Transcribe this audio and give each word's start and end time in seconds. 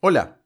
Hola, 0.00 0.44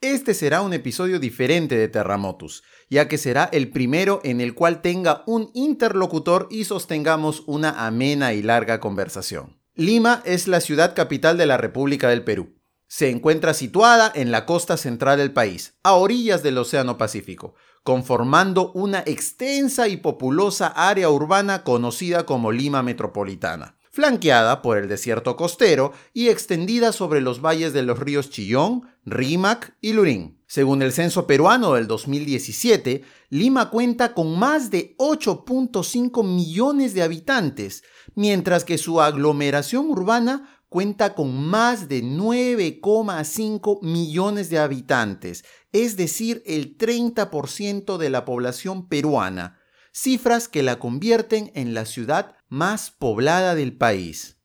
este 0.00 0.32
será 0.32 0.62
un 0.62 0.72
episodio 0.72 1.20
diferente 1.20 1.76
de 1.76 1.88
Terramotus, 1.88 2.62
ya 2.88 3.06
que 3.06 3.18
será 3.18 3.44
el 3.52 3.68
primero 3.68 4.22
en 4.24 4.40
el 4.40 4.54
cual 4.54 4.80
tenga 4.80 5.24
un 5.26 5.50
interlocutor 5.52 6.48
y 6.50 6.64
sostengamos 6.64 7.42
una 7.46 7.86
amena 7.86 8.32
y 8.32 8.40
larga 8.40 8.80
conversación. 8.80 9.60
Lima 9.74 10.22
es 10.24 10.48
la 10.48 10.62
ciudad 10.62 10.94
capital 10.94 11.36
de 11.36 11.44
la 11.44 11.58
República 11.58 12.08
del 12.08 12.24
Perú. 12.24 12.54
Se 12.86 13.10
encuentra 13.10 13.52
situada 13.52 14.10
en 14.14 14.30
la 14.30 14.46
costa 14.46 14.78
central 14.78 15.18
del 15.18 15.34
país, 15.34 15.74
a 15.82 15.92
orillas 15.92 16.42
del 16.42 16.56
Océano 16.56 16.96
Pacífico, 16.96 17.56
conformando 17.82 18.72
una 18.72 19.00
extensa 19.00 19.86
y 19.86 19.98
populosa 19.98 20.68
área 20.68 21.10
urbana 21.10 21.62
conocida 21.62 22.24
como 22.24 22.52
Lima 22.52 22.82
Metropolitana 22.82 23.73
flanqueada 23.94 24.60
por 24.60 24.76
el 24.76 24.88
desierto 24.88 25.36
costero 25.36 25.92
y 26.12 26.28
extendida 26.28 26.90
sobre 26.90 27.20
los 27.20 27.40
valles 27.40 27.72
de 27.72 27.84
los 27.84 28.00
ríos 28.00 28.28
Chillón, 28.28 28.88
Rímac 29.04 29.76
y 29.80 29.92
Lurín. 29.92 30.42
Según 30.48 30.82
el 30.82 30.92
censo 30.92 31.28
peruano 31.28 31.74
del 31.74 31.86
2017, 31.86 33.04
Lima 33.30 33.70
cuenta 33.70 34.12
con 34.12 34.36
más 34.36 34.72
de 34.72 34.96
8.5 34.98 36.24
millones 36.24 36.92
de 36.94 37.02
habitantes, 37.04 37.84
mientras 38.16 38.64
que 38.64 38.78
su 38.78 39.00
aglomeración 39.00 39.88
urbana 39.88 40.60
cuenta 40.68 41.14
con 41.14 41.32
más 41.32 41.88
de 41.88 42.02
9,5 42.02 43.78
millones 43.82 44.50
de 44.50 44.58
habitantes, 44.58 45.44
es 45.70 45.96
decir, 45.96 46.42
el 46.46 46.76
30% 46.76 47.96
de 47.96 48.10
la 48.10 48.24
población 48.24 48.88
peruana, 48.88 49.60
cifras 49.92 50.48
que 50.48 50.64
la 50.64 50.80
convierten 50.80 51.52
en 51.54 51.74
la 51.74 51.84
ciudad 51.84 52.34
más 52.54 52.92
poblada 52.92 53.56
del 53.56 53.76
país. 53.76 54.38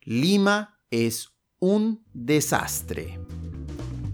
Lima 0.00 0.78
es 0.90 1.30
un 1.58 2.04
desastre. 2.14 3.18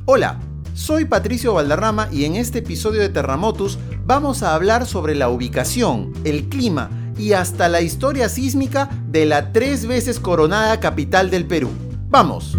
Hola, 0.07 0.41
soy 0.73 1.05
Patricio 1.05 1.53
Valderrama 1.53 2.09
y 2.11 2.25
en 2.25 2.37
este 2.37 2.61
episodio 2.61 3.03
de 3.03 3.11
Terramotus 3.11 3.79
vamos 4.07 4.43
a 4.43 4.55
hablar 4.55 4.87
sobre 4.87 5.15
la 5.15 5.29
ubicación, 5.29 6.15
el 6.25 6.49
clima 6.49 6.91
y 7.19 7.35
hasta 7.35 7.69
la 7.69 7.83
historia 7.83 8.31
sísmica 8.31 8.89
de 9.09 9.27
la 9.27 9.53
tres 9.53 9.87
veces 9.87 10.19
coronada 10.19 10.81
capital 10.81 11.31
del 11.31 11.47
Perú. 11.47 11.69
¡Vamos! 12.09 12.57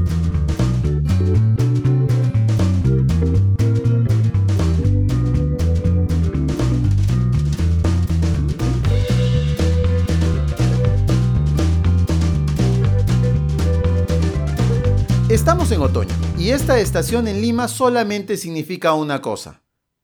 Estamos 15.33 15.71
en 15.71 15.81
otoño 15.81 16.13
y 16.37 16.51
esta 16.51 16.79
estación 16.79 17.27
en 17.27 17.41
Lima 17.41 17.67
solamente 17.67 18.37
significa 18.37 18.93
una 18.93 19.19
cosa, 19.19 19.63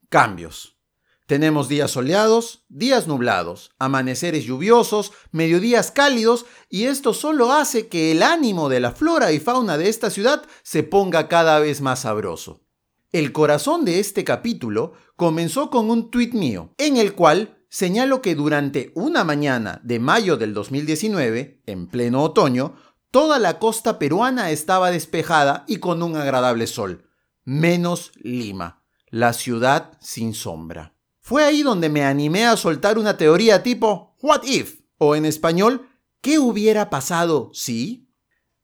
cambios. 0.09 0.80
Tenemos 1.27 1.69
días 1.69 1.91
soleados, 1.91 2.66
días 2.67 3.08
nublados, 3.08 3.69
amaneceres 3.77 4.45
lluviosos, 4.45 5.11
mediodías 5.31 5.91
cálidos 5.91 6.47
y 6.67 6.85
esto 6.85 7.13
solo 7.13 7.53
hace 7.53 7.89
que 7.89 8.11
el 8.11 8.23
ánimo 8.23 8.69
de 8.69 8.80
la 8.80 8.91
flora 8.91 9.31
y 9.31 9.39
fauna 9.39 9.77
de 9.77 9.89
esta 9.89 10.09
ciudad 10.09 10.41
se 10.63 10.81
ponga 10.81 11.27
cada 11.27 11.59
vez 11.59 11.80
más 11.80 12.00
sabroso. 12.00 12.63
El 13.11 13.31
corazón 13.31 13.85
de 13.85 14.00
este 14.00 14.23
capítulo 14.23 14.94
comenzó 15.16 15.69
con 15.69 15.91
un 15.91 16.09
tuit 16.09 16.33
mío, 16.33 16.73
en 16.80 16.97
el 16.97 17.13
cual 17.13 17.59
señalo 17.69 18.23
que 18.23 18.33
durante 18.33 18.91
una 18.95 19.23
mañana 19.23 19.80
de 19.83 20.00
mayo 20.00 20.38
del 20.38 20.55
2019, 20.55 21.61
en 21.67 21.88
pleno 21.88 22.23
otoño, 22.23 22.73
Toda 23.12 23.40
la 23.40 23.58
costa 23.58 23.98
peruana 23.98 24.52
estaba 24.52 24.92
despejada 24.92 25.64
y 25.68 25.78
con 25.78 26.04
un 26.04 26.16
agradable 26.16 26.68
sol, 26.68 27.10
menos 27.44 28.12
Lima, 28.16 28.84
la 29.10 29.34
ciudad 29.34 29.98
sin 30.00 30.36
sombra. 30.36 30.94
Fue 31.20 31.44
ahí 31.44 31.64
donde 31.64 31.90
me 31.90 32.06
animé 32.06 32.46
a 32.46 32.56
soltar 32.56 33.00
una 33.00 33.18
teoría 33.18 33.64
tipo 33.64 34.16
What 34.22 34.44
if? 34.44 34.81
o 35.00 35.16
en 35.16 35.25
español, 35.25 35.90
¿qué 36.22 36.38
hubiera 36.38 36.92
pasado 36.92 37.50
si? 37.53 38.12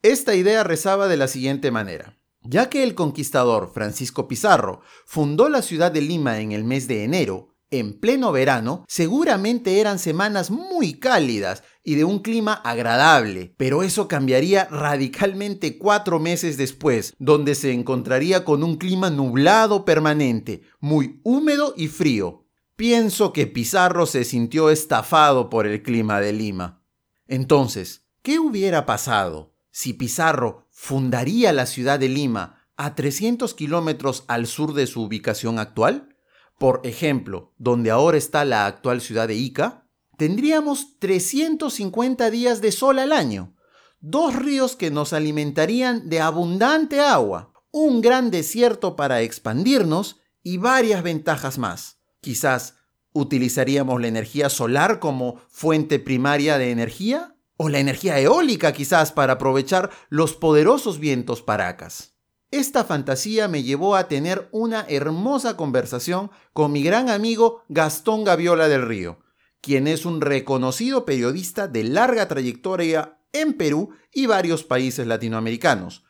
Esta 0.04 0.36
idea 0.36 0.64
rezaba 0.64 1.08
de 1.08 1.18
la 1.18 1.28
siguiente 1.28 1.72
manera. 1.72 2.20
Ya 2.42 2.70
que 2.70 2.84
el 2.84 2.94
conquistador 2.94 3.72
Francisco 3.74 4.28
Pizarro 4.28 4.82
fundó 5.08 5.50
la 5.50 5.64
ciudad 5.64 5.92
de 5.92 6.02
Lima 6.02 6.40
en 6.40 6.52
el 6.52 6.64
mes 6.64 6.88
de 6.88 7.04
enero, 7.04 7.55
en 7.80 8.00
pleno 8.00 8.32
verano, 8.32 8.86
seguramente 8.88 9.80
eran 9.80 10.00
semanas 10.00 10.52
muy 10.52 11.00
cálidas 11.00 11.64
y 11.84 11.96
de 11.96 12.04
un 12.04 12.20
clima 12.20 12.54
agradable, 12.54 13.54
pero 13.58 13.84
eso 13.84 14.08
cambiaría 14.08 14.66
radicalmente 14.66 15.78
cuatro 15.78 16.20
meses 16.20 16.58
después, 16.58 17.14
donde 17.20 17.54
se 17.56 17.72
encontraría 17.72 18.44
con 18.44 18.64
un 18.64 18.78
clima 18.78 19.10
nublado 19.10 19.86
permanente, 19.86 20.64
muy 20.80 21.22
húmedo 21.24 21.74
y 21.78 21.88
frío. 21.88 22.46
Pienso 22.76 23.32
que 23.32 23.48
Pizarro 23.48 24.06
se 24.06 24.26
sintió 24.26 24.70
estafado 24.70 25.50
por 25.50 25.68
el 25.68 25.82
clima 25.82 26.20
de 26.20 26.34
Lima. 26.34 26.84
Entonces, 27.28 28.04
¿qué 28.22 28.40
hubiera 28.40 28.86
pasado 28.86 29.54
si 29.72 29.94
Pizarro 29.94 30.68
fundaría 30.72 31.54
la 31.54 31.68
ciudad 31.68 32.00
de 32.00 32.10
Lima 32.10 32.68
a 32.76 32.96
300 32.96 33.54
kilómetros 33.54 34.26
al 34.28 34.48
sur 34.48 34.74
de 34.74 34.88
su 34.88 35.04
ubicación 35.04 35.60
actual? 35.60 36.15
Por 36.58 36.82
ejemplo, 36.84 37.54
donde 37.58 37.92
ahora 37.92 38.18
está 38.18 38.46
la 38.46 38.66
actual 38.66 39.02
ciudad 39.02 39.28
de 39.28 39.36
Ica, 39.36 39.88
tendríamos 40.18 40.98
350 41.00 42.30
días 42.32 42.62
de 42.62 42.72
sol 42.72 43.00
al 43.00 43.12
año, 43.12 43.56
dos 44.00 44.36
ríos 44.36 44.76
que 44.76 44.92
nos 44.92 45.14
alimentarían 45.14 46.10
de 46.10 46.22
abundante 46.22 47.02
agua, 47.02 47.52
un 47.72 48.02
gran 48.02 48.32
desierto 48.32 48.96
para 48.96 49.22
expandirnos 49.22 50.22
y 50.44 50.58
varias 50.58 51.04
ventajas 51.04 51.58
más. 51.58 52.00
Quizás 52.22 52.76
utilizaríamos 53.12 54.00
la 54.00 54.08
energía 54.08 54.50
solar 54.50 55.00
como 55.00 55.42
fuente 55.50 56.00
primaria 56.00 56.58
de 56.58 56.72
energía 56.72 57.36
o 57.58 57.70
la 57.70 57.80
energía 57.80 58.20
eólica 58.20 58.74
quizás 58.74 59.12
para 59.12 59.34
aprovechar 59.34 59.90
los 60.10 60.34
poderosos 60.36 61.00
vientos 61.00 61.42
paracas. 61.42 62.15
Esta 62.52 62.84
fantasía 62.84 63.48
me 63.48 63.64
llevó 63.64 63.96
a 63.96 64.08
tener 64.08 64.48
una 64.52 64.86
hermosa 64.88 65.58
conversación 65.58 66.32
con 66.54 66.72
mi 66.72 66.84
gran 66.84 67.10
amigo 67.10 67.64
Gastón 67.70 68.24
Gaviola 68.24 68.68
del 68.68 68.84
Río, 68.84 69.20
quien 69.62 69.88
es 69.88 70.06
un 70.06 70.22
reconocido 70.22 71.06
periodista 71.06 71.68
de 71.68 71.84
larga 71.84 72.28
trayectoria 72.28 73.20
en 73.34 73.54
Perú 73.54 73.90
y 74.14 74.28
varios 74.28 74.64
países 74.64 75.08
latinoamericanos, 75.08 76.06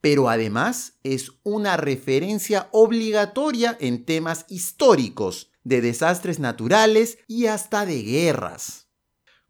pero 0.00 0.28
además 0.28 0.98
es 1.02 1.32
una 1.42 1.76
referencia 1.76 2.68
obligatoria 2.72 3.76
en 3.80 4.04
temas 4.04 4.46
históricos, 4.48 5.50
de 5.62 5.82
desastres 5.82 6.38
naturales 6.38 7.18
y 7.26 7.46
hasta 7.46 7.84
de 7.84 8.02
guerras. 8.02 8.88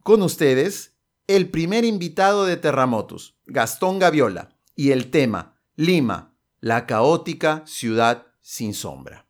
Con 0.02 0.22
ustedes, 0.22 0.96
el 1.28 1.50
primer 1.50 1.84
invitado 1.84 2.46
de 2.46 2.56
Terramotus, 2.56 3.36
Gastón 3.46 4.00
Gaviola, 4.00 4.56
y 4.74 4.90
el 4.90 5.10
tema 5.10 5.60
Lima, 5.76 6.29
la 6.60 6.86
caótica 6.86 7.64
ciudad 7.66 8.26
sin 8.40 8.74
sombra. 8.74 9.26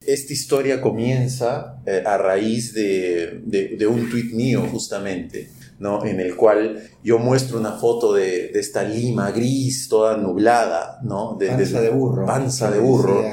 Esta 0.00 0.32
historia 0.32 0.80
comienza 0.80 1.82
eh, 1.84 2.02
a 2.06 2.16
raíz 2.16 2.72
de, 2.72 3.86
un 3.90 4.08
tuit 4.08 4.32
mío 4.32 4.62
justamente, 4.70 5.50
¿no? 5.80 6.04
en 6.06 6.20
el 6.20 6.36
cual 6.36 6.88
yo 7.02 7.18
muestro 7.18 7.58
una 7.58 7.72
foto 7.72 8.14
de, 8.14 8.50
esta 8.54 8.84
Lima 8.84 9.32
gris, 9.32 9.88
toda 9.88 10.16
nublada, 10.16 11.00
¿no? 11.02 11.36
de, 11.38 11.48
panza 11.48 11.80
de, 11.80 11.90
burro. 11.90 12.26
Panza 12.26 12.70
de 12.70 12.78
burro. 12.78 13.24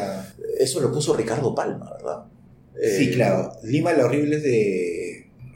Eso 0.60 0.80
lo 0.82 0.92
puso 0.92 1.16
Ricardo 1.16 1.54
Palma, 1.54 1.92
¿verdad? 1.92 2.26
Sí, 2.74 3.10
eh, 3.10 3.12
claro. 3.14 3.54
Lima 3.64 3.94
lo 3.94 4.06
horrible 4.06 4.38
es 4.38 4.44
de 4.44 5.05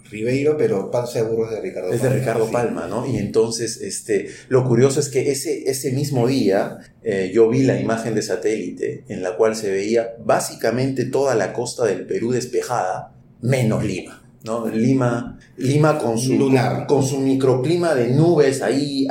Ribeiro, 0.10 0.58
pero 0.58 0.90
Panza 0.92 1.20
de 1.20 1.26
Burros 1.30 1.52
de 1.52 1.62
Ricardo 1.62 1.92
Es 1.92 2.02
de 2.02 2.10
Ricardo 2.10 2.50
Palma, 2.52 2.88
¿no? 2.88 3.06
Y 3.06 3.18
entonces, 3.18 3.80
este, 3.82 4.30
lo 4.48 4.66
curioso 4.66 5.00
es 5.00 5.10
que 5.10 5.32
ese, 5.32 5.70
ese 5.70 5.92
mismo 5.92 6.28
día 6.28 6.80
eh, 7.04 7.32
yo 7.34 7.50
vi 7.50 7.64
la 7.64 7.80
imagen 7.80 8.16
de 8.16 8.22
satélite 8.22 9.04
en 9.08 9.22
la 9.22 9.36
cual 9.36 9.56
se 9.56 9.72
veía 9.72 10.16
básicamente 10.24 11.06
toda 11.06 11.36
la 11.36 11.54
costa 11.54 11.86
del 11.86 12.06
Perú 12.06 12.32
despejada, 12.32 13.14
menos 13.42 13.84
Lima. 13.84 14.24
¿no? 14.44 14.68
Lima, 14.68 15.38
Lima 15.58 15.98
con 15.98 16.18
su, 16.18 16.38
con, 16.88 17.04
su 17.04 17.20
microclima 17.20 17.94
de 17.94 18.08
nubes 18.08 18.62
ahí 18.62 19.06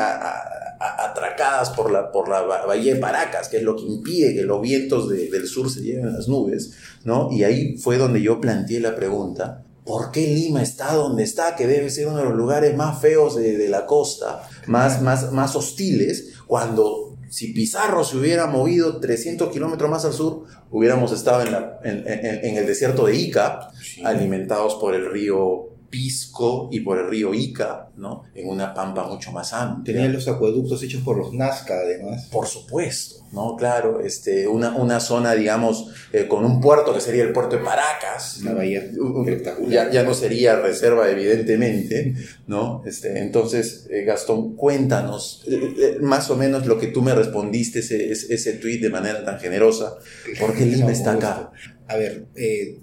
atracadas 0.78 1.70
por 1.70 1.90
la, 1.90 2.10
por 2.10 2.28
la 2.28 2.42
bahía 2.42 2.94
de 2.94 3.00
Paracas, 3.00 3.48
que 3.48 3.58
es 3.58 3.62
lo 3.62 3.76
que 3.76 3.82
impide 3.82 4.34
que 4.34 4.42
los 4.42 4.60
vientos 4.60 5.08
del 5.08 5.46
sur 5.46 5.70
se 5.70 5.82
lleven 5.82 6.12
las 6.12 6.28
nubes, 6.28 6.72
¿no? 7.04 7.30
Y 7.32 7.44
ahí 7.44 7.76
fue 7.76 7.98
donde 7.98 8.22
yo 8.22 8.40
planteé 8.40 8.80
la 8.80 8.94
pregunta, 8.94 9.64
¿por 9.88 10.12
qué 10.12 10.20
Lima 10.26 10.62
está 10.62 10.92
donde 10.92 11.24
está? 11.24 11.56
Que 11.56 11.66
debe 11.66 11.88
ser 11.88 12.08
uno 12.08 12.18
de 12.18 12.24
los 12.24 12.34
lugares 12.34 12.76
más 12.76 13.00
feos 13.00 13.34
de, 13.34 13.68
la 13.70 13.86
costa, 13.86 14.46
más, 14.66 15.00
más, 15.00 15.32
más 15.32 15.56
hostiles, 15.56 16.34
cuando 16.46 17.16
si 17.30 17.54
Pizarro 17.54 18.04
se 18.04 18.18
hubiera 18.18 18.46
movido 18.46 19.00
300 19.00 19.50
kilómetros 19.50 19.90
más 19.90 20.04
al 20.04 20.12
sur, 20.12 20.44
hubiéramos 20.70 21.12
estado 21.12 21.42
en, 21.84 22.56
el 22.56 22.66
desierto 22.66 23.06
de 23.06 23.16
Ica, 23.16 23.70
alimentados 24.04 24.74
por 24.74 24.94
el 24.94 25.10
río 25.10 25.70
Pisco 25.90 26.68
y 26.70 26.80
por 26.80 26.98
el 26.98 27.08
río 27.08 27.32
Ica, 27.34 27.88
¿no? 27.96 28.24
En 28.34 28.48
una 28.48 28.74
pampa 28.74 29.06
mucho 29.06 29.32
más 29.32 29.52
amplia. 29.52 29.94
Tenían 29.94 30.12
los 30.12 30.28
acueductos 30.28 30.82
hechos 30.82 31.02
por 31.02 31.16
los 31.16 31.32
Nazca, 31.32 31.74
además. 31.74 32.28
Por 32.30 32.46
supuesto, 32.46 33.24
¿no? 33.32 33.56
Claro, 33.56 34.00
este, 34.00 34.46
una, 34.46 34.76
una 34.76 35.00
zona, 35.00 35.34
digamos, 35.34 35.88
eh, 36.12 36.28
con 36.28 36.44
un 36.44 36.60
puerto 36.60 36.92
que 36.92 37.00
sería 37.00 37.24
el 37.24 37.32
puerto 37.32 37.56
de 37.56 37.64
Paracas. 37.64 38.40
Una 38.42 38.54
bahía 38.54 38.80
espectacular. 38.80 39.70
Ya, 39.70 39.90
ya 39.90 40.02
no 40.02 40.14
sería 40.14 40.60
reserva, 40.60 41.10
evidentemente, 41.10 42.14
¿no? 42.46 42.82
Este, 42.84 43.20
entonces, 43.20 43.86
eh, 43.90 44.04
Gastón, 44.04 44.56
cuéntanos 44.56 45.44
eh, 45.46 45.98
más 46.00 46.30
o 46.30 46.36
menos 46.36 46.66
lo 46.66 46.78
que 46.78 46.88
tú 46.88 47.02
me 47.02 47.14
respondiste, 47.14 47.78
ese, 47.78 48.12
ese, 48.12 48.34
ese 48.34 48.52
tuit 48.54 48.82
de 48.82 48.90
manera 48.90 49.24
tan 49.24 49.38
generosa. 49.40 49.96
¿Por 50.38 50.54
qué 50.54 50.66
Lima 50.66 50.92
está 50.92 51.12
acá? 51.12 51.50
A 51.90 51.96
ver, 51.96 52.26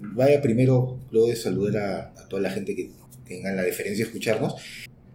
vaya 0.00 0.42
primero, 0.42 0.98
luego 1.12 1.28
de 1.28 1.36
saludar 1.36 1.76
a, 1.76 2.20
a 2.20 2.28
toda 2.28 2.42
la 2.42 2.50
gente 2.50 2.74
que 2.74 2.90
tengan 3.26 3.56
la 3.56 3.62
deferencia 3.62 4.04
de 4.04 4.08
escucharnos. 4.08 4.54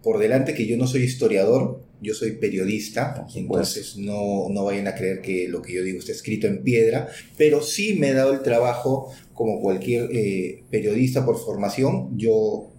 Por 0.04 0.19
delante 0.19 0.54
que 0.54 0.66
yo 0.66 0.78
no 0.78 0.88
soy 0.88 1.04
historiador, 1.04 1.84
yo 2.02 2.16
soy 2.16 2.31
periodista, 2.31 3.28
entonces 3.36 3.98
no, 3.98 4.50
no 4.50 4.66
vayan 4.66 4.88
a 4.88 4.96
creer 4.96 5.22
que 5.22 5.48
lo 5.48 5.62
que 5.62 5.74
yo 5.74 5.84
digo 5.84 6.00
está 6.00 6.12
escrito 6.12 6.48
en 6.48 6.63
piedra, 6.63 7.08
pero 7.38 7.62
sí 7.62 7.94
me 7.94 8.10
he 8.10 8.13
dado 8.13 8.34
el 8.34 8.42
trabajo, 8.42 9.13
como 9.34 9.62
cualquier 9.62 10.10
eh, 10.12 10.63
periodista 10.72 11.24
por 11.24 11.38
formación, 11.38 12.18
yo 12.18 12.72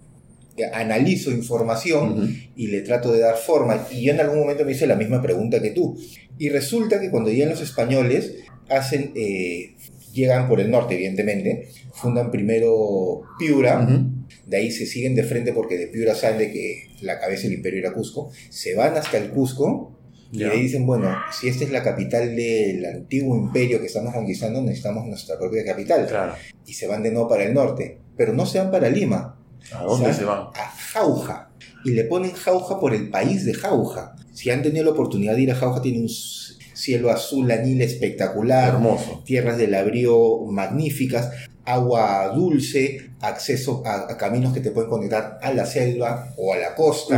analizo 0.73 1.31
información 1.31 2.37
y 2.55 2.67
le 2.67 2.81
trato 2.81 3.11
de 3.11 3.19
dar 3.19 3.37
forma. 3.37 3.87
Y 3.91 4.03
yo 4.03 4.13
en 4.13 4.19
algún 4.19 4.39
momento 4.39 4.65
me 4.65 4.73
hice 4.73 4.85
la 4.85 4.95
misma 4.95 5.21
pregunta 5.21 5.61
que 5.61 5.71
tú. 5.71 5.97
Y 6.37 6.49
resulta 6.49 6.99
que 6.99 7.09
cuando 7.09 7.31
llegan 7.31 7.49
los 7.49 7.61
españoles, 7.61 8.35
hacen, 8.69 9.11
eh, 9.15 9.75
llegan 10.13 10.47
por 10.47 10.59
el 10.61 10.69
norte, 10.71 10.95
evidentemente, 10.95 11.69
fundan 11.93 12.31
primero 12.31 13.21
Piura, 13.39 13.87
de 14.45 14.57
ahí 14.57 14.71
se 14.71 14.85
siguen 14.85 15.15
de 15.15 15.23
frente 15.23 15.53
porque 15.53 15.77
de 15.77 15.87
Piura 15.87 16.15
sale 16.15 16.51
que 16.51 16.89
la 17.01 17.19
cabeza 17.19 17.43
del 17.43 17.53
imperio 17.53 17.79
era 17.79 17.93
Cusco, 17.93 18.31
se 18.49 18.75
van 18.75 18.95
hasta 18.95 19.17
el 19.17 19.29
Cusco 19.31 19.97
y 20.31 20.39
le 20.39 20.55
dicen, 20.55 20.85
bueno, 20.87 21.15
si 21.31 21.47
esta 21.47 21.63
es 21.63 21.71
la 21.71 21.83
capital 21.83 22.35
del 22.35 22.83
antiguo 22.85 23.37
imperio 23.37 23.79
que 23.79 23.85
estamos 23.85 24.13
conquistando, 24.13 24.61
necesitamos 24.61 25.05
nuestra 25.05 25.37
propia 25.37 25.63
capital. 25.63 26.07
Claro. 26.07 26.33
Y 26.65 26.73
se 26.73 26.87
van 26.87 27.03
de 27.03 27.11
nuevo 27.11 27.27
para 27.29 27.43
el 27.43 27.53
norte, 27.53 27.99
pero 28.17 28.33
no 28.33 28.45
se 28.47 28.57
van 28.57 28.71
para 28.71 28.89
Lima, 28.89 29.39
¿A 29.71 29.83
dónde 29.83 30.05
¿Sabe? 30.07 30.17
se 30.17 30.25
van? 30.25 30.39
a 30.55 30.69
Jauja. 30.91 31.51
Y 31.85 31.91
le 31.91 32.05
ponen 32.05 32.31
Jauja 32.31 32.79
por 32.79 32.93
el 32.95 33.09
país 33.09 33.45
de 33.45 33.53
Jauja. 33.53 34.15
Si 34.33 34.49
han 34.49 34.63
tenido 34.63 34.83
la 34.85 34.91
oportunidad 34.91 35.35
de 35.35 35.41
ir 35.43 35.51
a 35.51 35.55
Jauja, 35.55 35.81
tiene 35.81 35.99
un 35.99 36.09
cielo 36.83 37.09
azul 37.11 37.49
anil 37.51 37.81
espectacular, 37.81 38.73
Hermoso. 38.75 39.23
tierras 39.25 39.57
de 39.57 39.67
labrío 39.67 40.39
magníficas, 40.45 41.29
agua 41.65 42.29
dulce, 42.35 43.11
acceso 43.21 43.83
a, 43.85 44.11
a 44.11 44.17
caminos 44.17 44.53
que 44.53 44.59
te 44.59 44.71
pueden 44.71 44.89
conectar 44.89 45.37
a 45.41 45.53
la 45.53 45.65
selva 45.65 46.33
o 46.37 46.53
a 46.53 46.57
la 46.57 46.75
costa. 46.75 47.17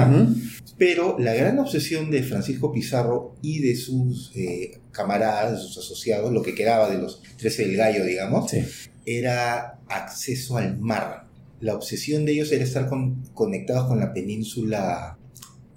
Pero 0.77 1.17
la 1.17 1.33
gran 1.33 1.57
obsesión 1.59 2.11
de 2.11 2.21
Francisco 2.21 2.71
Pizarro 2.71 3.35
y 3.41 3.59
de 3.59 3.75
sus 3.75 4.31
eh, 4.35 4.79
camaradas, 4.91 5.53
de 5.53 5.57
sus 5.57 5.77
asociados, 5.77 6.31
lo 6.33 6.41
que 6.41 6.53
quedaba 6.53 6.89
de 6.89 6.97
los 6.97 7.21
13 7.37 7.65
del 7.67 7.77
gallo, 7.77 8.03
digamos, 8.05 8.51
Sí. 8.51 8.61
era 9.05 9.79
acceso 9.87 10.57
al 10.57 10.77
mar. 10.77 11.27
La 11.61 11.73
obsesión 11.75 12.25
de 12.25 12.33
ellos 12.33 12.51
era 12.51 12.63
estar 12.65 12.87
con- 12.89 13.23
conectados 13.33 13.87
con 13.87 13.99
la 13.99 14.13
península 14.13 15.17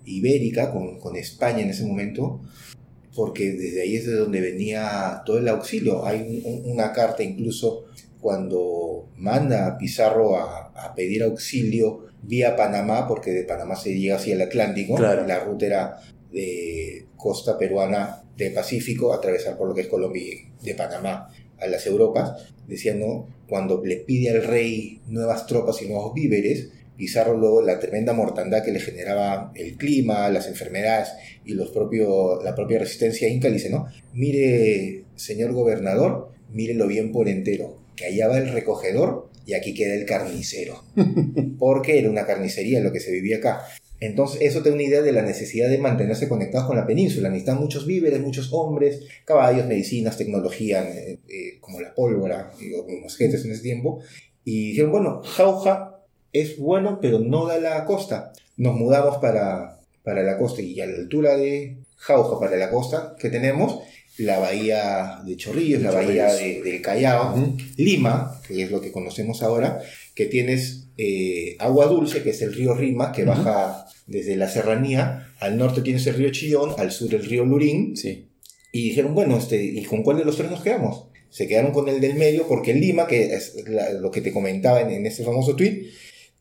ibérica, 0.05 0.73
con, 0.73 0.99
con 0.99 1.17
España 1.17 1.61
en 1.61 1.70
ese 1.70 1.85
momento, 1.87 2.40
porque 3.19 3.50
desde 3.50 3.82
ahí 3.82 3.97
es 3.97 4.06
de 4.06 4.15
donde 4.15 4.41
venía 4.41 5.23
todo 5.26 5.38
el 5.38 5.49
auxilio. 5.49 6.06
Hay 6.06 6.20
un- 6.20 6.53
un- 6.53 6.73
una 6.75 6.93
carta 6.93 7.25
incluso 7.25 7.85
cuando 8.20 9.09
manda 9.17 9.67
a 9.67 9.76
Pizarro 9.76 10.37
a, 10.37 10.69
a 10.69 10.94
pedir 10.94 11.25
auxilio 11.25 12.06
vía 12.23 12.55
Panamá, 12.55 13.06
porque 13.09 13.32
de 13.32 13.43
Panamá 13.43 13.75
se 13.75 13.99
llega 13.99 14.17
hacia 14.17 14.35
el 14.37 14.43
Atlántico, 14.43 14.94
Claro. 14.94 15.26
la 15.26 15.41
ruta 15.41 15.67
era 15.67 15.97
de 16.32 17.06
costa 17.17 17.59
peruana 17.59 18.23
de 18.37 18.50
Pacífico, 18.53 19.12
atravesar 19.12 19.56
por 19.59 19.69
lo 19.69 19.75
que 19.75 19.81
es 19.82 19.88
Colombia 19.88 20.23
y 20.23 20.64
de 20.64 20.75
Panamá 20.75 21.29
a 21.59 21.67
las 21.67 21.85
Europas, 21.87 22.44
decía, 22.69 22.94
no, 22.94 23.26
cuando 23.49 23.82
le 23.85 23.97
pide 23.97 24.31
al 24.31 24.44
rey 24.44 25.00
nuevas 25.09 25.47
tropas 25.47 25.82
y 25.82 25.88
nuevos 25.88 26.14
víveres, 26.14 26.69
Pizarro 26.99 27.37
luego 27.37 27.62
la 27.62 27.79
tremenda 27.79 28.12
mortandad 28.12 28.65
que 28.65 28.73
le 28.73 28.81
generaba 28.81 29.53
el 29.55 29.77
clima, 29.77 30.29
las 30.31 30.49
enfermedades 30.49 31.11
y 31.45 31.55
los 31.55 31.71
propios, 31.71 32.43
la 32.43 32.56
propia 32.56 32.81
resistencia 32.81 33.29
inca, 33.29 33.47
le 33.47 33.55
dice, 33.55 33.71
no, 33.71 33.87
mire, 34.12 35.05
señor 35.15 35.53
gobernador, 35.53 36.33
mírelo 36.53 36.89
bien 36.89 37.12
por 37.12 37.29
entero, 37.29 37.79
que 37.95 38.06
allá 38.06 38.27
va 38.27 38.39
el 38.39 38.53
recogedor 38.53 39.31
y 39.47 39.55
aquí 39.55 39.75
queda 39.75 39.95
el 39.95 40.06
carnicero, 40.06 40.83
porque 41.61 42.00
era 42.00 42.11
una 42.11 42.27
carnicería 42.27 42.81
lo 42.81 42.91
que 42.91 42.99
se 42.99 43.12
vivía 43.12 43.37
acá. 43.37 43.65
Entonces, 44.00 44.41
eso 44.43 44.62
te 44.62 44.71
da 44.71 44.75
una 44.75 44.85
idea 44.85 45.03
de 45.03 45.12
la 45.12 45.23
necesidad 45.23 45.69
de 45.69 45.79
mantenerse 45.79 46.29
conectados 46.29 46.67
con 46.67 46.77
la 46.77 46.87
península. 46.87 47.29
Necesitan 47.29 47.59
muchos 47.59 47.87
víveres, 47.87 48.21
muchos 48.21 48.53
hombres, 48.53 49.03
caballos, 49.25 49.67
medicinas, 49.67 50.17
tecnología, 50.17 50.83
eh, 50.83 51.19
eh, 51.29 51.59
como 51.61 51.81
la 51.81 51.95
pólvora 51.95 52.53
los 52.61 53.00
mosquetes 53.03 53.45
en 53.45 53.53
ese 53.53 53.62
tiempo. 53.62 54.00
Y 54.45 54.71
dijeron, 54.71 54.93
bueno, 54.93 55.23
Jauja 55.25 55.98
es 56.40 56.58
bueno, 56.58 56.99
pero 57.00 57.19
no 57.19 57.46
da 57.46 57.58
la 57.58 57.85
costa. 57.85 58.32
Nos 58.56 58.75
mudamos 58.75 59.19
para, 59.19 59.79
para 60.02 60.23
la 60.23 60.38
costa 60.38 60.62
y 60.62 60.81
a 60.81 60.87
la 60.87 60.96
altura 60.96 61.37
de 61.37 61.79
Jauja, 61.96 62.38
para 62.40 62.56
la 62.56 62.70
costa 62.70 63.14
que 63.19 63.29
tenemos, 63.31 63.81
la 64.19 64.38
bahía 64.38 65.20
de 65.25 65.37
Chorrillos, 65.37 65.81
la 65.82 65.93
bahía 65.93 66.32
de- 66.32 66.62
del 66.62 66.82
Callao. 66.82 67.37
Lima, 67.76 68.40
que 68.46 68.62
es 68.64 68.70
lo 68.70 68.81
que 68.81 68.90
conocemos 68.93 69.43
ahora, 69.43 69.81
que 70.14 70.26
tienes 70.26 70.88
eh, 70.96 71.55
agua 71.61 71.87
dulce, 71.87 72.23
que 72.25 72.31
es 72.31 72.43
el 72.43 72.52
río 72.52 72.75
Rima, 72.75 73.12
que 73.12 73.25
baja 73.25 73.87
desde 74.08 74.35
la 74.35 74.49
serranía, 74.49 75.29
al 75.38 75.56
norte 75.56 75.82
tienes 75.82 76.05
el 76.08 76.14
río 76.14 76.31
Chillón, 76.32 76.75
al 76.79 76.90
sur 76.90 77.14
el 77.14 77.25
río 77.25 77.44
Lurín, 77.44 77.96
Sí. 77.96 78.26
y 78.73 78.82
dijeron, 78.88 79.14
bueno, 79.14 79.37
este, 79.38 79.62
¿y 79.62 79.85
con 79.85 80.02
cuál 80.02 80.19
de 80.19 80.25
los 80.25 80.37
tres 80.37 80.50
nos 80.50 80.62
quedamos? 80.62 81.05
Se 81.31 81.46
quedaron 81.46 81.70
con 81.73 81.88
el 81.88 82.00
del 82.00 82.14
medio 82.14 82.49
porque 82.49 82.75
Lima, 82.75 83.06
que 83.06 83.35
es 83.35 83.55
la- 83.69 83.93
lo 83.93 84.11
que 84.11 84.20
te 84.23 84.32
comentaba 84.32 84.81
en, 84.81 84.90
en 84.90 85.06
ese 85.06 85.23
famoso 85.25 85.55
tweet, 85.55 85.85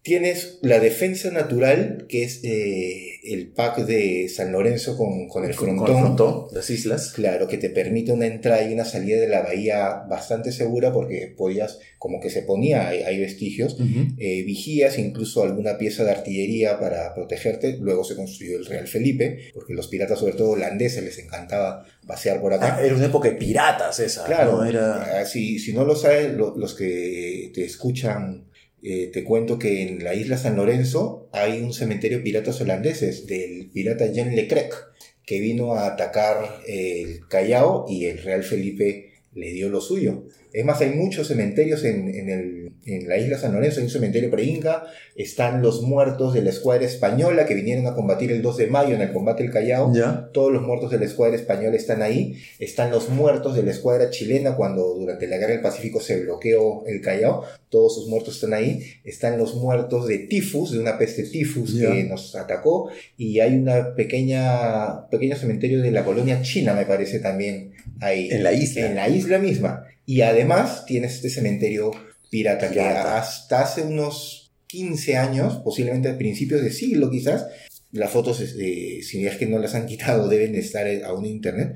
tienes 0.07 0.59
la 0.61 0.79
defensa 0.79 1.29
natural, 1.31 2.05
que 2.07 2.23
es 2.23 2.39
eh, 2.43 3.19
el 3.23 3.47
pack 3.49 3.79
de 3.85 4.29
San 4.29 4.53
Lorenzo 4.53 4.95
con, 4.97 5.27
con 5.27 5.43
el 5.43 5.53
Con- 5.53 5.65
frontón. 5.67 5.85
con 5.85 5.95
el 5.95 6.01
frontón, 6.01 6.45
las 6.53 6.69
islas. 6.69 7.11
Claro, 7.11 7.47
que 7.49 7.57
te 7.57 7.69
permite 7.69 8.13
una 8.13 8.25
entrada 8.25 8.63
y 8.67 8.73
una 8.73 8.85
salida 8.85 9.19
de 9.19 9.27
la 9.27 9.41
bahía 9.41 10.03
bastante 10.09 10.53
segura 10.53 10.93
porque 10.93 11.33
podías, 11.37 11.79
como 11.99 12.21
que 12.21 12.29
se 12.29 12.41
ponía, 12.43 12.87
hay, 12.87 13.01
hay 13.03 13.19
vestigios, 13.19 13.75
eh, 14.17 14.43
vigías, 14.43 14.97
incluso 14.97 15.43
alguna 15.43 15.77
pieza 15.77 16.05
de 16.05 16.11
artillería 16.11 16.79
para 16.79 17.13
protegerte. 17.13 17.77
Luego 17.77 18.05
se 18.05 18.15
construyó 18.15 18.57
el 18.57 18.65
Real 18.65 18.87
Felipe, 18.87 19.51
porque 19.53 19.73
los 19.73 19.87
piratas, 19.89 20.19
sobre 20.19 20.33
todo 20.35 20.51
holandeses, 20.51 21.03
les 21.03 21.19
encantaba 21.19 21.85
pasear 22.07 22.39
por 22.39 22.53
acá. 22.53 22.77
Ah, 22.77 22.85
era 22.85 22.95
una 22.95 23.07
época 23.07 23.27
de 23.29 23.35
piratas 23.35 23.99
esa. 23.99 24.23
Claro, 24.23 24.53
¿no? 24.53 24.65
Era... 24.65 25.19
ah, 25.19 25.25
si, 25.25 25.59
si 25.59 25.73
no 25.73 25.83
lo 25.83 25.95
sabes, 25.97 26.33
lo- 26.33 26.55
los 26.57 26.73
que 26.75 27.51
te 27.53 27.65
escuchan, 27.65 28.46
eh, 28.83 29.09
te 29.11 29.23
cuento 29.23 29.57
que 29.57 29.81
en 29.81 30.03
la 30.03 30.13
isla 30.13 30.37
San 30.37 30.55
Lorenzo 30.55 31.29
hay 31.31 31.61
un 31.61 31.73
cementerio 31.73 32.19
de 32.19 32.23
piratas 32.23 32.61
holandeses, 32.61 33.25
del 33.27 33.69
pirata 33.73 34.11
Jean 34.11 34.35
Leclerc, 34.35 34.93
que 35.25 35.39
vino 35.39 35.73
a 35.73 35.87
atacar 35.87 36.61
el 36.67 37.27
Callao 37.27 37.85
y 37.89 38.05
el 38.05 38.19
Real 38.19 38.43
Felipe 38.43 39.13
le 39.33 39.51
dio 39.51 39.69
lo 39.69 39.81
suyo. 39.81 40.23
Es 40.53 40.65
más, 40.65 40.79
hay 40.81 40.91
muchos 40.91 41.27
cementerios 41.27 41.83
en, 41.83 42.07
en 42.13 42.29
el- 42.29 42.67
en 42.85 43.07
la 43.09 43.17
isla 43.17 43.37
San 43.37 43.53
Lorenzo, 43.53 43.79
hay 43.79 43.85
un 43.85 43.91
cementerio 43.91 44.31
pre-inca, 44.31 44.83
están 45.15 45.61
los 45.61 45.81
muertos 45.81 46.33
de 46.33 46.41
la 46.41 46.51
escuadra 46.51 46.85
española 46.85 47.45
que 47.45 47.53
vinieron 47.53 47.85
a 47.85 47.93
combatir 47.93 48.31
el 48.31 48.41
2 48.41 48.55
de 48.57 48.67
mayo 48.67 48.95
en 48.95 49.01
el 49.01 49.11
combate 49.11 49.43
del 49.43 49.51
Callao. 49.51 49.93
Ya. 49.93 50.29
Todos 50.33 50.53
los 50.53 50.61
muertos 50.63 50.89
de 50.91 50.97
la 50.99 51.03
escuadra 51.05 51.35
española 51.35 51.75
están 51.75 52.01
ahí. 52.01 52.37
Están 52.59 52.91
los 52.91 53.09
muertos 53.09 53.55
de 53.57 53.63
la 53.63 53.71
escuadra 53.71 54.09
chilena 54.09 54.55
cuando 54.55 54.93
durante 54.95 55.27
la 55.27 55.37
guerra 55.37 55.51
del 55.51 55.61
Pacífico 55.61 55.99
se 55.99 56.21
bloqueó 56.23 56.85
el 56.87 57.01
Callao. 57.01 57.43
Todos 57.69 57.95
sus 57.95 58.07
muertos 58.07 58.35
están 58.35 58.53
ahí. 58.53 58.81
Están 59.03 59.37
los 59.37 59.55
muertos 59.55 60.07
de 60.07 60.19
tifus, 60.19 60.71
de 60.71 60.79
una 60.79 60.97
peste 60.97 61.23
tifus 61.23 61.73
Ya. 61.73 61.91
que 61.91 62.05
nos 62.05 62.35
atacó. 62.37 62.89
Y 63.17 63.41
hay 63.41 63.55
una 63.57 63.95
pequeña 63.95 65.09
pequeño 65.09 65.35
cementerio 65.35 65.81
de 65.81 65.91
la 65.91 66.05
colonia 66.05 66.41
china, 66.41 66.73
me 66.73 66.85
parece 66.85 67.19
también 67.19 67.73
ahí. 67.99 68.29
En 68.31 68.43
la 68.43 68.53
isla. 68.53 68.87
En 68.87 68.95
la 68.95 69.09
isla 69.09 69.39
misma. 69.39 69.83
Y 70.07 70.21
además 70.21 70.85
tienes 70.85 71.15
este 71.15 71.29
cementerio 71.29 71.91
pirata, 72.31 72.71
que 72.71 72.79
hasta 72.79 73.61
hace 73.61 73.81
unos 73.83 74.53
15 74.67 75.17
años, 75.17 75.57
posiblemente 75.65 76.07
a 76.09 76.17
principios 76.17 76.61
de 76.61 76.71
siglo 76.71 77.11
quizás, 77.11 77.45
las 77.91 78.09
fotos, 78.09 78.39
este, 78.39 79.01
si 79.03 79.27
es 79.27 79.35
que 79.35 79.47
no 79.47 79.59
las 79.59 79.75
han 79.75 79.85
quitado, 79.85 80.27
deben 80.29 80.53
de 80.53 80.59
estar 80.59 80.87
aún 81.03 81.25
en 81.25 81.31
internet, 81.31 81.75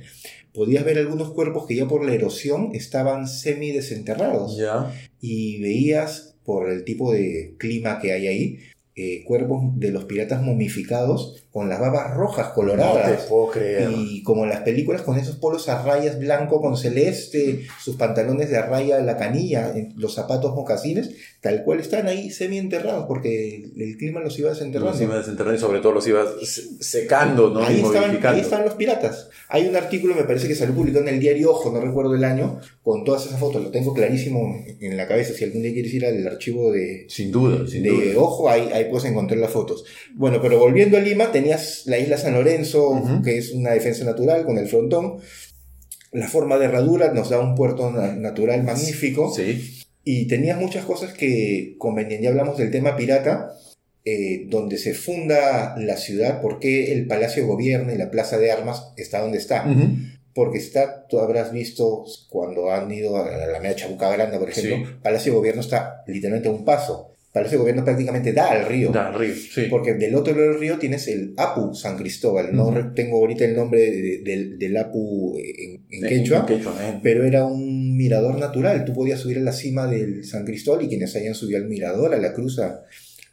podías 0.53 0.85
ver 0.85 0.97
algunos 0.97 1.31
cuerpos 1.33 1.67
que 1.67 1.75
ya 1.75 1.87
por 1.89 2.05
la 2.05 2.13
erosión 2.13 2.71
estaban 2.73 3.27
semi 3.27 3.71
desenterrados 3.71 4.57
Ya. 4.57 4.93
y 5.19 5.59
veías 5.61 6.35
por 6.45 6.71
el 6.71 6.85
tipo 6.85 7.11
de 7.11 7.55
clima 7.57 7.99
que 7.99 8.13
hay 8.13 8.27
ahí, 8.27 8.59
eh, 8.95 9.23
cuerpos 9.25 9.77
de 9.77 9.91
los 9.91 10.05
piratas 10.05 10.41
momificados 10.41 11.40
con 11.51 11.67
las 11.67 11.79
babas 11.81 12.15
rojas 12.15 12.47
No 12.49 12.53
coloradas. 12.53 13.23
te 13.23 13.27
puedo 13.27 13.47
creer. 13.51 13.89
Y 13.91 14.23
como 14.23 14.43
en 14.43 14.49
las 14.51 14.61
películas 14.61 15.01
con 15.01 15.17
esos 15.17 15.35
polos 15.35 15.67
a 15.67 15.83
rayas 15.83 16.17
blanco 16.17 16.61
con 16.61 16.77
celeste, 16.77 17.65
sus 17.83 17.97
pantalones 17.97 18.49
de 18.49 18.57
a 18.57 18.65
raya 18.67 18.97
de 18.97 19.03
la 19.03 19.17
canilla, 19.17 19.71
en- 19.75 19.93
los 19.97 20.13
zapatos 20.13 20.55
mocasines, 20.55 21.09
tal 21.41 21.63
cual 21.63 21.79
están 21.81 22.07
ahí 22.07 22.29
semi 22.31 22.57
enterrados 22.57 23.05
porque 23.07 23.65
el 23.75 23.97
clima 23.97 24.21
los 24.21 24.37
iba 24.39 24.49
desenterrando. 24.51 24.91
Los 24.93 25.01
iba 25.01 25.15
a 25.15 25.17
desenterrar 25.17 25.55
y 25.55 25.59
sobre 25.59 25.79
todo 25.81 25.91
los 25.91 26.07
iba 26.07 26.23
se- 26.41 26.81
secando, 26.83 27.49
¿no? 27.49 27.61
Ahí 27.63 27.75
y 27.75 27.77
estaban, 27.81 28.01
modificando. 28.07 28.35
ahí 28.37 28.41
están 28.41 28.63
los 28.63 28.73
piratas. 28.75 29.29
Hay 29.49 29.67
un 29.67 29.75
artículo, 29.75 30.15
me 30.15 30.23
parece 30.23 30.47
que 30.47 30.55
salió 30.55 30.73
publicado 30.73 31.05
en 31.07 31.13
el 31.15 31.19
diario 31.19 31.51
Ojo, 31.51 31.69
no 31.71 31.81
recuerdo 31.81 32.15
el 32.15 32.23
año, 32.23 32.59
con 32.83 33.03
todas 33.03 33.25
esas 33.25 33.39
fotos. 33.39 33.61
Lo 33.61 33.71
tengo 33.71 33.93
clarísimo 33.93 34.63
en 34.79 34.95
la 34.95 35.05
cabeza. 35.07 35.33
Si 35.33 35.43
algún 35.43 35.61
día 35.63 35.73
quieres 35.73 35.93
ir 35.93 36.05
al 36.05 36.25
archivo 36.25 36.71
de, 36.71 37.05
Sin 37.09 37.29
duda, 37.31 37.67
sin 37.67 37.83
de 37.83 37.89
duda. 37.89 38.13
Ojo, 38.21 38.49
ahí, 38.49 38.69
ahí 38.73 38.85
puedes 38.89 39.05
encontrar 39.09 39.39
las 39.39 39.51
fotos. 39.51 39.83
Bueno, 40.15 40.39
pero 40.41 40.57
volviendo 40.57 40.97
a 40.97 41.01
Lima, 41.01 41.31
tenías 41.41 41.83
la 41.85 41.97
isla 41.97 42.17
San 42.17 42.33
Lorenzo, 42.33 43.01
que 43.23 43.37
es 43.37 43.51
una 43.51 43.71
defensa 43.71 44.03
natural 44.05 44.45
con 44.45 44.57
el 44.57 44.67
frontón. 44.67 45.17
La 46.11 46.27
forma 46.27 46.57
de 46.57 46.65
herradura 46.65 47.13
nos 47.13 47.29
da 47.29 47.39
un 47.39 47.55
puerto 47.55 47.89
na- 47.91 48.13
natural 48.15 48.63
magnífico. 48.63 49.33
Sí. 49.33 49.79
Y 50.03 50.27
tenías 50.27 50.59
muchas 50.59 50.85
cosas 50.85 51.13
que 51.13 51.75
convenían. 51.77 52.21
Ya 52.21 52.29
hablamos 52.29 52.57
del 52.57 52.71
tema 52.71 52.95
pirata, 52.97 53.53
eh, 54.03 54.45
donde 54.49 54.77
se 54.77 54.93
funda 54.93 55.75
la 55.77 55.95
ciudad, 55.97 56.41
por 56.41 56.59
qué 56.59 56.91
el 56.91 57.05
Palacio 57.07 57.43
de 57.43 57.49
Gobierno 57.49 57.93
y 57.93 57.97
la 57.97 58.09
Plaza 58.09 58.37
de 58.37 58.51
Armas 58.51 58.93
está 58.97 59.21
donde 59.21 59.37
está. 59.37 59.65
Porque 60.33 60.57
está, 60.59 61.05
tú 61.07 61.19
habrás 61.19 61.51
visto 61.51 62.05
cuando 62.29 62.71
han 62.71 62.89
ido 62.91 63.17
a 63.17 63.29
la 63.29 63.43
Alameda 63.43 63.75
Chabuca 63.75 64.09
Grande, 64.09 64.39
por 64.39 64.49
ejemplo, 64.49 64.77
Sí. 64.77 64.83
Palacio 65.03 65.33
de 65.33 65.37
Gobierno 65.37 65.61
está 65.61 66.03
literalmente 66.07 66.47
a 66.47 66.51
un 66.51 66.65
paso. 66.65 67.10
Palacio 67.33 67.57
de 67.57 67.61
Gobierno 67.61 67.85
prácticamente 67.85 68.33
da 68.33 68.51
al 68.51 68.65
río. 68.65 68.91
Da, 68.91 69.11
río, 69.11 69.33
sí. 69.33 69.67
Porque 69.69 69.93
del 69.93 70.15
otro 70.15 70.35
lado 70.35 70.49
del 70.51 70.59
río 70.59 70.77
tienes 70.79 71.07
el 71.07 71.33
Apu 71.37 71.73
San 71.73 71.97
Cristóbal. 71.97 72.53
No 72.53 72.93
tengo 72.93 73.17
ahorita 73.17 73.45
el 73.45 73.55
nombre 73.55 73.79
de- 73.79 74.21
del, 74.23 74.59
del 74.59 74.75
Apu 74.77 75.37
en, 75.37 76.01
quechua, 76.01 76.39
en 76.39 76.45
quechua, 76.45 76.75
eh. 76.81 76.99
pero 77.01 77.23
era 77.23 77.45
un 77.45 77.95
mirador 77.95 78.37
natural. 78.37 78.83
Tú 78.83 78.93
podías 78.93 79.19
subir 79.19 79.37
a 79.37 79.41
la 79.41 79.53
cima 79.53 79.87
del 79.87 80.25
San 80.25 80.43
Cristóbal 80.45 80.83
y 80.83 80.89
quienes 80.89 81.15
hayan 81.15 81.33
subido 81.35 81.57
al 81.59 81.67
mirador, 81.69 82.13
a 82.13 82.17
la 82.17 82.33
cruz, 82.33 82.59
a, 82.59 82.83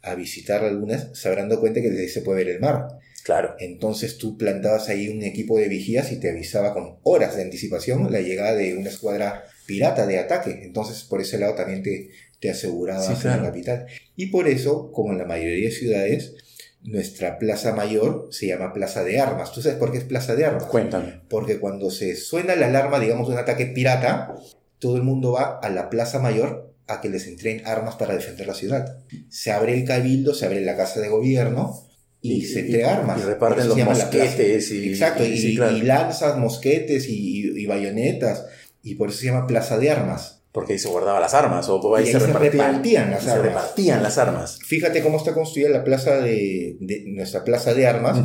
a 0.01 0.15
visitar 0.15 0.63
algunas, 0.63 1.09
se 1.13 1.27
habrán 1.27 1.49
dado 1.49 1.59
cuenta 1.59 1.81
que 1.81 1.89
desde 1.89 2.03
ahí 2.03 2.09
se 2.09 2.21
puede 2.21 2.45
ver 2.45 2.55
el 2.55 2.61
mar. 2.61 2.87
Claro. 3.25 3.55
Entonces 3.59 4.17
tú 4.17 4.37
plantabas 4.37 4.87
ahí 4.87 5.09
un 5.09 5.21
equipo 5.23 5.59
de 5.59 5.67
vigías 5.67 6.11
y 6.13 6.21
te 6.21 6.29
avisaba 6.29 6.73
con 6.73 6.99
horas 7.03 7.35
de 7.35 7.43
anticipación 7.43 8.09
la 8.11 8.21
llegada 8.21 8.55
de 8.55 8.75
una 8.77 8.89
escuadra 8.89 9.43
pirata 9.67 10.07
de 10.07 10.19
ataque. 10.19 10.61
Entonces 10.63 11.03
por 11.03 11.19
ese 11.21 11.37
lado 11.37 11.53
también 11.53 11.83
te, 11.83 12.09
te 12.39 12.49
aseguraba 12.49 13.01
Sí, 13.03 13.27
en 13.27 13.29
la 13.37 13.43
capital. 13.43 13.85
Y 14.15 14.27
por 14.27 14.47
eso, 14.47 14.91
como 14.91 15.11
en 15.11 15.17
la 15.17 15.25
mayoría 15.25 15.65
de 15.69 15.75
ciudades, 15.75 16.35
nuestra 16.81 17.37
plaza 17.37 17.73
mayor 17.73 18.29
se 18.31 18.47
llama 18.47 18.71
Plaza 18.73 19.03
de 19.03 19.19
Armas. 19.19 19.51
¿Tú 19.51 19.61
sabes 19.61 19.77
por 19.77 19.91
qué 19.91 19.97
es 19.97 20.05
Plaza 20.05 20.35
de 20.35 20.45
Armas? 20.45 20.63
Cuéntame. 20.65 21.21
Porque 21.29 21.59
cuando 21.59 21.91
se 21.91 22.15
suena 22.15 22.55
la 22.55 22.67
alarma, 22.67 22.99
digamos, 22.99 23.27
de 23.27 23.33
un 23.33 23.39
ataque 23.39 23.65
pirata, 23.65 24.33
todo 24.79 24.95
el 24.95 25.03
mundo 25.03 25.33
va 25.33 25.59
a 25.61 25.69
la 25.69 25.89
Plaza 25.89 26.19
Mayor 26.19 26.73
a 26.87 27.01
que 27.01 27.09
les 27.09 27.27
entreguen 27.27 27.67
armas 27.67 27.95
para 27.95 28.15
defender 28.15 28.47
la 28.47 28.53
ciudad. 28.53 28.97
Se 29.29 29.51
abre 29.51 29.77
el 29.77 29.85
cabildo, 29.85 30.33
se 30.33 30.45
abre 30.45 30.61
la 30.61 30.75
casa 30.77 31.01
de 31.01 31.09
gobierno 31.09 31.85
y, 32.21 32.43
se 32.45 32.61
entrega 32.61 32.95
armas. 32.97 33.19
Y 33.21 33.25
reparten 33.25 33.67
los 33.67 33.77
mosquetes 33.77 34.71
y. 34.71 34.89
Exacto, 34.89 35.23
y, 35.25 35.55
claro. 35.55 35.77
y 35.77 35.81
lanzas, 35.81 36.37
mosquetes 36.37 37.07
y, 37.09 37.13
y- 37.13 37.61
y 37.61 37.65
bayonetas. 37.65 38.45
Y 38.81 38.95
por 38.95 39.09
eso 39.09 39.19
se 39.19 39.25
llama 39.25 39.45
Plaza 39.47 39.77
de 39.77 39.91
Armas. 39.91 40.38
Porque 40.51 40.73
ahí 40.73 40.79
se 40.79 40.87
guardaban 40.87 41.21
las 41.21 41.33
armas, 41.35 41.69
o 41.69 41.95
ahí, 41.95 42.05
Y 42.05 42.07
ahí 42.07 42.13
se, 42.13 42.19
se 42.19 42.25
repartían, 42.27 42.51
repartían 42.53 43.11
las 43.11 43.23
se 43.23 43.29
armas. 43.31 43.45
repartían 43.45 44.03
las 44.03 44.17
armas. 44.17 44.59
Fíjate 44.65 45.01
cómo 45.03 45.17
está 45.17 45.33
construida 45.33 45.69
la 45.69 45.83
plaza 45.83 46.19
de, 46.21 46.75
de- 46.79 47.03
nuestra 47.07 47.43
Plaza 47.43 47.73
de 47.75 47.85
Armas. 47.85 48.19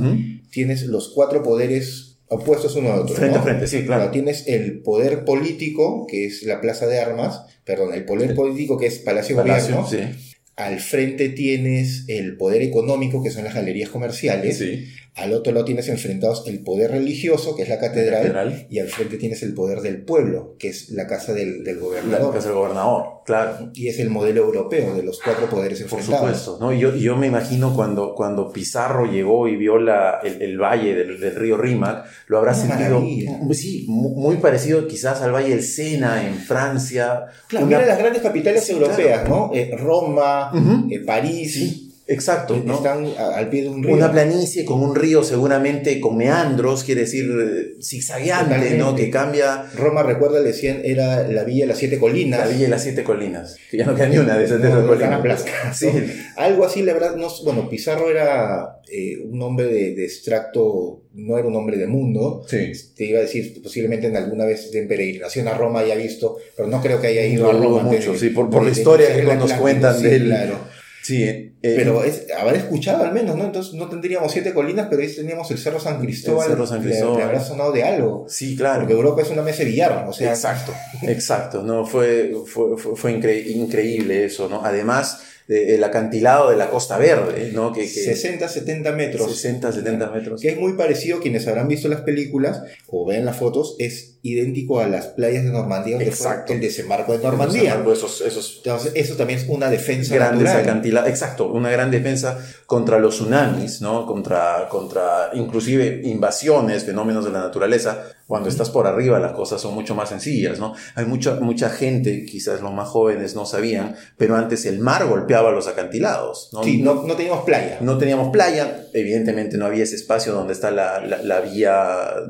Tienes 0.50 0.85
los 0.87 1.11
cuatro 1.14 1.43
poderes 1.43 2.19
opuestos 2.28 2.75
uno 2.76 2.93
al 2.95 3.00
otro. 3.00 3.14
Frente 3.14 3.35
¿no? 3.35 3.40
a 3.40 3.45
frente, 3.45 3.66
sí, 3.66 3.85
Claro, 3.85 4.11
tienes 4.11 4.49
el 4.49 4.81
poder 4.83 5.25
político, 5.26 6.07
que 6.09 6.25
es 6.26 6.43
la 6.45 6.61
Plaza 6.62 6.87
de 6.87 6.99
Armas, 6.99 7.43
perdón, 7.64 7.93
el 7.93 8.04
poder 8.07 8.31
El 8.31 8.37
político, 8.37 8.78
que 8.78 8.87
es 8.87 8.99
Palacio, 9.00 9.37
Palacio, 9.37 9.83
Gobierno. 9.83 10.12
sí. 10.14 10.31
Al 10.57 10.78
frente 10.81 11.28
tienes 11.31 12.04
el 12.07 12.37
poder 12.37 12.62
económico, 12.62 13.23
que 13.23 13.31
son 13.33 13.43
las 13.45 13.54
galerías 13.54 13.90
comerciales. 13.90 14.57
sí. 14.59 14.87
Al 15.16 15.33
otro 15.33 15.52
lado 15.52 15.64
tienes 15.64 15.88
enfrentados 15.88 16.42
el 16.49 16.64
poder 16.64 16.90
religioso, 16.90 17.54
que 17.54 17.62
es 17.62 17.68
la 17.68 17.78
catedral. 17.78 18.23
Catedral. 18.23 18.66
Y 18.68 18.80
al 18.80 18.88
frente 18.88 19.16
tienes 19.16 19.44
el 19.44 19.54
poder 19.54 19.80
del 19.80 20.02
pueblo, 20.02 20.56
que 20.59 20.68
es 20.68 20.90
la 20.90 21.06
casa 21.06 21.33
del, 21.33 21.62
del 21.62 21.76
La 21.76 21.83
gobernador. 21.83 22.35
casa 22.35 22.49
del 22.49 22.56
gobernador, 22.56 23.04
claro. 23.25 23.71
Y 23.75 23.87
es 23.87 24.00
el 24.00 24.11
modelo 24.11 24.42
europeo 24.42 24.94
de 24.97 25.04
los 25.04 25.21
cuatro 25.23 25.49
poderes 25.49 25.80
Por 25.85 26.00
enfrentados. 26.00 26.37
supuesto, 26.42 26.59
¿no? 26.64 26.73
Y 26.73 26.80
yo, 26.80 26.97
yo 26.97 27.16
me 27.16 27.28
imagino 27.28 27.76
cuando, 27.76 28.14
cuando 28.16 28.50
Pizarro 28.52 29.06
llegó 29.06 29.47
y 29.47 29.54
vio 29.56 29.78
la, 29.78 30.18
el, 30.25 30.42
el 30.42 30.59
valle 30.59 30.97
del, 30.97 31.21
del 31.21 31.37
río 31.37 31.56
Rímac, 31.59 32.06
lo 32.26 32.38
habrá 32.38 32.50
Una 32.50 32.61
sentido, 32.61 32.99
maravilla. 32.99 33.38
sí, 33.52 33.85
mu- 33.88 34.16
muy 34.16 34.38
parecido 34.38 34.88
quizás 34.88 35.23
al 35.23 35.30
valle 35.33 35.50
del 35.50 35.62
Sena 35.62 36.26
en 36.26 36.35
Francia. 36.35 37.26
Claro, 37.47 37.66
Una- 37.66 37.76
mira 37.78 37.88
las 37.88 37.99
grandes 37.99 38.21
capitales 38.21 38.64
Sí, 38.64 38.73
europeas, 38.73 39.28
¿no? 39.28 39.50
Eh, 39.54 39.71
Roma, 39.78 40.50
eh, 40.90 40.99
París, 41.06 41.54
Sí, 41.54 41.84
exacto, 42.06 42.61
¿no? 42.64 42.75
están 42.76 43.06
al 43.18 43.49
pie 43.49 43.62
de 43.62 43.68
un 43.68 43.82
río. 43.82 43.94
Una 43.94 44.12
planicie 44.12 44.64
con 44.64 44.82
un 44.82 44.94
río 44.94 45.23
seguramente 45.25 46.00
con 46.00 46.16
meandros, 46.16 46.84
quiere 46.84 47.02
decir 47.02 47.25
eh, 47.30 47.82
zigzagueante. 47.82 48.76
¿no? 48.76 48.94
Que 48.94 49.11
cambia 49.11 49.66
Roma, 49.76 50.02
recuerda, 50.02 50.40
le 50.40 50.49
decían, 50.49 50.80
era 50.84 51.26
la 51.28 51.44
villa 51.44 51.64
de 51.64 51.68
las 51.68 51.78
siete 51.78 51.99
colinas. 51.99 52.40
la 52.40 52.46
villa 52.49 52.64
de 52.64 52.68
las 52.68 52.82
siete 52.82 53.04
colinas, 53.04 53.56
que 53.70 53.78
ya 53.78 53.87
no 53.87 53.94
queda 53.94 54.08
ni 54.08 54.18
una 54.18 54.37
de 54.37 54.44
esas, 54.44 54.61
de 54.61 54.68
esas 54.68 54.84
colinas. 54.84 55.44
Sí. 55.73 55.88
Algo 56.37 56.64
así, 56.64 56.82
la 56.82 56.92
verdad, 56.92 57.16
no, 57.16 57.28
bueno, 57.44 57.68
Pizarro 57.68 58.11
era 58.11 58.80
eh, 58.90 59.18
un 59.25 59.40
hombre 59.42 59.66
de, 59.66 59.94
de 59.94 60.04
extracto, 60.04 61.02
no 61.14 61.38
era 61.38 61.46
un 61.49 61.56
hombre 61.56 61.76
de 61.76 61.87
mundo. 61.87 62.44
sí. 62.49 62.73
Te 62.96 63.04
iba 63.06 63.18
a 63.18 63.23
decir, 63.23 63.61
posiblemente 63.62 64.06
en 64.06 64.16
alguna 64.16 64.44
vez 64.44 64.73
en 64.75 64.87
peregrinación 64.88 65.49
a 65.49 65.54
Roma 65.54 65.80
haya 65.80 65.94
visto, 65.96 66.37
pero 66.56 66.68
no 66.68 66.80
creo 66.80 67.00
que 67.00 67.08
haya 67.08 67.25
ido 67.26 67.44
No 67.44 67.58
a 67.58 67.62
Roma. 67.62 67.80
antes 67.82 68.06
mucho, 68.06 68.18
sí, 68.18 68.30
por- 68.30 68.50
por 68.50 68.62
la 68.64 68.70
historia 68.70 69.14
que 69.14 69.23
nos 69.37 69.52
cuentan 69.54 70.00
de 70.02 70.16
él. 70.16 70.25
Claro. 70.26 70.74
Sí, 71.04 71.23
eh, 71.23 71.52
Pero 71.61 72.02
es, 72.02 72.25
haber 72.40 72.56
escuchado 72.56 73.04
al 73.04 73.12
menos, 73.12 73.37
¿no? 73.37 73.44
Entonces 73.44 73.75
no 73.75 73.90
tendríamos 73.90 74.32
siete 74.32 74.54
colinas, 74.54 74.87
pero 74.88 75.02
ahí 75.02 75.14
teníamos 75.14 75.50
el 75.50 75.58
Cerro 75.58 75.78
San 75.78 76.00
Cristóbal. 76.00 76.49
Cerro 76.49 76.66
San 76.66 76.82
Cristóbal. 76.82 77.18
Le, 77.18 77.23
habrá 77.25 77.40
sonado 77.44 77.73
de 77.73 77.84
algo. 77.84 78.25
sí, 78.26 78.56
claro. 78.56 78.80
Porque 78.80 78.94
Europa 78.94 79.20
es 79.20 79.28
una 79.28 79.42
mesa 79.42 79.58
de 79.58 79.64
billar, 79.66 80.06
o 80.08 80.12
sea, 80.14 80.30
Exacto, 80.30 80.73
exacto, 81.02 81.62
no 81.62 81.84
fue, 81.84 82.32
fue, 82.46 82.78
fue, 82.78 82.96
fue 82.96 83.12
incre- 83.20 83.46
increíble 83.46 84.25
eso, 84.25 84.49
¿no? 84.49 84.64
Además, 84.64 85.20
de- 85.48 85.74
el 85.74 85.84
acantilado 85.84 86.50
de 86.50 86.56
la 86.56 86.70
Costa 86.70 86.96
Verde, 86.98 87.50
¿no? 87.52 87.72
Que, 87.72 87.82
que 87.82 87.88
60, 87.88 88.48
70 88.48 88.92
metros. 88.92 89.30
60, 89.30 89.72
70 89.72 90.10
metros. 90.10 90.40
Que 90.40 90.48
es 90.50 90.58
muy 90.58 90.74
parecido, 90.74 91.20
quienes 91.20 91.46
habrán 91.48 91.68
visto 91.68 91.88
las 91.88 92.00
películas 92.02 92.62
o 92.88 93.06
ven 93.06 93.24
las 93.24 93.36
fotos, 93.36 93.76
es 93.78 94.12
idéntico 94.22 94.80
a 94.80 94.86
las 94.88 95.08
playas 95.08 95.44
de 95.44 95.50
Normandía, 95.50 95.96
donde 95.96 96.08
Exacto. 96.10 96.44
fue 96.46 96.54
el 96.56 96.62
desembarco 96.62 97.12
de 97.12 97.22
Normandía. 97.22 97.82
Esos, 97.92 98.22
esos 98.22 98.62
Entonces, 98.64 98.92
eso 98.94 99.16
también 99.16 99.38
es 99.38 99.46
una 99.48 99.68
defensa 99.68 100.14
grandes 100.14 100.48
acantilados, 100.48 101.10
exacto, 101.10 101.52
una 101.52 101.70
gran 101.70 101.90
defensa 101.90 102.38
contra 102.64 102.98
los 102.98 103.16
tsunamis, 103.16 103.82
¿no? 103.82 104.06
Contra, 104.06 104.66
contra 104.70 105.30
inclusive 105.34 106.00
invasiones, 106.04 106.84
fenómenos 106.84 107.24
de 107.26 107.32
la 107.32 107.40
naturaleza. 107.40 108.02
Cuando 108.26 108.49
estás 108.49 108.71
por 108.71 108.87
arriba 108.87 109.19
las 109.21 109.33
cosas 109.33 109.61
son 109.61 109.75
mucho 109.75 109.95
más 109.95 110.09
sencillas, 110.09 110.59
¿no? 110.59 110.75
Hay 110.95 111.04
mucha, 111.04 111.35
mucha 111.40 111.69
gente, 111.69 112.25
quizás 112.25 112.62
los 112.62 112.73
más 112.73 112.88
jóvenes 112.88 113.35
no 113.35 113.45
sabían, 113.45 113.97
pero 114.16 114.35
antes 114.37 114.64
el 114.64 114.78
mar 114.78 115.07
golpeaba 115.07 115.50
los 115.52 115.69
acantilados, 115.69 116.49
¿no? 116.52 116.64
Sí, 116.64 116.81
no, 116.81 117.02
no 117.07 117.14
teníamos 117.16 117.45
playa. 117.45 117.78
No 117.83 117.99
teníamos 117.99 118.31
playa, 118.33 118.87
evidentemente 118.95 119.59
no 119.59 119.66
había 119.66 119.85
ese 119.85 119.97
espacio 119.97 120.33
donde 120.33 120.54
está 120.54 120.71
la, 120.71 121.00
la, 121.04 121.23
la 121.23 121.40
vía 121.40 121.76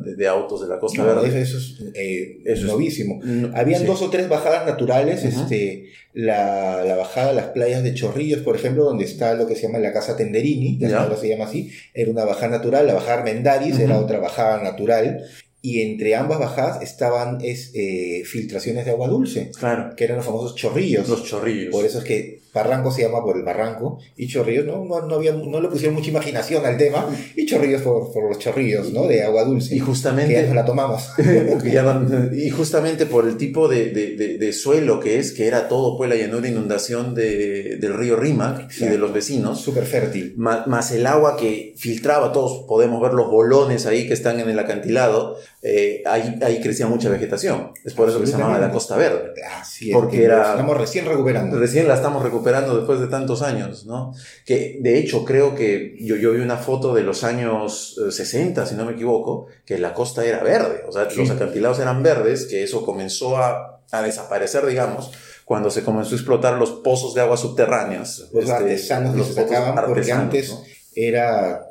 de, 0.05 0.17
de 0.17 0.27
autos 0.29 0.63
de 0.63 0.69
la 0.69 0.79
Costa 0.81 1.03
No, 1.03 1.07
Verde. 1.23 1.41
eso, 1.41 1.59
es 1.59 1.77
eh, 1.95 2.39
Eso 2.45 2.67
es- 2.67 2.73
novísimo. 2.73 3.21
No, 3.23 3.57
Habían 3.57 3.83
sí. 3.83 3.87
dos 3.87 4.03
o 4.03 4.11
tres 4.11 4.29
bajadas 4.29 4.67
naturales, 4.67 5.25
este, 5.25 5.91
la, 6.13 6.85
la 6.85 6.97
bajada 6.97 7.31
a 7.31 7.35
las 7.35 7.47
playas 7.47 7.83
de 7.83 7.95
Chorrillos, 7.95 8.41
por 8.43 8.57
ejemplo, 8.57 8.85
donde 8.85 9.05
está 9.05 9.35
lo 9.35 9.47
que 9.47 9.55
se 9.57 9.63
llama 9.63 9.79
la 9.79 9.93
Casa 9.93 10.17
Tenderini, 10.17 10.79
que 10.79 10.87
ahora 10.95 11.17
se 11.17 11.29
llama 11.29 11.45
así, 11.45 11.71
era 11.93 12.11
una 12.11 12.25
bajada 12.25 12.49
natural, 12.59 12.87
la 12.87 12.95
bajada 12.95 13.15
Armendaris 13.19 13.79
era 13.79 13.95
Ujú. 13.97 14.05
otra 14.05 14.19
bajada 14.19 14.63
natural, 14.63 15.25
y 15.66 15.80
entre 15.80 16.14
ambas 16.14 16.38
bajadas 16.38 16.83
estaban 16.83 17.38
es, 17.40 17.71
eh, 17.75 18.23
filtraciones 18.26 18.85
de 18.85 18.90
agua 18.90 19.09
dulce, 19.09 19.50
Claro, 19.59 19.97
que 19.97 20.04
eran 20.04 20.18
los 20.18 20.26
famosos 20.26 20.54
chorrillos. 20.54 21.09
los 21.09 21.25
chorrillos. 21.25 21.73
Por 21.73 21.87
eso 21.87 21.99
es 22.00 22.04
que 22.04 22.44
Barranco 22.52 22.92
se 22.92 23.02
llama 23.02 23.21
por 23.25 23.37
el 23.37 23.42
barranco 23.42 23.99
y 24.16 24.28
Chorrillos 24.28 24.64
no, 24.64 24.85
no, 24.85 25.00
no, 25.09 25.14
había, 25.16 25.33
no 25.33 25.61
le 25.61 25.66
pusieron 25.68 25.97
mucha 25.97 26.11
imaginación 26.11 26.64
al 26.64 26.76
tema 26.76 27.04
y 27.35 27.47
Chorrillos 27.47 27.83
por, 27.83 28.12
por 28.12 28.28
los 28.28 28.38
chorrillos 28.38 28.92
¿no? 28.92 29.09
de 29.09 29.25
agua 29.25 29.42
dulce. 29.44 29.75
y 29.75 29.78
que 29.78 29.78
ya 29.80 29.85
justamente 29.87 30.42
nos 30.44 30.54
la 30.54 30.64
tomamos. 30.64 31.09
y 32.33 32.50
justamente 32.50 33.06
por 33.06 33.26
el 33.26 33.37
tipo 33.37 33.66
de, 33.68 33.87
de- 33.90 34.16
de- 34.16 34.38
de 34.38 34.52
suelo 34.52 35.00
que 35.00 35.18
es, 35.18 35.33
que 35.33 35.47
era 35.47 35.66
todo 35.68 35.97
pues 35.97 36.09
la 36.09 36.16
llanura 36.16 36.49
inundación 36.49 37.14
de- 37.14 37.76
del 37.80 37.94
río 37.94 38.14
Rímac 38.16 38.71
y 38.80 38.85
de 38.85 38.99
los 38.99 39.12
vecinos, 39.12 39.61
Súper 39.61 39.85
fértil. 39.85 40.35
ma- 40.37 40.64
más, 40.66 40.92
el 40.92 41.06
agua 41.06 41.37
que 41.37 41.75
filtraba, 41.76 42.30
todos 42.33 42.66
podemos 42.68 43.00
ver 43.02 43.14
los 43.14 43.30
bolones 43.30 43.87
ahí 43.87 44.06
que 44.06 44.14
están 44.14 44.38
en 44.40 44.49
el 44.49 44.59
acantilado, 44.61 45.37
eh, 45.66 46.02
ahí, 46.04 46.38
ahí 46.42 46.61
crecía 46.61 46.87
mucha 46.87 47.09
vegetación. 47.09 47.73
Es 47.87 47.94
por 47.94 48.06
eso 48.06 48.21
que 48.21 48.26
se 48.26 48.33
llamaba 48.33 48.59
la 48.59 48.71
Costa 48.71 48.97
Verde. 48.99 49.33
Así 49.59 49.88
es. 49.90 49.97
Porque 49.97 50.18
que 50.18 50.25
era- 50.25 50.50
Estamos 50.50 50.76
recién 50.76 51.06
recuperando. 51.06 51.59
Recién 51.59 51.88
la 51.88 51.94
estamos 51.94 52.23
recuperando 52.23 52.76
después 52.76 53.00
de 53.00 53.06
tantos 53.06 53.40
años, 53.40 53.87
¿no? 53.87 54.12
Que 54.44 54.76
de 54.83 54.99
hecho 54.99 55.25
creo 55.25 55.54
que 55.54 55.97
yo, 56.00 56.16
yo 56.16 56.33
vi 56.33 56.40
una 56.40 56.59
foto 56.59 56.94
de 56.94 57.02
los 57.02 57.25
años 57.25 57.99
eh, 58.06 58.12
60, 58.12 58.66
si 58.66 58.75
no 58.75 58.85
me 58.85 58.92
equivoco, 58.92 59.47
que 59.64 59.78
la 59.78 59.94
costa 59.94 60.23
era 60.26 60.42
verde, 60.42 60.83
o 60.87 60.92
sea, 60.92 61.09
Sí. 61.09 61.16
los 61.16 61.30
acantilados 61.30 61.78
eran 61.78 62.02
verdes, 62.02 62.44
que 62.44 62.62
eso 62.62 62.85
comenzó 62.85 63.38
a, 63.38 63.80
a 63.90 64.02
desaparecer, 64.02 64.66
digamos, 64.66 65.12
cuando 65.47 65.71
se 65.71 65.83
comenzó 65.83 66.12
a 66.14 66.18
explotar 66.18 66.54
los 66.59 66.73
pozos 66.73 67.14
de 67.14 67.23
agua 67.23 67.38
subterráneas. 67.38 68.28
Los 68.35 68.44
este, 68.44 68.52
artesanos 68.52 69.12
que 69.12 69.18
los 69.18 69.28
se 69.28 69.35
pozos 69.35 69.49
sacaban, 69.50 69.87
porque 69.87 70.12
antes 70.12 70.50
¿no? 70.50 70.62
era, 70.94 71.64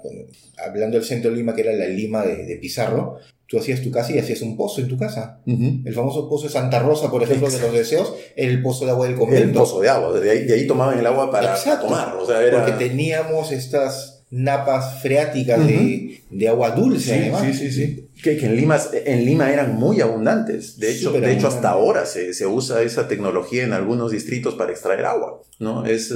hablando 0.57 0.97
del 0.97 1.05
centro 1.05 1.29
de 1.31 1.37
Lima, 1.37 1.53
que 1.55 1.61
era 1.61 1.73
la 1.73 1.85
Lima 1.87 2.23
de, 2.23 2.45
de 2.45 2.55
Pizarro, 2.57 3.19
tú 3.53 3.59
hacías 3.59 3.81
tu 3.83 3.91
casa 3.91 4.11
y 4.11 4.17
hacías 4.17 4.41
un 4.41 4.57
pozo 4.57 4.81
en 4.81 4.87
tu 4.87 4.97
casa. 4.97 5.39
El 5.45 5.93
famoso 5.93 6.27
pozo 6.27 6.47
de 6.47 6.53
Santa 6.53 6.79
Rosa, 6.79 7.11
por 7.11 7.21
ejemplo, 7.21 7.47
de 7.51 7.59
los 7.59 7.71
deseos, 7.71 8.11
el 8.35 8.63
pozo 8.63 8.85
de 8.85 8.91
agua 8.91 9.05
del 9.07 9.15
convento. 9.15 9.43
El 9.43 9.51
pozo 9.53 9.79
de 9.79 9.89
agua, 9.89 10.19
de 10.19 10.31
ahí, 10.31 10.45
de 10.45 10.55
ahí 10.55 10.65
tomaban 10.65 10.97
el 10.97 11.05
agua 11.05 11.29
para 11.29 11.51
Exacto. 11.53 11.85
tomar, 11.85 12.15
o 12.15 12.25
sea, 12.25 12.41
era... 12.41 12.65
Porque 12.65 12.83
teníamos 12.83 13.51
estas 13.51 14.23
napas 14.31 14.99
freáticas 15.03 15.63
de, 15.67 16.23
de 16.31 16.47
agua 16.47 16.71
dulce, 16.71 17.13
Sí, 17.13 17.19
además. 17.21 17.43
sí, 17.43 17.53
sí, 17.53 17.71
sí. 17.71 18.09
Que, 18.23 18.35
que 18.37 18.47
en, 18.47 18.55
Lima, 18.55 18.79
en 19.05 19.25
Lima 19.25 19.51
eran 19.53 19.75
muy 19.75 20.01
abundantes. 20.01 20.79
De 20.79 20.91
hecho, 20.91 21.11
de 21.11 21.31
hecho 21.33 21.47
hasta 21.47 21.69
ahora 21.69 22.05
se, 22.07 22.33
se 22.33 22.47
usa 22.47 22.81
esa 22.81 23.07
tecnología 23.07 23.63
en 23.63 23.73
algunos 23.73 24.11
distritos 24.11 24.55
para 24.55 24.71
extraer 24.71 25.05
agua. 25.05 25.41
¿no? 25.59 25.85
Es, 25.85 26.09
eh, 26.09 26.15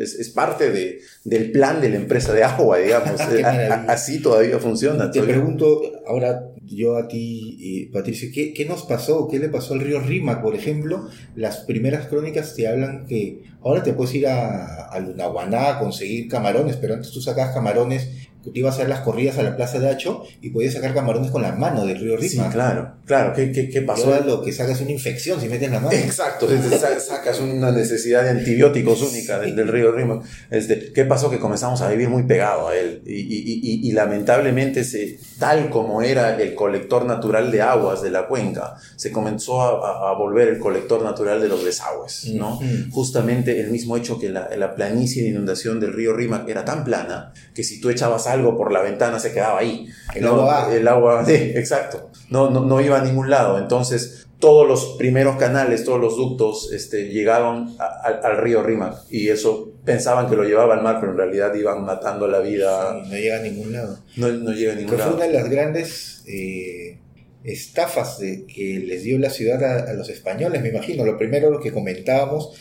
es, 0.00 0.14
es 0.14 0.30
parte 0.30 0.70
de, 0.72 1.00
del 1.24 1.52
plan 1.52 1.80
de 1.80 1.90
la 1.90 1.96
empresa 1.96 2.32
de 2.32 2.42
agua, 2.42 2.78
digamos. 2.78 3.20
Qué 3.30 3.40
Eh, 3.42 3.68
así 3.86 4.20
todavía 4.20 4.58
funciona. 4.58 5.10
Te 5.10 5.18
todavía. 5.20 5.34
pregunto 5.36 5.82
ahora 6.06 6.48
yo 6.76 6.96
a 6.96 7.08
ti, 7.08 7.56
y 7.58 7.86
Patricia, 7.86 8.30
¿qué, 8.32 8.52
¿qué 8.52 8.64
nos 8.64 8.84
pasó? 8.84 9.28
¿Qué 9.28 9.38
le 9.38 9.48
pasó 9.48 9.74
al 9.74 9.80
río 9.80 10.00
Rímac, 10.00 10.42
por 10.42 10.54
ejemplo? 10.54 11.08
Las 11.34 11.58
primeras 11.58 12.06
crónicas 12.06 12.54
te 12.54 12.66
hablan 12.66 13.06
que 13.06 13.42
ahora 13.62 13.82
te 13.82 13.92
puedes 13.92 14.14
ir 14.14 14.26
a, 14.26 14.86
a 14.86 15.00
Lunahuaná 15.00 15.68
a 15.68 15.78
conseguir 15.78 16.28
camarones, 16.28 16.76
pero 16.76 16.94
antes 16.94 17.10
tú 17.10 17.20
sacabas 17.20 17.54
camarones, 17.54 18.21
te 18.50 18.58
ibas 18.58 18.74
a 18.74 18.76
hacer 18.78 18.88
las 18.88 19.00
corridas 19.00 19.38
a 19.38 19.42
la 19.42 19.56
Plaza 19.56 19.78
de 19.78 19.88
Hacho 19.88 20.22
y 20.40 20.50
podías 20.50 20.74
sacar 20.74 20.94
camarones 20.94 21.30
con 21.30 21.42
la 21.42 21.52
mano 21.52 21.84
del 21.86 21.98
río 22.00 22.20
Sí, 22.20 22.28
Rímac. 22.30 22.52
claro, 22.52 22.92
claro. 23.06 23.32
¿Qué, 23.34 23.52
qué, 23.52 23.68
qué 23.68 23.78
Y 23.80 23.82
pasó? 23.82 24.06
ahora 24.06 24.20
lo 24.26 24.42
que 24.42 24.52
sacas 24.52 24.76
es 24.76 24.82
una 24.82 24.92
infección 24.92 25.40
si 25.40 25.48
metes 25.48 25.70
la 25.70 25.78
mano. 25.80 25.92
Exacto, 25.92 26.48
sacas 27.00 27.40
una 27.40 27.70
necesidad 27.70 28.22
de 28.24 28.30
antibióticos 28.30 29.02
única 29.02 29.38
del, 29.38 29.54
del 29.56 29.68
río 29.68 29.92
Rímac. 29.92 30.22
Este, 30.50 30.92
¿Qué 30.92 31.04
pasó? 31.04 31.30
Que 31.30 31.38
comenzamos 31.38 31.80
a 31.82 31.88
vivir 31.90 32.08
muy 32.08 32.24
pegado 32.24 32.68
a 32.68 32.76
él 32.76 33.02
y, 33.06 33.14
y- 33.20 33.60
y- 33.62 33.88
y 33.88 33.92
lamentablemente, 33.92 34.84
se, 34.84 35.18
tal 35.38 35.70
como 35.70 36.02
era 36.02 36.40
el 36.40 36.54
colector 36.54 37.04
natural 37.06 37.50
de 37.50 37.62
aguas 37.62 38.02
de 38.02 38.10
la 38.10 38.26
cuenca, 38.28 38.76
se 38.96 39.10
comenzó 39.12 39.60
a, 39.62 40.10
a- 40.10 40.14
volver 40.14 40.48
el 40.48 40.58
colector 40.58 41.02
natural 41.02 41.40
de 41.40 41.48
los 41.48 41.64
desagües. 41.64 42.26
¿no? 42.34 42.56
Ujú. 42.56 42.66
Justamente 42.92 43.60
el 43.60 43.70
mismo 43.70 43.96
hecho 43.96 44.18
que 44.18 44.28
la, 44.28 44.48
la 44.56 44.74
planicie 44.74 45.22
de 45.22 45.30
inundación 45.30 45.80
del 45.80 45.92
río 45.92 46.14
Rímac 46.14 46.48
era 46.48 46.64
tan 46.64 46.84
plana 46.84 47.32
que 47.54 47.64
si 47.64 47.80
tú 47.80 47.90
echabas 47.90 48.26
algo 48.32 48.56
por 48.56 48.72
la 48.72 48.80
ventana 48.82 49.18
se 49.18 49.32
quedaba 49.32 49.58
ahí. 49.60 49.88
El 50.14 50.22
¿no? 50.24 50.30
agua. 50.32 50.68
El 50.74 50.88
agua, 50.88 51.24
sí, 51.26 51.34
exacto. 51.34 52.10
No, 52.30 52.50
no, 52.50 52.64
no 52.64 52.80
iba 52.80 53.00
a 53.00 53.04
ningún 53.04 53.30
lado. 53.30 53.58
Entonces, 53.58 54.26
todos 54.38 54.66
los 54.66 54.96
primeros 54.98 55.36
canales, 55.36 55.84
todos 55.84 56.00
los 56.00 56.16
ductos, 56.16 56.72
este, 56.72 57.08
llegaban 57.08 57.76
a- 57.78 58.00
al- 58.08 58.20
al 58.24 58.36
río 58.38 58.62
Rímac. 58.62 58.94
Y 59.10 59.28
eso 59.28 59.72
pensaban 59.84 60.28
que 60.28 60.34
lo 60.36 60.42
llevaba 60.44 60.74
al 60.74 60.82
mar, 60.82 60.98
pero 61.00 61.12
en 61.12 61.18
realidad 61.18 61.54
iban 61.54 61.84
matando 61.84 62.26
la 62.26 62.40
vida. 62.40 62.92
Sí, 63.04 63.10
no 63.10 63.16
llega 63.16 63.36
a 63.36 63.42
ningún 63.42 63.72
lado. 63.72 63.98
No, 64.16 64.28
no 64.28 64.50
llega 64.52 64.72
a 64.72 64.76
ningún 64.76 64.90
fue 64.94 64.98
lado. 64.98 65.14
una 65.16 65.26
de 65.26 65.32
las 65.32 65.48
grandes 65.48 66.24
eh, 66.26 66.98
estafas 67.44 68.18
de, 68.18 68.44
que 68.46 68.80
les 68.86 69.02
dio 69.04 69.18
la 69.18 69.30
ciudad 69.30 69.62
a, 69.62 69.90
a 69.90 69.92
los 69.94 70.08
españoles, 70.08 70.60
me 70.62 70.68
imagino. 70.70 71.04
Lo 71.04 71.16
primero, 71.18 71.50
lo 71.50 71.60
que 71.60 71.72
comentábamos, 71.72 72.52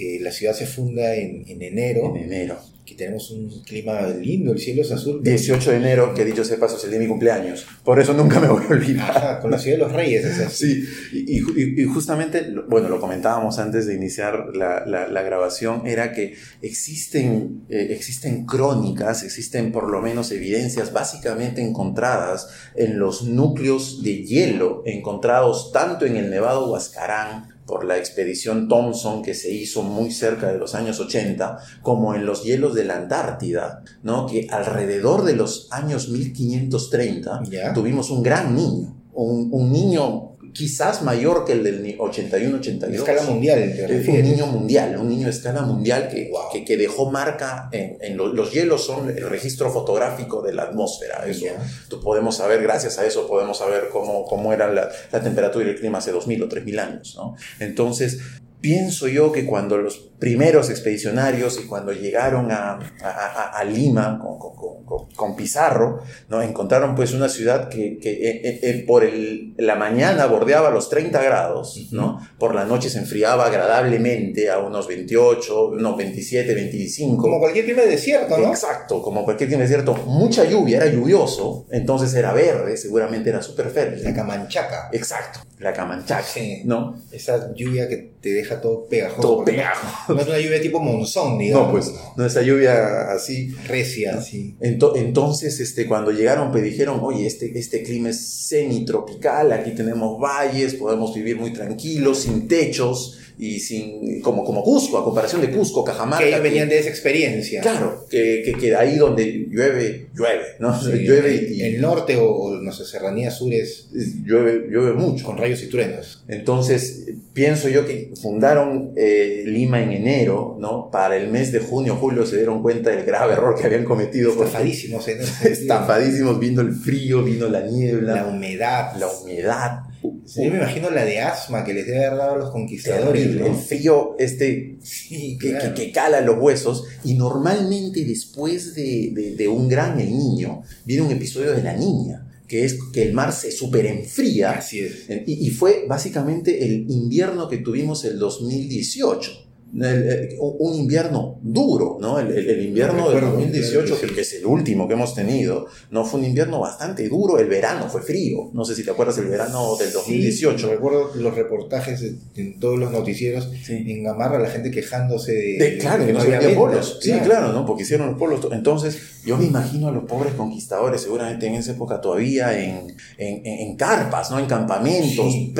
eh, 0.00 0.18
la 0.20 0.30
ciudad 0.32 0.54
se 0.54 0.66
funda 0.66 1.14
en, 1.14 1.44
en 1.48 1.62
enero, 1.62 2.14
En 2.16 2.24
enero. 2.24 2.56
Que 2.88 2.94
tenemos 2.94 3.30
un 3.30 3.50
clima 3.64 4.00
lindo, 4.08 4.52
el 4.52 4.58
cielo 4.58 4.80
es 4.80 4.90
azul. 4.90 5.20
18 5.22 5.70
de 5.72 5.76
enero, 5.76 6.14
que 6.14 6.24
dicho 6.24 6.42
sea 6.44 6.58
paso, 6.58 6.76
es 6.78 6.84
el 6.84 6.90
día 6.90 6.98
de 6.98 7.04
mi 7.04 7.10
cumpleaños. 7.10 7.66
Por 7.84 8.00
eso 8.00 8.14
nunca 8.14 8.40
me 8.40 8.48
voy 8.48 8.64
a 8.64 8.68
olvidar. 8.72 9.10
Ajá, 9.10 9.40
con 9.40 9.50
la 9.50 9.58
ciudad 9.58 9.76
de 9.76 9.82
los 9.84 9.92
reyes, 9.92 10.24
es 10.24 10.38
así. 10.40 10.82
Sí, 10.84 10.88
y, 11.12 11.38
y- 11.38 11.82
y 11.82 11.84
justamente, 11.84 12.46
bueno, 12.68 12.88
lo 12.88 12.98
comentábamos 13.00 13.58
antes 13.58 13.86
de 13.86 13.94
iniciar 13.94 14.46
la, 14.54 14.86
la- 14.86 15.06
la 15.08 15.22
grabación, 15.22 15.86
era 15.86 16.12
que 16.12 16.34
existen, 16.62 17.64
eh, 17.68 17.88
existen 17.90 18.46
crónicas, 18.46 19.22
existen 19.22 19.72
por 19.72 19.90
lo 19.90 20.00
menos 20.00 20.30
evidencias 20.32 20.92
básicamente 20.92 21.60
encontradas 21.60 22.48
en 22.76 22.98
los 22.98 23.24
núcleos 23.24 24.02
de 24.02 24.24
hielo 24.24 24.82
encontrados 24.86 25.72
tanto 25.72 26.06
en 26.06 26.16
el 26.16 26.30
Nevado 26.30 26.70
Huascarán 26.70 27.57
por 27.68 27.84
la 27.84 27.98
expedición 27.98 28.66
Thompson 28.66 29.22
que 29.22 29.34
se 29.34 29.52
hizo 29.52 29.82
muy 29.82 30.10
cerca 30.10 30.50
de 30.50 30.58
los 30.58 30.74
años 30.74 30.98
80, 30.98 31.58
como 31.82 32.14
en 32.14 32.26
los 32.26 32.42
hielos 32.42 32.74
de 32.74 32.84
la 32.84 32.96
Antártida, 32.96 33.84
¿no? 34.02 34.26
que 34.26 34.48
alrededor 34.50 35.24
de 35.24 35.36
los 35.36 35.68
años 35.70 36.08
1530 36.08 37.42
Ya. 37.50 37.72
tuvimos 37.74 38.10
un 38.10 38.22
gran 38.22 38.56
niño, 38.56 38.96
un, 39.12 39.48
un 39.52 39.70
niño 39.70 40.27
quizás 40.58 41.02
mayor 41.02 41.44
que 41.44 41.52
el 41.52 41.62
del 41.62 41.82
ni- 41.84 41.96
81-82. 41.96 42.88
En 42.88 42.94
escala 42.96 43.22
mundial, 43.22 43.58
te 43.60 43.84
Es 43.84 43.90
un 43.90 43.96
refieres. 43.98 44.24
niño 44.26 44.46
mundial, 44.48 44.96
un 44.98 45.08
niño 45.08 45.28
a 45.28 45.30
escala 45.30 45.62
mundial 45.62 46.08
que, 46.08 46.28
Wow. 46.32 46.50
que, 46.52 46.64
que 46.64 46.76
dejó 46.76 47.10
marca 47.12 47.68
en, 47.70 47.96
en 48.00 48.16
lo- 48.16 48.26
los 48.26 48.50
hielos, 48.52 48.84
son 48.84 49.08
el 49.08 49.30
registro 49.30 49.70
fotográfico 49.70 50.42
de 50.42 50.52
la 50.54 50.64
atmósfera. 50.64 51.24
Eso, 51.26 51.46
tú 51.88 52.00
podemos 52.00 52.36
saber, 52.36 52.60
gracias 52.60 52.98
a 52.98 53.06
eso, 53.06 53.28
podemos 53.28 53.56
saber 53.58 53.88
cómo, 53.92 54.24
cómo 54.24 54.52
era 54.52 54.66
la, 54.72 54.88
la 55.12 55.22
temperatura 55.22 55.64
y 55.64 55.68
el 55.70 55.76
clima 55.78 55.98
hace 55.98 56.12
2.000 56.12 56.42
o 56.42 56.48
3.000 56.48 56.80
años. 56.80 57.14
¿no? 57.16 57.36
Entonces, 57.60 58.18
pienso 58.60 59.08
yo 59.08 59.30
que 59.32 59.44
cuando 59.46 59.78
los 59.78 60.08
primeros 60.18 60.68
expedicionarios 60.68 61.60
y 61.62 61.66
cuando 61.66 61.92
llegaron 61.92 62.50
a, 62.50 62.78
a- 63.02 63.50
a- 63.56 63.64
Lima 63.64 64.18
con, 64.20 64.38
con- 64.38 64.84
con- 64.84 65.08
con- 65.14 65.36
Pizarro, 65.36 66.00
¿no? 66.28 66.42
encontraron 66.42 66.96
pues 66.96 67.12
una 67.12 67.28
ciudad 67.28 67.68
que, 67.68 67.98
que, 67.98 68.10
eh, 68.10 68.40
eh, 68.44 68.60
eh, 68.62 68.84
por 68.86 69.04
el- 69.04 69.54
la 69.58 69.76
mañana 69.76 70.26
bordeaba 70.26 70.70
los 70.70 70.88
30 70.90 71.22
grados, 71.22 71.88
¿no? 71.92 72.18
por 72.38 72.54
la 72.56 72.64
noche 72.64 72.90
se 72.90 72.98
enfriaba 72.98 73.46
agradablemente 73.46 74.50
a 74.50 74.58
unos 74.58 74.88
28, 74.88 75.66
unos 75.68 75.96
27, 75.96 76.52
25. 76.54 77.22
Como 77.22 77.38
cualquier 77.38 77.66
clima 77.66 77.82
de 77.82 77.88
desierto, 77.90 78.36
¿no? 78.38 78.48
Exacto, 78.48 79.00
como 79.02 79.24
cualquier 79.24 79.48
clima 79.48 79.62
desierto, 79.62 79.94
mucha 79.94 80.44
lluvia, 80.44 80.78
era 80.78 80.86
lluvioso, 80.86 81.66
entonces 81.70 82.12
era 82.14 82.32
verde, 82.32 82.76
seguramente 82.76 83.30
era 83.30 83.42
súper 83.42 83.66
La 83.66 83.72
fértil. 83.72 84.14
Camanchaca. 84.14 84.88
Exacto, 84.92 85.40
la 85.58 85.72
Camanchaca, 85.72 86.22
Sí. 86.24 86.62
¿no? 86.64 86.96
Esa 87.12 87.52
lluvia 87.54 87.88
que 87.88 88.10
te 88.20 88.30
deja 88.30 88.47
todo 88.60 88.86
pegajoso. 88.86 89.20
Todo 89.20 89.44
pegajoso. 89.44 90.14
No 90.14 90.20
es 90.20 90.26
una 90.26 90.38
lluvia 90.38 90.60
tipo 90.60 90.80
monzón, 90.80 91.38
digamos. 91.38 91.66
No, 91.66 91.72
pues, 91.72 91.94
no, 92.16 92.26
esa 92.26 92.42
lluvia 92.42 93.10
así. 93.12 93.50
Recia, 93.66 94.16
así. 94.18 94.56
Ento- 94.60 94.92
Entonces, 94.96 95.60
este, 95.60 95.86
cuando 95.86 96.10
llegaron, 96.10 96.50
pues 96.50 96.64
dijeron, 96.64 97.00
oye, 97.02 97.26
este, 97.26 97.56
este 97.58 97.82
clima 97.82 98.10
es 98.10 98.20
semitropical, 98.48 99.52
aquí 99.52 99.72
tenemos 99.72 100.18
valles, 100.20 100.74
podemos 100.74 101.14
vivir 101.14 101.36
muy 101.38 101.52
tranquilos, 101.52 102.20
sin 102.20 102.48
techos 102.48 103.18
y 103.40 103.60
sin, 103.60 104.20
como, 104.20 104.44
como 104.44 104.62
Cusco, 104.64 104.98
a 104.98 105.04
comparación 105.04 105.40
de 105.40 105.50
Cusco, 105.50 105.84
Cajamarca. 105.84 106.24
Que 106.24 106.30
ellos 106.30 106.42
venían 106.42 106.68
de 106.68 106.78
esa 106.80 106.88
experiencia. 106.88 107.60
Claro, 107.60 108.04
que, 108.10 108.42
que, 108.44 108.52
que 108.54 108.74
ahí 108.74 108.96
donde 108.96 109.46
llueve, 109.48 110.08
llueve, 110.14 110.42
¿no? 110.58 110.76
Sí, 110.80 110.90
llueve 111.06 111.38
el- 111.38 111.52
y 111.52 111.62
El 111.62 111.80
norte 111.80 112.16
o, 112.20 112.56
no 112.60 112.72
sé, 112.72 112.84
serranía 112.84 113.30
sur 113.30 113.52
es 113.54 113.88
llueve, 114.24 114.66
llueve 114.70 114.92
mucho. 114.94 115.24
con 115.24 115.38
rayos 115.38 115.62
y 115.62 115.68
truenos. 115.68 116.24
Entonces, 116.28 117.04
pienso 117.32 117.68
yo 117.68 117.86
que 117.86 118.12
fundaron 118.20 118.92
eh, 118.96 119.44
Lima 119.46 119.82
en 119.82 119.92
enero, 119.92 120.56
¿no? 120.58 120.90
Para 120.90 121.16
el 121.16 121.28
mes 121.28 121.52
de 121.52 121.60
junio, 121.60 121.94
julio 121.94 122.26
se 122.26 122.36
dieron 122.38 122.60
cuenta 122.62 122.90
del 122.90 123.04
grave 123.04 123.34
error 123.34 123.54
que 123.58 123.66
habían 123.66 123.84
cometido. 123.84 124.32
Estafadísimos 124.32 125.06
en 125.08 125.20
ese 125.20 125.30
sentido. 125.32 125.52
Estafadísimos, 125.52 126.40
vino 126.40 126.60
el 126.60 126.72
frío, 126.74 127.22
vino 127.22 127.48
la 127.48 127.60
niebla, 127.60 128.14
La 128.16 128.26
humedad. 128.26 128.96
la 128.98 129.06
humedad. 129.08 129.80
Sí, 130.24 130.44
Yo 130.44 130.50
me 130.50 130.58
imagino 130.58 130.90
la 130.90 131.04
de 131.04 131.20
asma 131.20 131.64
que 131.64 131.72
les 131.74 131.86
debe 131.86 132.04
haber 132.04 132.18
dado 132.18 132.34
a 132.34 132.38
los 132.38 132.50
conquistadores. 132.50 133.22
Terrible, 133.22 133.40
¿no? 133.40 133.46
el 133.56 133.62
frío 133.62 134.16
este 134.18 134.76
Sí, 134.82 135.38
que, 135.40 135.50
claro. 135.50 135.74
que, 135.74 135.86
que 135.86 135.92
cala 135.92 136.20
los 136.20 136.36
huesos 136.38 136.84
y 137.04 137.14
normalmente 137.14 138.04
después 138.04 138.74
de, 138.74 139.10
de- 139.14 139.34
de 139.36 139.48
un 139.48 139.68
gran 139.68 139.98
el 139.98 140.10
niño 140.10 140.62
viene 140.84 141.02
un 141.02 141.12
episodio 141.12 141.52
de 141.52 141.62
la 141.62 141.74
niña 141.74 142.24
que 142.46 142.64
es 142.64 142.78
que 142.92 143.02
el 143.02 143.12
mar 143.12 143.32
se 143.32 143.50
super 143.52 143.84
enfría 143.86 144.52
Así 144.52 144.80
es. 144.80 145.06
y, 145.26 145.46
y 145.46 145.50
fue 145.50 145.84
básicamente 145.88 146.64
el 146.64 146.90
invierno 146.90 147.48
que 147.48 147.58
tuvimos 147.58 148.04
el 148.04 148.18
2018 148.18 149.47
el- 149.74 149.84
el- 150.08 150.28
un 150.38 150.74
invierno 150.74 151.38
duro, 151.42 151.98
¿no? 152.00 152.18
El, 152.18 152.28
el- 152.32 152.48
el 152.50 152.66
invierno 152.66 153.10
del 153.10 153.20
Recuerdo, 153.20 153.36
2018, 153.36 153.94
sí. 153.96 154.06
que, 154.06 154.14
que 154.14 154.20
es 154.22 154.32
el 154.34 154.46
último 154.46 154.88
que 154.88 154.94
hemos 154.94 155.14
tenido, 155.14 155.66
no 155.90 156.04
fue 156.04 156.20
un 156.20 156.26
invierno 156.26 156.60
bastante 156.60 157.08
duro, 157.08 157.38
el 157.38 157.48
verano 157.48 157.88
fue 157.88 158.02
frío, 158.02 158.50
no 158.54 158.64
sé 158.64 158.74
si 158.74 158.82
te 158.84 158.90
acuerdas 158.90 159.18
el 159.18 159.26
verano 159.26 159.76
del 159.76 159.92
2018. 159.92 160.58
Sí, 160.66 160.72
recuerdo 160.72 161.10
los 161.16 161.34
reportajes 161.34 162.02
en- 162.36 162.58
todos 162.58 162.78
los 162.78 162.90
noticieros 162.90 163.50
Sí. 163.64 163.74
en 163.86 164.04
Gamarra, 164.04 164.38
la 164.38 164.48
gente 164.50 164.70
quejándose 164.70 165.32
de, 165.32 165.58
De- 165.58 165.78
claro, 165.78 166.00
de 166.00 166.06
que 166.08 166.12
no 166.14 166.20
se 166.20 166.26
había 166.26 166.38
vendían 166.38 166.58
polos. 166.60 166.98
Sí, 167.02 167.12
claro, 167.24 167.52
¿no? 167.52 167.66
Porque 167.66 167.82
hicieron 167.82 168.08
los 168.08 168.18
polos. 168.18 168.48
Entonces, 168.52 168.98
yo 169.24 169.36
me 169.36 169.44
imagino 169.44 169.88
a 169.88 169.92
los 169.92 170.04
pobres 170.04 170.32
conquistadores, 170.34 171.02
seguramente 171.02 171.46
en 171.46 171.54
esa 171.54 171.72
época 171.72 172.00
todavía 172.00 172.58
en, 172.58 172.88
en, 173.18 173.46
en- 173.46 173.68
en 173.68 173.76
carpas, 173.76 174.30
¿no? 174.30 174.38
En 174.38 174.46
campamentos, 174.46 175.30
Sí. 175.32 175.52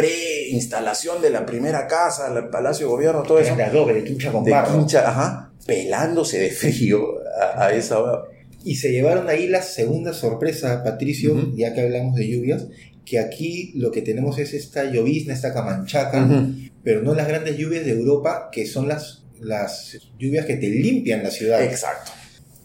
Pre-instalación 0.49 1.21
de 1.23 1.31
la 1.31 1.45
primera 1.47 1.87
casa, 1.87 2.33
el 2.35 2.49
Palacio 2.49 2.87
de 2.87 2.93
Gobierno, 2.93 3.23
todo 3.23 3.39
eso. 3.39 3.55
De 3.57 3.63
adobe, 3.63 3.95
de 3.95 4.05
quincha 4.05 4.33
con 4.33 4.45
De 4.45 4.51
barro. 4.51 4.79
quincha, 4.79 5.09
ajá, 5.09 5.53
pelándose 5.67 6.39
de 6.39 6.51
frío 6.51 7.01
a, 7.41 7.67
a 7.67 7.73
esa 7.73 7.99
hora. 8.01 8.23
Y 8.65 8.77
se 8.77 8.91
llevaron 8.91 9.29
ahí 9.29 9.47
la 9.49 9.63
segunda 9.63 10.13
sorpresa, 10.13 10.83
Patricio, 10.83 11.35
Ujú. 11.35 11.57
ya 11.57 11.75
que 11.75 11.83
hablamos 11.83 12.17
de 12.17 12.29
lluvias, 12.29 12.67
que 13.05 13.19
aquí 13.19 13.73
lo 13.77 13.91
que 13.91 14.03
tenemos 14.03 14.39
es 14.39 14.53
esta 14.53 14.85
llovizna, 14.85 15.33
esta 15.35 15.55
camanchaca, 15.55 16.25
Ujú. 16.25 16.53
pero 16.83 17.03
no 17.03 17.15
las 17.15 17.29
grandes 17.29 17.57
lluvias 17.57 17.85
de 17.85 17.93
Europa, 17.93 18.49
que 18.53 18.67
son 18.67 18.89
las, 18.89 19.25
las 19.41 19.99
lluvias 20.19 20.45
que 20.47 20.57
te 20.57 20.69
limpian 20.69 21.23
la 21.23 21.31
ciudad. 21.31 21.63
Exacto. 21.63 22.13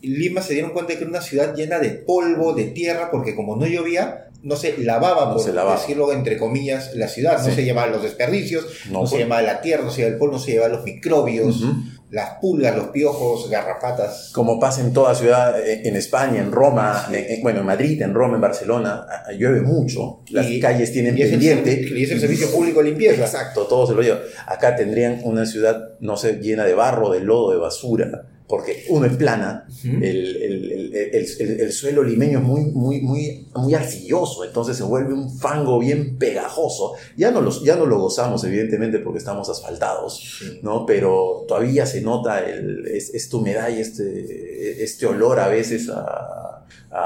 Lima 0.01 0.41
se 0.41 0.53
dieron 0.53 0.71
cuenta 0.73 0.91
de 0.93 0.97
que 0.97 1.03
era 1.05 1.11
una 1.11 1.21
ciudad 1.21 1.55
llena 1.55 1.79
de 1.79 1.91
polvo, 1.91 2.53
de 2.53 2.65
tierra, 2.65 3.09
porque 3.09 3.35
como 3.35 3.55
no 3.55 3.65
llovía, 3.67 4.27
no 4.43 4.55
se 4.55 4.77
lavaba, 4.77 5.25
No 5.27 5.33
por 5.33 5.43
se 5.43 5.53
lavaba. 5.53 5.77
decirlo 5.79 6.11
entre 6.13 6.37
comillas, 6.37 6.93
la 6.95 7.07
ciudad. 7.07 7.39
No 7.39 7.45
Sí. 7.49 7.55
se 7.55 7.63
llevaban 7.63 7.91
los 7.91 8.03
desperdicios, 8.03 8.65
no, 8.91 9.01
No, 9.01 9.07
se 9.07 9.15
pues. 9.15 9.23
llevaba 9.23 9.41
la 9.41 9.61
tierra, 9.61 9.83
no 9.83 9.89
se 9.89 9.97
llevaba 10.01 10.13
el 10.13 10.19
polvo, 10.19 10.33
no 10.33 10.39
se 10.39 10.51
llevaban 10.51 10.73
los 10.73 10.83
microbios, 10.83 11.63
las 12.11 12.29
pulgas, 12.39 12.75
los 12.75 12.89
piojos, 12.89 13.49
garrapatas. 13.49 14.29
Como 14.35 14.59
pasa 14.59 14.81
en 14.81 14.93
toda 14.93 15.15
ciudad, 15.15 15.59
eh, 15.59 15.81
en 15.87 15.95
España, 15.95 16.41
en 16.41 16.51
Roma, 16.51 17.07
en- 17.09 17.15
en- 17.15 17.41
bueno, 17.41 17.61
en 17.61 17.65
Madrid, 17.65 17.99
en 18.03 18.13
Roma, 18.13 18.35
en 18.35 18.41
Barcelona, 18.41 19.07
llueve 19.35 19.61
mucho, 19.61 20.19
las 20.29 20.45
Y- 20.47 20.59
calles 20.59 20.91
tienen 20.91 21.17
y 21.17 21.21
es 21.21 21.25
el 21.31 21.39
pendiente. 21.39 21.87
y 21.97 22.03
es 22.03 22.11
el 22.11 22.19
servicio 22.19 22.51
público 22.51 22.83
de 22.83 22.89
limpieza. 22.89 23.23
Exacto, 23.23 23.63
todo 23.63 23.87
se 23.87 23.93
lo 23.95 24.01
lleva. 24.03 24.19
Acá 24.45 24.75
tendrían 24.75 25.21
una 25.23 25.45
ciudad, 25.47 25.95
no 26.01 26.15
sé, 26.17 26.33
llena 26.41 26.65
de 26.65 26.75
barro, 26.75 27.09
de 27.09 27.21
lodo, 27.21 27.51
de 27.51 27.57
basura, 27.57 28.27
porque 28.55 28.85
uno 28.89 29.07
es 29.07 29.15
plana, 29.17 29.65
el, 29.83 30.03
el- 30.03 30.71
el- 30.71 30.95
el- 30.95 31.27
el- 31.39 31.59
el 31.61 31.71
suelo 31.71 32.03
limeño 32.03 32.37
es 32.37 32.43
muy, 32.45 32.61
muy, 32.65 33.01
muy, 33.01 33.47
muy 33.55 33.73
arcilloso, 33.73 34.43
entonces 34.45 34.77
se 34.77 34.83
vuelve 34.83 35.11
un 35.11 35.35
fango 35.39 35.79
bien 35.79 36.19
pegajoso. 36.19 36.93
Ya 37.17 37.31
no, 37.31 37.41
los, 37.41 37.63
ya 37.63 37.75
no 37.75 37.87
lo 37.87 37.97
gozamos, 37.99 38.43
evidentemente, 38.43 38.99
porque 38.99 39.17
estamos 39.17 39.49
asfaltados. 39.49 40.39
¿no? 40.61 40.85
Pero 40.85 41.45
todavía 41.47 41.87
se 41.87 42.01
nota 42.01 42.47
el, 42.47 42.85
es- 42.87 43.11
esta 43.15 43.37
humedad 43.37 43.69
y 43.69 43.79
este, 43.79 44.83
este 44.83 45.07
olor 45.07 45.39
a 45.39 45.47
veces 45.47 45.89
a, 45.89 46.52
a, 46.91 46.97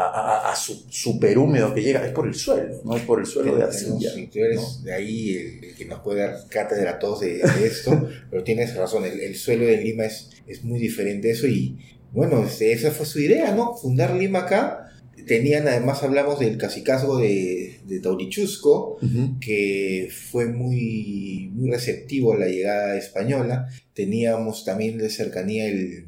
a- 0.47 0.51
a 0.51 0.55
su- 0.55 0.85
súper 0.89 1.37
húmedo 1.37 1.73
que 1.73 1.81
llega. 1.81 2.05
Es 2.05 2.11
por 2.13 2.27
el 2.27 2.35
suelo, 2.35 2.81
no 2.83 2.95
es 2.97 3.03
por 3.03 3.19
el 3.19 3.25
suelo 3.25 3.55
de 3.55 3.63
arcilla. 3.63 4.11
Tú 4.31 4.39
eres 4.39 4.83
de 4.83 4.93
ahí 4.93 5.35
el, 5.35 5.63
el 5.65 5.75
que 5.75 5.85
nos 5.85 5.99
puede 6.01 6.21
dar 6.21 6.35
cátedra 6.49 6.91
a 6.91 6.99
todos 6.99 7.21
de, 7.21 7.37
de 7.37 7.67
esto, 7.67 8.09
pero 8.29 8.43
tienes 8.43 8.75
razón, 8.75 9.05
el, 9.05 9.19
el 9.19 9.35
suelo 9.35 9.65
de 9.65 9.77
Lima 9.77 10.05
es, 10.05 10.29
es 10.47 10.63
muy 10.63 10.79
diferente 10.79 11.29
a 11.29 11.33
eso 11.33 11.47
y 11.47 11.77
bueno, 12.13 12.43
este, 12.43 12.71
esa 12.71 12.91
fue 12.91 13.05
su 13.05 13.19
idea, 13.19 13.53
¿no? 13.53 13.75
Fundar 13.75 14.15
Lima 14.15 14.39
acá. 14.39 14.83
Tenían, 15.25 15.67
además 15.67 16.03
hablamos 16.03 16.39
del 16.39 16.57
cacicazgo 16.57 17.17
de, 17.17 17.79
de 17.85 17.99
Taurichusco, 17.99 18.97
que 19.41 20.07
fue 20.31 20.45
muy, 20.45 21.49
muy 21.53 21.69
receptivo 21.69 22.31
a 22.33 22.37
la 22.37 22.47
llegada 22.47 22.95
española. 22.97 23.67
Teníamos 23.93 24.63
también 24.63 24.97
de 24.97 25.09
cercanía 25.09 25.67
el, 25.67 26.07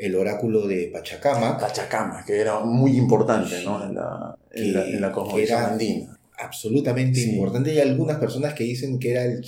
el 0.00 0.14
oráculo 0.16 0.66
de 0.66 0.88
Pachacamac, 0.92 1.60
Pachacama, 1.60 2.24
que 2.26 2.40
era 2.40 2.60
muy 2.60 2.96
importante 2.96 3.62
¿no? 3.64 3.84
en, 3.84 3.94
la, 3.94 4.36
en, 4.52 4.72
la, 4.72 4.86
en 4.86 5.00
la 5.00 5.08
Que- 5.08 5.14
cosmovisión 5.14 5.58
que 5.58 5.64
era- 5.64 5.72
andina. 5.72 6.18
absolutamente 6.38 7.20
Sí. 7.20 7.30
importante. 7.32 7.70
Hay 7.70 7.78
algunas 7.80 8.18
personas 8.18 8.54
que 8.54 8.64
dicen 8.64 8.98
que 8.98 9.10
era 9.12 9.24
el 9.24 9.44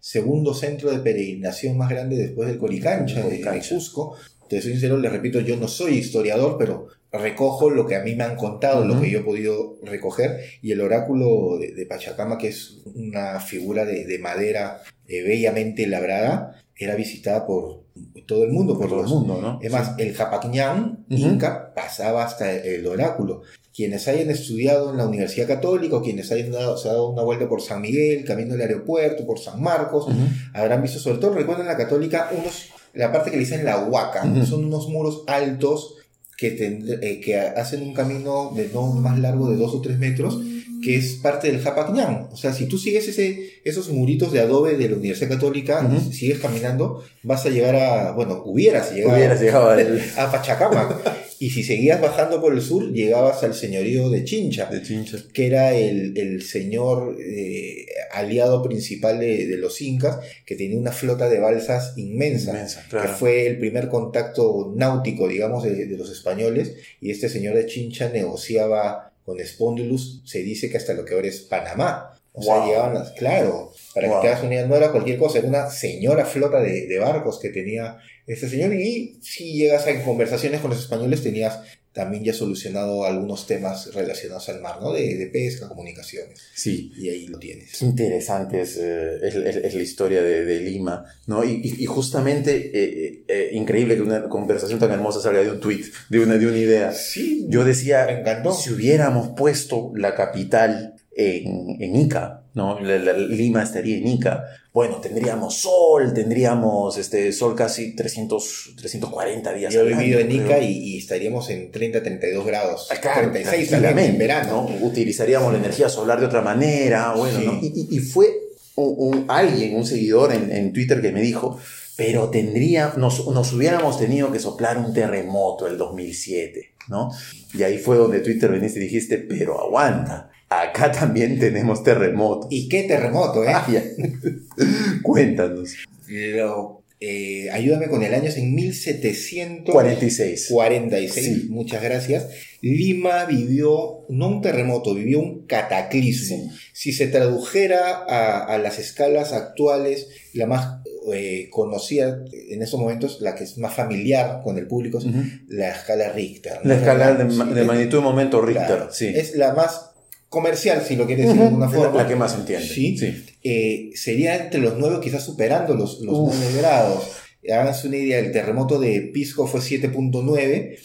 segundo 0.00 0.54
centro 0.54 0.90
de 0.92 0.98
peregrinación 1.00 1.76
más 1.76 1.90
grande 1.90 2.16
después 2.16 2.48
del 2.48 2.58
Coricancha, 2.58 3.16
de- 3.16 3.22
de 3.22 3.28
Coricancha. 3.28 3.74
Cusco. 3.74 4.14
Te 4.48 4.60
soy 4.62 4.72
sincero, 4.72 4.96
les 4.98 5.10
repito, 5.10 5.40
yo 5.40 5.56
no 5.56 5.66
soy 5.66 5.94
historiador, 5.94 6.56
pero 6.56 6.86
recojo 7.10 7.68
lo 7.70 7.84
que 7.86 7.96
a 7.96 8.02
mí 8.04 8.14
me 8.14 8.22
han 8.22 8.36
contado, 8.36 8.84
lo 8.84 9.00
que 9.00 9.10
yo 9.10 9.18
he 9.20 9.22
podido 9.24 9.76
recoger. 9.82 10.38
Y 10.62 10.70
el 10.70 10.80
oráculo 10.82 11.58
de, 11.58 11.72
de 11.72 11.86
Pachacama, 11.86 12.38
que 12.38 12.48
es 12.48 12.78
una 12.94 13.40
figura 13.40 13.84
de, 13.84 14.04
de 14.04 14.18
madera 14.20 14.82
eh, 15.08 15.22
bellamente 15.24 15.88
labrada, 15.88 16.62
era 16.76 16.94
visitada 16.94 17.44
por 17.46 17.85
todo 18.26 18.44
el 18.44 18.52
mundo, 18.52 18.74
por, 18.74 18.82
Por 18.82 18.88
todo 18.90 18.98
el 19.00 19.04
los, 19.04 19.12
mundo, 19.12 19.38
¿no? 19.40 19.58
es 19.62 19.70
más, 19.72 19.92
el 19.98 20.14
Japacñán 20.14 21.04
Ujú. 21.10 21.20
Inca 21.22 21.72
pasaba 21.74 22.24
hasta 22.24 22.52
el 22.52 22.86
oráculo. 22.86 23.42
Quienes 23.74 24.08
hayan 24.08 24.30
estudiado 24.30 24.90
en 24.90 24.96
la 24.96 25.06
Universidad 25.06 25.46
Católica 25.46 25.96
o 25.96 26.02
quienes 26.02 26.32
hayan 26.32 26.50
dado, 26.50 26.76
se 26.78 26.88
dado 26.88 27.10
una 27.10 27.22
vuelta 27.22 27.46
por 27.48 27.60
San 27.60 27.82
Miguel, 27.82 28.24
camino 28.24 28.52
del 28.54 28.62
aeropuerto, 28.62 29.26
por 29.26 29.38
San 29.38 29.62
Marcos, 29.62 30.06
habrán 30.54 30.80
visto, 30.82 30.98
sobre 30.98 31.18
todo 31.18 31.34
recuerden 31.34 31.66
la 31.66 31.76
Católica, 31.76 32.30
unos, 32.36 32.70
la 32.94 33.12
parte 33.12 33.30
que 33.30 33.36
le 33.36 33.44
dicen 33.44 33.64
la 33.66 33.84
huaca, 33.84 34.22
son 34.46 34.64
unos 34.64 34.88
muros 34.88 35.24
altos 35.26 35.96
que, 36.38 36.58
tend- 36.58 36.98
eh, 37.02 37.20
que 37.20 37.38
hacen 37.38 37.82
un 37.82 37.92
camino 37.94 38.52
de 38.56 38.70
no 38.72 38.86
más 38.94 39.18
largo 39.18 39.50
de 39.50 39.56
dos 39.56 39.74
o 39.74 39.80
tres 39.82 39.98
metros, 39.98 40.38
que 40.86 40.94
es 40.94 41.14
parte 41.14 41.48
del 41.50 41.60
Japacñán. 41.60 42.28
O 42.30 42.36
sea, 42.36 42.52
si 42.52 42.66
tú 42.66 42.78
sigues 42.78 43.08
ese, 43.08 43.54
esos 43.64 43.88
muritos 43.88 44.30
de 44.30 44.38
adobe 44.38 44.76
de 44.76 44.88
la 44.88 44.94
Universidad 44.94 45.30
Católica, 45.30 45.84
sigues 46.12 46.38
caminando, 46.38 47.02
vas 47.24 47.44
a 47.44 47.50
llegar 47.50 47.74
a, 47.74 48.12
bueno, 48.12 48.40
hubieras 48.46 48.94
llegado 48.94 49.16
Hubieras 49.16 49.40
llegado 49.40 49.70
al 49.70 50.00
a 50.16 50.30
Pachacamac. 50.30 50.94
y 51.40 51.50
si 51.50 51.64
seguías 51.64 52.00
bajando 52.00 52.40
por 52.40 52.54
el 52.54 52.62
sur, 52.62 52.92
llegabas 52.92 53.42
al 53.42 53.54
señorío 53.54 54.10
de 54.10 54.22
Chincha, 54.22 54.66
de 54.66 54.80
Chincha. 54.80 55.18
que 55.32 55.48
era 55.48 55.74
el, 55.74 56.16
el 56.16 56.42
señor 56.42 57.16
eh, 57.18 57.86
aliado 58.12 58.62
principal 58.62 59.18
de, 59.18 59.44
de 59.48 59.56
los 59.56 59.80
incas, 59.80 60.20
que 60.44 60.54
tenía 60.54 60.78
una 60.78 60.92
flota 60.92 61.28
de 61.28 61.40
balsas 61.40 61.94
inmensa, 61.96 62.52
Inmensa, 62.52 62.86
que 62.88 63.08
fue 63.08 63.48
el 63.48 63.58
primer 63.58 63.88
contacto 63.88 64.72
náutico, 64.76 65.26
digamos, 65.26 65.64
de, 65.64 65.86
de 65.86 65.96
los 65.96 66.12
españoles, 66.12 66.76
y 67.00 67.10
este 67.10 67.28
señor 67.28 67.56
de 67.56 67.66
Chincha 67.66 68.08
negociaba 68.08 69.05
con 69.26 69.44
Spondylus, 69.44 70.22
se 70.24 70.38
dice 70.38 70.70
que 70.70 70.78
hasta 70.78 70.94
lo 70.94 71.04
que 71.04 71.14
ahora 71.14 71.26
es 71.28 71.40
Panamá. 71.40 72.12
O 72.32 72.42
sea, 72.42 72.66
llegaban 72.66 72.94
las, 72.94 73.12
claro, 73.12 73.72
para 73.94 74.08
Wow. 74.08 74.20
que 74.20 74.26
te 74.26 74.32
hagas 74.32 74.44
una 74.44 74.62
no 74.66 74.76
era 74.76 74.92
cualquier 74.92 75.18
cosa, 75.18 75.38
era 75.38 75.48
una 75.48 75.70
señora 75.70 76.26
flota 76.26 76.60
de, 76.60 76.86
de 76.86 76.98
barcos 76.98 77.40
que 77.40 77.48
tenía 77.48 77.96
este 78.26 78.48
señor. 78.48 78.74
Y 78.74 79.18
si 79.22 79.54
llegas 79.54 79.86
a 79.86 80.04
conversaciones 80.04 80.60
con 80.60 80.70
los 80.70 80.80
españoles, 80.80 81.22
tenías 81.22 81.60
también 81.96 82.22
ya 82.22 82.34
solucionado 82.34 83.04
algunos 83.06 83.46
temas 83.46 83.92
relacionados 83.94 84.48
al 84.50 84.60
mar, 84.60 84.76
¿no? 84.82 84.92
De, 84.92 85.16
de 85.16 85.26
pesca, 85.28 85.66
comunicaciones. 85.66 86.38
Sí, 86.54 86.92
Y 86.96 87.08
ahí 87.08 87.26
lo 87.26 87.38
tienes. 87.38 87.78
Qué 87.78 87.86
interesante 87.86 88.60
es, 88.60 88.76
eh, 88.76 89.16
es- 89.22 89.34
es- 89.34 89.56
es 89.64 89.74
la 89.74 89.82
historia 89.82 90.22
de, 90.22 90.44
de 90.44 90.60
Lima, 90.60 91.06
¿no? 91.26 91.42
Y, 91.42 91.52
y- 91.64 91.82
y 91.82 91.86
justamente 91.86 92.70
eh, 92.74 93.24
eh, 93.26 93.48
increíble 93.52 93.96
que 93.96 94.02
una 94.02 94.28
conversación 94.28 94.78
tan 94.78 94.92
hermosa 94.92 95.20
salga 95.22 95.40
de 95.40 95.50
un 95.50 95.58
tweet, 95.60 95.84
de 96.10 96.20
una, 96.20 96.36
de 96.36 96.46
una 96.46 96.58
idea. 96.58 96.92
Sí, 96.92 97.46
Yo 97.48 97.64
decía, 97.64 98.04
me 98.06 98.20
encantó. 98.20 98.52
si 98.52 98.70
hubiéramos 98.74 99.30
puesto 99.36 99.92
la 99.96 100.14
capital 100.14 100.94
en, 101.16 101.80
en 101.80 101.96
Ica, 101.96 102.42
¿no? 102.56 102.80
La- 102.80 102.98
la- 102.98 103.12
Lima 103.12 103.62
estaría 103.62 103.96
en 103.98 104.08
Ica. 104.08 104.42
Bueno, 104.72 104.96
tendríamos 104.96 105.54
sol, 105.58 106.12
tendríamos 106.12 106.98
este, 106.98 107.32
sol 107.32 107.54
casi 107.54 107.94
300, 107.94 108.74
340 108.76 109.52
días 109.54 109.72
Yo 109.72 109.82
he 109.82 109.94
vivido 109.94 110.18
en 110.18 110.32
Ica 110.32 110.58
y, 110.58 110.72
y 110.76 110.98
estaríamos 110.98 111.48
en 111.50 111.70
30, 111.70 112.02
32 112.02 112.44
grados. 112.44 112.88
Ah, 112.90 112.96
claro, 113.00 113.30
36 113.30 113.70
también 113.70 113.98
en 114.10 114.18
verano. 114.18 114.68
¿no? 114.68 114.86
Utilizaríamos 114.86 115.52
la 115.52 115.58
energía 115.60 115.88
solar 115.88 116.18
de 116.18 116.26
otra 116.26 116.42
manera, 116.42 117.12
bueno, 117.16 117.38
Sí. 117.38 117.46
¿no? 117.46 117.58
Y, 117.62 117.66
y- 117.92 117.96
y 117.96 118.00
fue 118.00 118.26
un, 118.74 118.94
un- 118.98 119.24
alguien, 119.28 119.76
un 119.76 119.86
seguidor 119.86 120.32
en, 120.34 120.50
en 120.50 120.72
Twitter 120.72 121.00
que 121.00 121.12
me 121.12 121.20
dijo, 121.22 121.58
pero 121.96 122.28
tendría, 122.28 122.92
nos, 122.98 123.26
nos 123.28 123.52
hubiéramos 123.54 123.98
tenido 123.98 124.30
que 124.32 124.38
soplar 124.38 124.76
un 124.76 124.92
terremoto 124.92 125.66
el 125.66 125.78
2007, 125.78 126.72
¿no? 126.88 127.10
Y 127.54 127.62
ahí 127.62 127.78
fue 127.78 127.96
donde 127.96 128.20
Twitter 128.20 128.50
veniste 128.50 128.78
y 128.78 128.82
dijiste, 128.82 129.16
pero 129.18 129.58
aguanta, 129.60 130.30
acá 130.48 130.90
también 130.92 131.38
tenemos 131.38 131.82
terremotos. 131.82 132.48
Y 132.50 132.68
qué 132.68 132.84
terremoto, 132.84 133.44
¿eh? 133.44 133.52
Ah. 133.52 133.66
Cuéntanos. 135.02 135.74
Lo, 136.08 136.84
eh, 136.98 137.50
ayúdame 137.50 137.88
con 137.88 138.02
el 138.02 138.14
año, 138.14 138.28
es 138.28 138.38
en 138.38 138.54
1746. 138.54 140.48
46. 140.50 141.26
Sí. 141.26 141.46
Muchas 141.50 141.82
gracias. 141.82 142.28
Lima 142.62 143.26
vivió, 143.26 144.06
no 144.08 144.28
un 144.28 144.40
terremoto, 144.40 144.94
vivió 144.94 145.20
un 145.20 145.46
cataclismo. 145.46 146.36
Sí. 146.36 146.58
Si 146.72 146.92
se 146.92 147.08
tradujera 147.08 148.04
a, 148.08 148.44
a 148.44 148.58
las 148.58 148.78
escalas 148.78 149.32
actuales, 149.32 150.08
la 150.32 150.46
más 150.46 150.80
eh, 151.12 151.48
conocida 151.50 152.24
en 152.50 152.62
estos 152.62 152.80
momentos, 152.80 153.20
la 153.20 153.34
que 153.34 153.44
es 153.44 153.58
más 153.58 153.74
familiar 153.74 154.40
con 154.42 154.58
el 154.58 154.66
público, 154.66 154.98
es 154.98 155.06
la 155.48 155.70
escala 155.70 156.10
Richter. 156.10 156.60
¿no? 156.64 156.70
La 156.70 156.76
escala 156.76 157.12
de, 157.12 157.64
magnitud 157.64 157.98
de 157.98 158.04
momento 158.04 158.40
Richter, 158.40 158.66
claro, 158.66 158.88
sí. 158.90 159.12
Es 159.14 159.36
la 159.36 159.54
más 159.54 159.90
comercial, 160.28 160.82
si 160.82 160.96
lo 160.96 161.06
quieres 161.06 161.26
decir 161.26 161.40
de 161.40 161.46
alguna 161.48 161.68
forma. 161.68 162.02
la 162.02 162.08
que 162.08 162.16
más 162.16 162.34
entiende. 162.34 162.66
Sí. 162.66 162.96
sí. 162.98 163.24
Eh, 163.42 163.90
sería 163.94 164.36
entre 164.36 164.60
los 164.60 164.74
nueve, 164.78 164.98
quizás 165.02 165.24
superando 165.24 165.74
los, 165.74 166.00
los 166.00 166.54
grados. 166.56 167.10
háganse 167.44 167.88
una 167.88 167.96
idea, 167.96 168.18
el 168.18 168.32
terremoto 168.32 168.78
de 168.78 169.10
Pisco 169.12 169.46
fue 169.46 169.60
7.9 169.60 170.78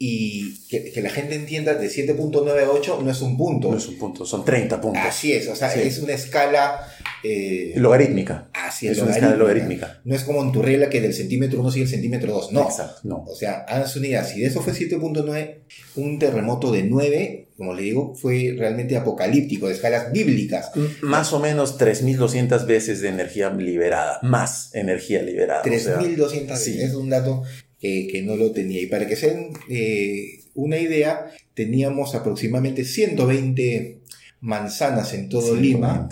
y 0.00 0.54
que, 0.68 0.92
que 0.92 1.02
la 1.02 1.10
gente 1.10 1.34
entienda, 1.34 1.74
de 1.74 1.88
7.9 1.88 2.64
a 2.64 2.70
8 2.70 3.00
no 3.04 3.10
es 3.10 3.20
un 3.20 3.36
punto. 3.36 3.70
No 3.72 3.78
es 3.78 3.88
un 3.88 3.98
punto, 3.98 4.24
son 4.24 4.44
30 4.44 4.80
puntos. 4.80 5.02
Así 5.04 5.32
es, 5.32 5.48
o 5.48 5.56
sea, 5.56 5.70
Sí. 5.70 5.80
es 5.82 5.98
una 5.98 6.12
escala... 6.12 6.80
eh, 7.24 7.72
Logarítmica. 7.76 8.48
así 8.52 8.86
es 8.86 8.98
una 8.98 9.10
escala 9.12 9.34
logarítmica. 9.34 10.00
No 10.04 10.14
es 10.14 10.22
como 10.22 10.40
en 10.44 10.52
tu 10.52 10.62
regla 10.62 10.88
que 10.88 11.00
del 11.00 11.12
centímetro 11.14 11.60
1 11.60 11.70
sigue 11.72 11.84
el 11.84 11.90
centímetro 11.90 12.32
2, 12.32 12.52
no. 12.52 12.62
Exacto, 12.62 13.00
no. 13.04 13.24
O 13.24 13.34
sea, 13.34 13.64
háganse 13.68 13.98
una 13.98 14.08
idea, 14.08 14.24
si 14.24 14.40
de 14.40 14.46
eso 14.46 14.62
fue 14.62 14.72
7.9, 14.72 15.56
un 15.96 16.18
terremoto 16.20 16.70
de 16.70 16.84
9, 16.84 17.48
como 17.56 17.74
le 17.74 17.82
digo, 17.82 18.14
fue 18.14 18.54
realmente 18.56 18.96
apocalíptico, 18.96 19.66
de 19.66 19.74
escalas 19.74 20.12
bíblicas. 20.12 20.70
M- 20.76 20.88
Más 21.02 21.32
o 21.32 21.40
menos 21.40 21.76
3.200 21.76 22.66
veces 22.66 23.00
de 23.00 23.08
energía 23.08 23.50
liberada. 23.50 24.20
Más 24.22 24.72
energía 24.76 25.22
liberada. 25.22 25.62
o 25.62 25.64
sea, 25.64 25.98
3.200 25.98 26.56
sí. 26.56 26.70
veces. 26.70 26.76
Es 26.90 26.94
un 26.94 27.10
dato 27.10 27.42
que, 27.80 28.08
que 28.08 28.22
no 28.22 28.36
lo 28.36 28.50
tenía. 28.52 28.80
Y 28.80 28.86
para 28.86 29.06
que 29.06 29.16
se 29.16 29.28
den 29.28 29.50
eh, 29.70 30.40
una 30.54 30.78
idea, 30.78 31.26
teníamos 31.54 32.14
aproximadamente 32.14 32.84
120 32.84 33.98
manzanas 34.40 35.14
en 35.14 35.28
todo 35.28 35.54
Lima. 35.56 36.08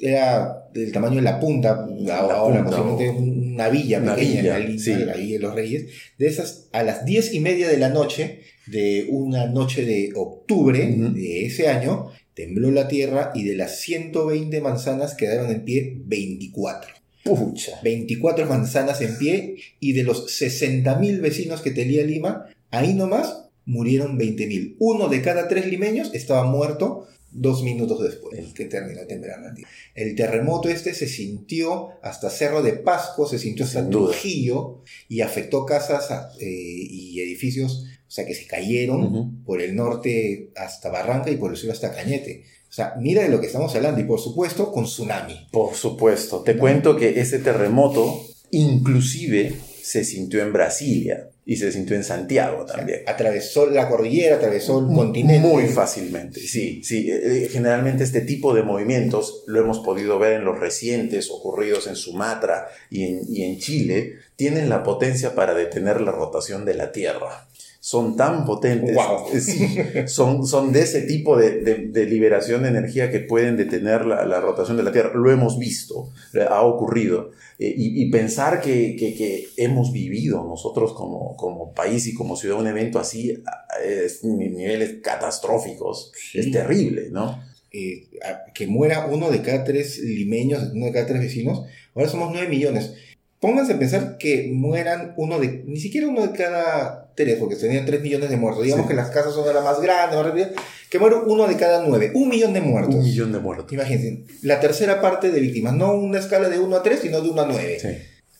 Era 0.00 0.68
del 0.74 0.90
tamaño 0.90 1.16
de 1.16 1.22
la 1.22 1.38
punta, 1.38 1.86
ahora 2.10 2.64
punta, 2.64 2.76
posiblemente 2.82 3.08
o- 3.10 3.16
una 3.22 3.68
villa 3.68 4.00
Una 4.00 4.16
pequeña 4.16 4.40
villa, 4.40 4.58
en 4.58 4.72
la 4.72 4.78
sí. 4.82 4.92
ahí 5.14 5.34
en 5.36 5.42
Los 5.42 5.54
Reyes. 5.54 5.86
De 6.18 6.26
esas, 6.26 6.68
a 6.72 6.82
las 6.82 7.04
10 7.04 7.32
y 7.34 7.40
media 7.40 7.68
de 7.68 7.76
la 7.78 7.88
noche, 7.88 8.40
de 8.66 9.06
una 9.10 9.46
noche 9.46 9.84
de 9.84 10.10
octubre 10.16 10.84
de 11.14 11.46
ese 11.46 11.68
año, 11.68 12.08
tembló 12.34 12.72
la 12.72 12.88
tierra 12.88 13.30
y 13.34 13.44
de 13.44 13.54
las 13.54 13.78
120 13.80 14.60
manzanas 14.60 15.14
quedaron 15.14 15.50
en 15.52 15.64
pie 15.64 15.92
24. 16.06 16.92
Pucha. 17.24 17.80
24 17.82 18.46
manzanas 18.46 19.00
en 19.00 19.16
pie 19.16 19.56
y 19.80 19.92
de 19.92 20.02
los 20.02 20.26
60.000 20.40 21.20
vecinos 21.20 21.60
que 21.60 21.70
tenía 21.70 22.04
Lima, 22.04 22.46
ahí 22.70 22.94
nomás 22.94 23.48
murieron 23.64 24.18
20.000. 24.18 24.76
Uno 24.78 25.08
de 25.08 25.22
cada 25.22 25.48
tres 25.48 25.66
limeños 25.66 26.10
estaba 26.14 26.44
muerto 26.44 27.06
dos 27.32 27.62
minutos 27.62 28.02
después 28.02 28.52
que 28.52 28.66
terminó 28.66 29.02
tierra. 29.06 29.54
El 29.94 30.14
terremoto 30.14 30.68
este 30.68 30.94
se 30.94 31.08
sintió 31.08 31.90
hasta 32.02 32.30
Cerro 32.30 32.62
de 32.62 32.74
Pasco, 32.74 33.26
se 33.26 33.38
sintió 33.38 33.64
hasta. 33.64 33.88
Trujillo 33.88 34.82
y 35.08 35.22
afectó 35.22 35.64
casas 35.64 36.36
eh, 36.40 36.46
y 36.46 37.20
edificios, 37.20 37.86
o 38.06 38.10
sea, 38.10 38.26
que 38.26 38.34
se 38.34 38.46
cayeron 38.46 39.42
por 39.44 39.62
el 39.62 39.74
norte 39.74 40.50
hasta 40.56 40.90
Barranca 40.90 41.30
y 41.30 41.36
por 41.36 41.52
el 41.52 41.56
sur 41.56 41.70
hasta 41.70 41.92
Cañete. 41.92 42.44
O 42.72 42.74
sea, 42.74 42.94
mira 42.98 43.22
de 43.22 43.28
lo 43.28 43.38
que 43.38 43.48
estamos 43.48 43.76
hablando 43.76 44.00
y 44.00 44.04
por 44.04 44.18
supuesto 44.18 44.72
con 44.72 44.84
tsunami. 44.84 45.46
Por 45.50 45.74
supuesto. 45.74 46.40
Te 46.40 46.56
cuento 46.56 46.96
que 46.96 47.20
ese 47.20 47.38
terremoto 47.38 48.24
inclusive 48.50 49.54
se 49.82 50.04
sintió 50.04 50.40
en 50.40 50.54
Brasilia 50.54 51.28
y 51.44 51.56
se 51.56 51.70
sintió 51.70 51.96
en 51.96 52.02
Santiago 52.02 52.64
también. 52.64 53.00
Atravesó 53.06 53.66
la 53.66 53.90
cordillera, 53.90 54.36
atravesó 54.36 54.78
el 54.78 54.86
continente. 54.94 55.46
Muy 55.46 55.66
fácilmente, 55.66 56.40
sí, 56.40 56.82
sí. 56.82 57.10
Eh, 57.10 57.50
Generalmente 57.52 58.04
este 58.04 58.22
tipo 58.22 58.54
de 58.54 58.62
movimientos 58.62 59.44
lo 59.46 59.60
hemos 59.60 59.80
podido 59.80 60.18
ver 60.18 60.32
en 60.32 60.46
los 60.46 60.58
recientes 60.58 61.30
ocurridos 61.30 61.88
en 61.88 61.96
Sumatra 61.96 62.68
y 62.88 63.02
en, 63.02 63.20
y 63.28 63.42
en 63.42 63.58
Chile, 63.58 64.14
tienen 64.36 64.70
la 64.70 64.82
potencia 64.82 65.34
para 65.34 65.52
detener 65.52 66.00
la 66.00 66.12
rotación 66.12 66.64
de 66.64 66.72
la 66.72 66.90
Tierra. 66.90 67.48
Son 67.84 68.14
tan 68.16 68.44
potentes, 68.44 68.94
Wow. 68.94 69.26
eh, 69.34 70.06
son, 70.06 70.46
son 70.46 70.72
de 70.72 70.82
ese 70.82 71.02
tipo 71.02 71.36
de, 71.36 71.62
de- 71.62 71.88
de 71.88 72.06
liberación 72.06 72.62
de 72.62 72.68
energía 72.68 73.10
que 73.10 73.18
pueden 73.18 73.56
detener 73.56 74.06
la, 74.06 74.24
la 74.24 74.40
rotación 74.40 74.76
de 74.76 74.84
la 74.84 74.92
Tierra. 74.92 75.10
Lo 75.14 75.28
hemos 75.32 75.58
visto, 75.58 76.08
eh, 76.32 76.46
ha 76.48 76.62
ocurrido. 76.62 77.32
Eh, 77.58 77.74
y, 77.76 78.00
y 78.00 78.08
pensar 78.10 78.60
que, 78.60 78.94
que- 78.94 79.14
que 79.16 79.48
hemos 79.56 79.92
vivido 79.92 80.44
nosotros 80.44 80.92
como, 80.92 81.36
como 81.36 81.72
país 81.72 82.06
y 82.06 82.14
como 82.14 82.36
ciudad 82.36 82.60
un 82.60 82.68
evento 82.68 83.00
así 83.00 83.42
a- 83.46 83.82
es 83.84 84.22
ni- 84.22 84.48
niveles 84.48 84.98
catastróficos 85.02 86.12
Sí. 86.30 86.38
es 86.38 86.50
terrible, 86.52 87.08
¿no? 87.10 87.42
eh, 87.72 88.06
que 88.54 88.66
muera 88.68 89.06
uno 89.06 89.28
de 89.30 89.42
cada 89.42 89.64
tres 89.64 89.98
limeños, 89.98 90.70
uno 90.72 90.86
de 90.86 90.92
cada 90.92 91.06
tres 91.06 91.20
vecinos, 91.20 91.62
ahora 91.96 92.08
somos 92.08 92.30
9 92.32 92.46
millones. 92.48 92.92
Pónganse 93.40 93.72
a 93.72 93.78
pensar 93.80 94.18
que 94.18 94.50
mueran 94.52 95.14
uno 95.16 95.40
de, 95.40 95.64
ni 95.66 95.80
siquiera 95.80 96.06
uno 96.06 96.24
de 96.26 96.32
cada 96.36 97.01
tres, 97.14 97.36
porque 97.38 97.56
tenían 97.56 97.84
3 97.86 98.00
millones 98.02 98.30
de 98.30 98.36
muertos. 98.36 98.64
Digamos 98.64 98.84
Sí. 98.86 98.90
que 98.90 98.94
las 98.96 99.10
casas 99.10 99.34
son 99.34 99.46
de 99.46 99.54
las 99.54 99.64
más 99.64 99.80
grandes, 99.80 100.16
más 100.16 100.26
rápidas, 100.26 100.50
que 100.90 100.98
muera 100.98 101.16
uno 101.26 101.46
de 101.48 101.56
cada 101.56 101.86
nueve, 101.86 102.10
un 102.14 102.28
millón 102.28 102.52
de 102.52 102.60
muertos. 102.60 102.94
Un 102.94 103.02
millón 103.04 103.32
de 103.32 103.38
muertos. 103.38 103.72
Imagínense, 103.72 104.24
la 104.42 104.60
tercera 104.60 105.00
parte 105.00 105.30
de 105.30 105.40
víctimas, 105.40 105.74
no 105.74 105.94
una 105.94 106.18
escala 106.18 106.48
de 106.48 106.58
1 106.58 106.76
a 106.76 106.82
3, 106.82 107.00
sino 107.00 107.20
de 107.20 107.28
1 107.30 107.42
a 107.42 107.46
9. 107.46 107.78
Sí. 107.80 107.88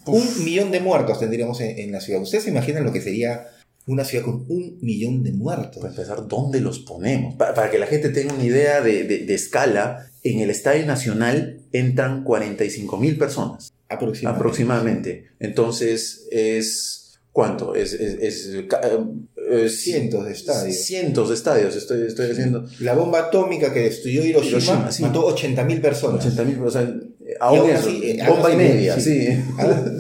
Un 0.07 0.45
millón 0.45 0.71
de 0.73 0.81
muertos 0.81 1.21
tendríamos 1.21 1.61
en, 1.61 1.79
en 1.79 1.93
la 1.93 2.01
ciudad. 2.01 2.21
¿Ustedes 2.21 2.45
se 2.45 2.51
imaginan 2.51 2.85
lo 2.85 2.93
que 2.93 3.01
sería 3.01 3.47
una 3.87 4.05
ciudad 4.05 4.25
con 4.25 4.45
un 4.49 4.79
millón 4.81 5.23
de 5.23 5.33
muertos? 5.33 5.79
Para 5.81 5.93
empezar, 5.93 6.27
¿dónde 6.29 6.61
los 6.61 6.81
ponemos? 6.81 7.35
Pa- 7.37 7.55
Para, 7.55 7.71
que 7.71 7.79
la 7.79 7.87
gente 7.87 8.09
tenga 8.09 8.35
una 8.35 8.45
idea 8.45 8.81
de, 8.81 9.05
de- 9.05 9.25
de 9.27 9.35
escala, 9.35 10.07
en 10.25 10.41
el 10.41 10.51
Estadio 10.51 10.87
Nacional 10.87 11.61
entran 11.73 12.23
45 12.25 12.97
mil 12.97 13.17
personas. 13.19 13.73
Aproximadamente. 13.89 14.39
aproximadamente. 14.41 15.25
Entonces, 15.41 16.27
es. 16.31 17.02
¿Cuánto? 17.33 17.75
Es. 17.75 17.95
es, 17.95 18.47
es- 18.47 18.65
ca- 18.69 18.81
eh, 19.51 19.69
Cientos 19.69 20.27
de 20.27 20.33
estadios. 20.33 20.77
Cientos 20.77 21.29
de 21.31 21.35
estadios, 21.35 21.75
estoy, 21.77 22.07
estoy 22.07 22.31
haciendo. 22.31 22.67
La 22.81 22.95
bomba 22.95 23.21
atómica 23.21 23.73
que 23.73 23.81
destruyó 23.81 24.23
Hiroshima, 24.25 24.51
Hiroshima, 24.59 24.93
sí. 24.93 25.03
mató 25.03 25.27
80.000 25.35 25.81
personas. 25.81 26.25
80 26.25 26.45
mil, 26.45 26.61
o 26.63 26.71
sea, 26.71 26.95
aún 27.41 27.59
aún 27.61 27.71
eso, 27.71 27.89
así, 27.89 28.01
eh, 28.11 28.25
bomba 28.29 28.53
y 28.53 28.57
media, 28.57 28.99
sí. 29.01 29.29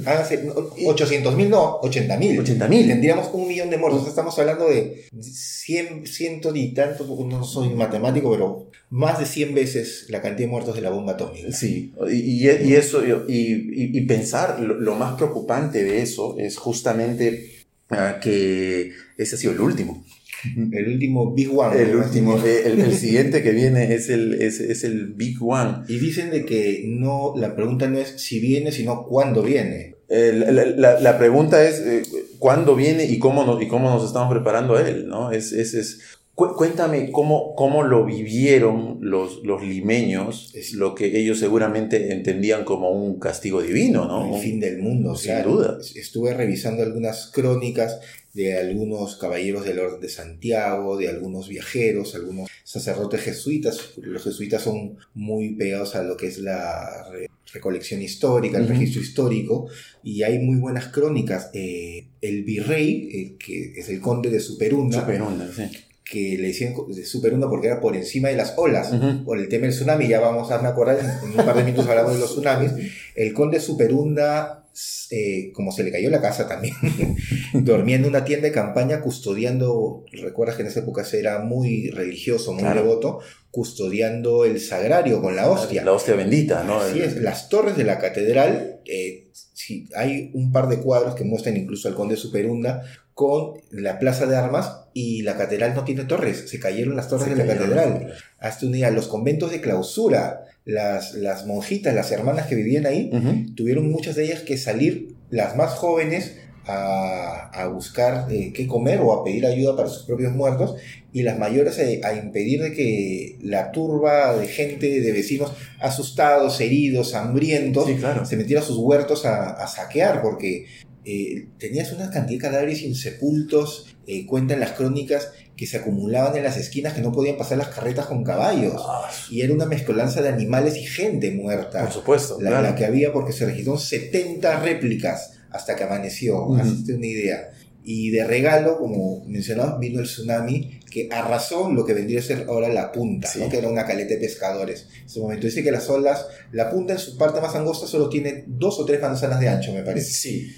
Háganse, 0.06 0.42
no, 0.44 0.52
800.000 0.54 1.48
no, 1.48 1.80
80.000. 1.80 2.40
80 2.40 2.68
mil. 2.68 2.86
Tendríamos 2.88 3.28
un 3.32 3.48
millón 3.48 3.70
de 3.70 3.76
muertos. 3.78 4.06
Estamos 4.08 4.38
hablando 4.38 4.68
de 4.68 5.04
100, 5.20 6.06
ciento 6.06 6.54
y 6.54 6.68
tantos, 6.74 7.06
no 7.08 7.44
soy 7.44 7.70
matemático, 7.70 8.30
pero 8.32 8.70
más 8.90 9.18
de 9.18 9.26
100 9.26 9.54
veces 9.54 10.06
la 10.08 10.20
cantidad 10.20 10.46
de 10.48 10.50
muertos 10.52 10.74
de 10.74 10.82
la 10.82 10.90
bomba 10.90 11.12
atómica. 11.12 11.50
Sí, 11.52 11.92
y, 12.10 12.14
y- 12.46 12.68
y 12.68 12.74
eso, 12.74 13.02
y, 13.28 13.90
y- 13.96 14.00
pensar, 14.02 14.60
lo, 14.60 14.74
lo 14.78 14.94
más 14.94 15.14
preocupante 15.14 15.82
de 15.84 16.02
eso 16.02 16.36
es 16.38 16.56
justamente 16.58 17.50
ah, 17.90 18.18
que 18.22 18.92
ese 19.16 19.36
ha 19.36 19.38
sido 19.38 19.52
el 19.52 19.60
último. 19.60 20.04
El 20.72 20.88
último 20.88 21.32
Big 21.34 21.50
One. 21.56 21.80
El 21.80 21.96
último, 21.96 22.36
el, 22.42 22.80
el 22.80 22.94
siguiente 22.94 23.42
que 23.42 23.50
viene 23.52 23.94
es 23.94 24.08
el, 24.08 24.34
es, 24.40 24.60
es 24.60 24.84
el 24.84 25.12
Big 25.14 25.36
One. 25.42 25.84
Y 25.88 25.98
dicen 25.98 26.30
de 26.30 26.44
que 26.44 26.84
no, 26.86 27.34
la 27.36 27.54
pregunta 27.54 27.88
no 27.88 27.98
es 27.98 28.08
si 28.20 28.40
viene, 28.40 28.72
sino 28.72 29.04
cuándo 29.04 29.42
viene. 29.42 29.96
Eh, 30.08 30.32
la, 30.34 30.64
la- 30.66 31.00
la 31.00 31.18
pregunta 31.18 31.66
es 31.66 31.78
eh, 31.80 32.02
cuándo 32.38 32.76
viene 32.76 33.04
y 33.06 33.18
cómo, 33.18 33.44
nos, 33.44 33.62
y 33.62 33.68
cómo 33.68 33.88
nos 33.88 34.04
estamos 34.04 34.30
preparando 34.32 34.76
a 34.76 34.86
él, 34.86 35.06
¿no? 35.08 35.30
Es, 35.32 35.52
es, 35.52 35.74
es- 35.74 36.00
cu- 36.34 36.54
cuéntame 36.56 37.10
cómo, 37.12 37.54
cómo 37.54 37.82
lo 37.82 38.04
vivieron 38.04 38.98
los, 39.00 39.42
los 39.44 39.62
limeños, 39.62 40.52
Es- 40.54 40.72
lo 40.72 40.94
que 40.94 41.18
ellos 41.18 41.38
seguramente 41.38 42.12
entendían 42.12 42.64
como 42.64 42.90
un 42.90 43.18
castigo 43.18 43.62
divino, 43.62 44.06
¿no? 44.06 44.34
el 44.36 44.40
fin 44.42 44.60
del 44.60 44.78
mundo. 44.78 45.14
sin 45.16 45.32
claro. 45.32 45.52
duda. 45.52 45.78
Estuve 45.94 46.34
revisando 46.34 46.82
algunas 46.82 47.30
crónicas 47.32 48.00
de 48.34 48.56
algunos 48.58 49.16
caballeros 49.16 49.64
del 49.66 49.78
Orden 49.78 50.00
de 50.00 50.08
Santiago, 50.08 50.96
de 50.96 51.08
algunos 51.10 51.48
viajeros, 51.48 52.14
algunos 52.14 52.48
sacerdotes 52.64 53.20
jesuitas. 53.20 53.90
Los 53.98 54.24
jesuitas 54.24 54.62
son 54.62 54.96
muy 55.14 55.54
pegados 55.54 55.94
a 55.96 56.02
lo 56.02 56.16
que 56.16 56.28
es 56.28 56.38
la 56.38 57.08
re- 57.10 57.28
recolección 57.52 58.00
histórica, 58.00 58.56
el 58.56 58.66
registro 58.68 59.02
histórico, 59.02 59.66
y 60.02 60.22
hay 60.22 60.38
muy 60.38 60.56
buenas 60.56 60.86
crónicas. 60.88 61.50
Eh, 61.52 62.06
el 62.22 62.44
virrey, 62.44 63.08
eh, 63.12 63.36
que 63.38 63.74
es 63.78 63.90
el 63.90 64.00
conde 64.00 64.30
de 64.30 64.40
Superunda, 64.40 65.00
Superunda, 65.00 65.50
sí. 65.54 65.64
Que 66.12 66.36
le 66.36 66.48
decían 66.48 66.74
de 66.88 67.06
Superunda 67.06 67.48
porque 67.48 67.68
era 67.68 67.80
por 67.80 67.96
encima 67.96 68.28
de 68.28 68.36
las 68.36 68.52
olas 68.58 68.92
por 69.24 69.38
el 69.38 69.48
tema 69.48 69.62
del 69.64 69.74
tsunami, 69.74 70.08
ya 70.08 70.20
vamos 70.20 70.50
a 70.50 70.56
acordar, 70.68 70.98
en, 71.00 71.30
un 71.30 71.46
par 71.46 71.56
de 71.56 71.64
minutos 71.64 71.88
hablamos 71.88 72.12
de 72.12 72.18
los 72.20 72.32
tsunamis, 72.32 72.72
el 73.14 73.32
conde 73.32 73.58
Superunda, 73.60 74.66
eh, 75.10 75.52
como 75.54 75.72
se 75.72 75.84
le 75.84 75.90
cayó 75.90 76.10
la 76.10 76.20
casa 76.20 76.46
también, 76.46 76.74
dormía 77.54 77.96
en 77.96 78.04
una 78.04 78.26
tienda 78.26 78.46
de 78.48 78.52
campaña 78.52 79.00
custodiando, 79.00 80.04
recuerdas 80.12 80.56
que 80.56 80.62
en 80.62 80.68
esa 80.68 80.80
época 80.80 81.02
se 81.02 81.18
era 81.18 81.38
muy 81.38 81.88
religioso, 81.88 82.52
muy 82.52 82.62
Claro. 82.62 82.82
devoto, 82.82 83.18
custodiando 83.50 84.44
el 84.44 84.60
sagrario 84.60 85.22
con 85.22 85.34
la 85.34 85.50
hostia. 85.50 85.82
La 85.82 85.92
hostia 85.92 86.14
bendita, 86.14 86.62
¿no? 86.64 86.80
Así 86.80 87.00
es, 87.00 87.16
las 87.16 87.48
torres 87.48 87.76
de 87.78 87.84
la 87.84 87.98
catedral, 87.98 88.80
eh, 88.84 89.30
sí, 89.52 89.88
hay 89.94 90.30
un 90.34 90.52
par 90.52 90.68
de 90.68 90.78
cuadros 90.78 91.14
que 91.14 91.24
muestran 91.24 91.56
incluso 91.56 91.88
al 91.88 91.94
conde 91.94 92.16
Superunda 92.16 92.82
con 93.14 93.54
la 93.70 93.98
plaza 93.98 94.26
de 94.26 94.36
armas 94.36 94.84
y 94.94 95.22
la 95.22 95.36
catedral 95.36 95.74
no 95.74 95.84
tiene 95.84 96.04
torres, 96.04 96.48
se 96.48 96.58
cayeron 96.58 96.96
las 96.96 97.08
torres 97.08 97.28
Se 97.28 97.34
de 97.34 97.44
la 97.44 97.54
catedral. 97.54 98.14
Hasta 98.38 98.66
un 98.66 98.72
día, 98.72 98.90
los 98.90 99.08
conventos 99.08 99.50
de 99.50 99.60
clausura, 99.60 100.46
las, 100.64 101.14
las 101.14 101.46
monjitas, 101.46 101.94
las 101.94 102.10
hermanas 102.10 102.46
que 102.46 102.54
vivían 102.54 102.86
ahí, 102.86 103.10
tuvieron 103.54 103.90
muchas 103.90 104.16
de 104.16 104.24
ellas 104.24 104.40
que 104.40 104.56
salir, 104.56 105.14
las 105.30 105.56
más 105.56 105.72
jóvenes, 105.72 106.36
a, 106.66 107.50
a 107.52 107.66
buscar 107.68 108.26
eh, 108.30 108.52
qué 108.54 108.66
comer 108.66 109.00
o 109.00 109.12
a 109.12 109.24
pedir 109.24 109.46
ayuda 109.46 109.76
para 109.76 109.88
sus 109.88 110.04
propios 110.04 110.32
muertos 110.32 110.76
y 111.12 111.22
las 111.22 111.38
mayores 111.38 111.78
a, 111.78 112.08
a 112.08 112.14
impedir 112.14 112.62
de 112.62 112.72
que 112.72 113.36
la 113.42 113.70
turba 113.72 114.34
de 114.36 114.46
gente, 114.46 115.00
de 115.00 115.12
vecinos 115.12 115.52
asustados, 115.80 116.60
heridos, 116.60 117.14
hambrientos, 117.14 117.86
Sí, 117.86 117.94
claro. 117.96 118.24
se 118.24 118.36
metiera 118.36 118.62
a 118.62 118.64
sus 118.64 118.78
huertos 118.78 119.26
a, 119.26 119.50
a 119.50 119.66
saquear 119.66 120.22
porque 120.22 120.66
eh, 121.04 121.48
tenías 121.58 121.92
una 121.92 122.10
cantidad 122.10 122.38
de 122.40 122.48
cadáveres 122.50 122.82
insepultos, 122.82 123.96
eh, 124.06 124.24
cuentan 124.26 124.60
las 124.60 124.72
crónicas 124.72 125.32
que 125.56 125.66
se 125.66 125.76
acumulaban 125.78 126.36
en 126.36 126.44
las 126.44 126.56
esquinas 126.56 126.92
que 126.94 127.02
no 127.02 127.12
podían 127.12 127.36
pasar 127.36 127.58
las 127.58 127.68
carretas 127.68 128.06
con 128.06 128.24
caballos. 128.24 128.74
Ah, 128.78 129.10
Y 129.30 129.42
era 129.42 129.52
una 129.52 129.66
mezcolanza 129.66 130.22
de 130.22 130.28
animales 130.28 130.76
y 130.76 130.84
gente 130.84 131.30
muerta. 131.32 131.82
por 131.82 131.92
supuesto, 131.92 132.38
La, 132.40 132.50
claro. 132.50 132.62
la 132.68 132.74
que 132.76 132.84
había 132.84 133.12
porque 133.12 133.32
se 133.32 133.46
registraron 133.46 133.80
70 133.80 134.60
réplicas 134.60 135.40
hasta 135.52 135.76
que 135.76 135.84
amaneció, 135.84 136.42
Ujú. 136.46 136.56
hazte 136.60 136.94
una 136.94 137.06
idea. 137.06 137.50
Y 137.84 138.10
de 138.10 138.24
regalo, 138.24 138.78
como 138.78 139.24
mencionabas, 139.26 139.78
vino 139.80 139.98
el 140.00 140.06
tsunami 140.06 140.78
que 140.88 141.08
arrasó 141.10 141.68
lo 141.72 141.84
que 141.84 141.94
vendría 141.94 142.20
a 142.20 142.22
ser 142.22 142.44
ahora 142.48 142.68
la 142.68 142.92
punta, 142.92 143.26
Sí. 143.28 143.40
¿no? 143.40 143.48
que 143.48 143.58
era 143.58 143.68
una 143.68 143.84
caleta 143.86 144.14
de 144.14 144.20
pescadores. 144.20 144.86
En 145.00 145.06
ese 145.06 145.20
momento 145.20 145.46
dice 145.46 145.64
que 145.64 145.72
las 145.72 145.88
olas, 145.88 146.26
la 146.52 146.70
punta 146.70 146.92
en 146.92 146.98
su 147.00 147.16
parte 147.18 147.40
más 147.40 147.54
angosta 147.56 147.86
solo 147.88 148.08
tiene 148.08 148.44
dos 148.46 148.78
o 148.78 148.84
tres 148.84 149.00
manzanas 149.00 149.40
de 149.40 149.48
ancho, 149.48 149.72
me 149.72 149.82
parece. 149.82 150.10
Sí, 150.12 150.52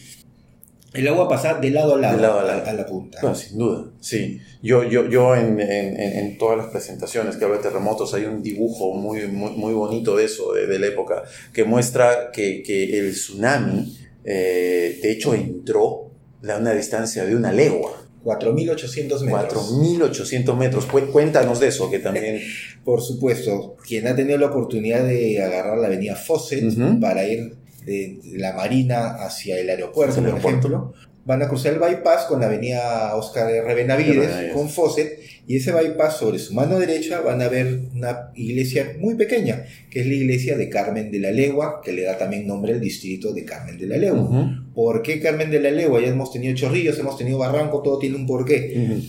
El 0.93 1.09
agua 1.09 1.29
pasa 1.29 1.55
de 1.55 1.71
lado 1.71 1.97
a 1.97 1.99
lado, 1.99 2.17
De 2.17 2.23
lado 2.23 2.39
a 2.41 2.45
lado. 2.45 2.73
la 2.77 2.87
punta. 2.87 3.19
No, 3.21 3.35
sin 3.35 3.59
duda, 3.59 3.91
sí. 4.01 4.39
Yo, 4.63 4.85
yo, 4.89 5.09
yo 5.09 5.35
en, 5.35 5.59
en- 5.61 5.99
en- 6.01 6.19
en 6.19 6.39
todas 6.39 6.57
las 6.57 6.69
presentaciones 6.69 7.35
que 7.37 7.45
hablo 7.45 7.57
de 7.57 7.65
terremotos 7.65 8.15
hay 8.15 8.27
un 8.27 8.43
dibujo 8.45 8.95
muy, 8.95 9.27
muy, 9.27 9.51
muy 9.57 9.73
bonito 9.75 10.15
de 10.17 10.27
eso, 10.27 10.53
de, 10.53 10.69
de 10.69 10.79
la 10.79 10.87
época, 10.87 11.25
que 11.53 11.65
muestra 11.65 12.31
que, 12.33 12.63
que 12.63 12.97
el 13.01 13.13
tsunami, 13.13 13.99
eh, 14.25 14.99
de 15.03 15.11
hecho, 15.13 15.35
entró 15.35 16.11
a 16.49 16.57
una 16.59 16.73
distancia 16.73 17.25
de 17.25 17.35
una 17.37 17.53
legua, 17.53 17.93
4.800 18.25 19.21
metros. 19.23 19.73
4.800 19.73 20.57
metros. 20.57 20.87
Cu- 20.87 21.11
Cuéntanos 21.13 21.61
de 21.61 21.69
eso, 21.69 21.91
que 21.91 21.99
también... 21.99 22.41
Por 22.85 23.01
supuesto, 23.01 23.77
quien 23.87 24.07
ha 24.09 24.15
tenido 24.15 24.37
la 24.39 24.47
oportunidad 24.47 25.05
de 25.07 25.43
agarrar 25.43 25.79
la 25.79 25.87
avenida 25.87 26.15
Fawcett 26.17 26.65
Ujú. 26.65 27.01
para 27.01 27.27
ir 27.27 27.55
de 27.87 28.19
la 28.37 28.53
Marina 28.55 29.15
hacia 29.25 29.59
el 29.59 29.71
aeropuerto, 29.71 30.17
el 30.19 30.25
por 30.27 30.35
aeropuerto. 30.35 30.69
ejemplo, 30.69 30.93
van 31.25 31.43
a 31.43 31.49
cruzar 31.49 31.73
el 31.73 31.79
bypass 31.79 32.25
con 32.25 32.41
la 32.41 32.47
avenida 32.47 33.15
Oscar 33.17 33.51
R. 33.51 33.75
Benavides, 33.75 34.53
con 34.53 34.69
Fawcett, 34.69 35.21
y 35.47 35.57
ese 35.57 35.73
bypass 35.73 36.19
sobre 36.19 36.39
su 36.39 36.55
mano 36.55 36.79
derecha 36.79 37.21
van 37.21 37.43
a 37.43 37.49
ver 37.49 37.81
una 37.95 38.31
iglesia 38.35 38.97
muy 38.99 39.15
pequeña, 39.15 39.65
que 39.91 40.01
es 40.01 40.07
la 40.07 40.15
iglesia 40.15 40.57
de 40.57 40.69
Carmen 40.69 41.11
de 41.11 41.19
la 41.19 41.31
Legua, 41.31 41.81
que 41.85 41.93
le 41.93 42.03
da 42.03 42.17
también 42.17 42.47
nombre 42.47 42.73
al 42.73 42.81
distrito 42.81 43.33
de 43.33 43.45
Carmen 43.45 43.79
de 43.79 43.87
la 43.87 43.97
Legua. 43.97 44.65
¿Por 44.75 45.03
qué 45.03 45.21
Carmen 45.21 45.51
de 45.51 45.61
la 45.61 45.71
Legua? 45.71 46.01
Ya 46.01 46.09
hemos 46.09 46.33
tenido 46.33 46.55
chorrillos, 46.55 46.99
hemos 46.99 47.17
tenido 47.19 47.39
barranco, 47.39 47.83
todo 47.83 47.99
tiene 47.99 48.17
un 48.17 48.27
porqué. 48.27 49.01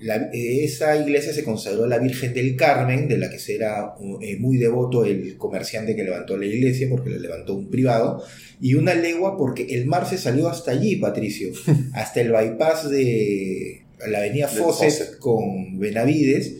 La- 0.00 0.30
eh, 0.32 0.64
esa 0.64 0.96
iglesia 0.96 1.32
se 1.32 1.42
consagró 1.44 1.84
a 1.84 1.88
la 1.88 1.98
Virgen 1.98 2.34
del 2.34 2.54
Carmen, 2.56 3.08
de 3.08 3.16
la 3.18 3.30
que 3.30 3.38
será 3.38 3.94
eh, 4.20 4.36
muy 4.38 4.58
devoto 4.58 5.04
el 5.04 5.36
comerciante 5.36 5.96
que 5.96 6.04
levantó 6.04 6.36
la 6.36 6.46
iglesia, 6.46 6.86
porque 6.90 7.10
la 7.10 7.18
levantó 7.18 7.54
un 7.54 7.70
privado, 7.70 8.22
y 8.60 8.74
una 8.74 8.94
legua 8.94 9.36
porque 9.38 9.66
el 9.70 9.86
mar 9.86 10.06
se 10.08 10.18
salió 10.18 10.48
hasta 10.48 10.70
allí, 10.72 10.96
Patricio, 10.96 11.50
hasta 11.94 12.20
el 12.20 12.30
bypass 12.32 12.90
de 12.90 13.82
la 14.08 14.18
avenida 14.18 14.48
Fawcett 14.48 15.18
con 15.18 15.78
Benavides. 15.78 16.56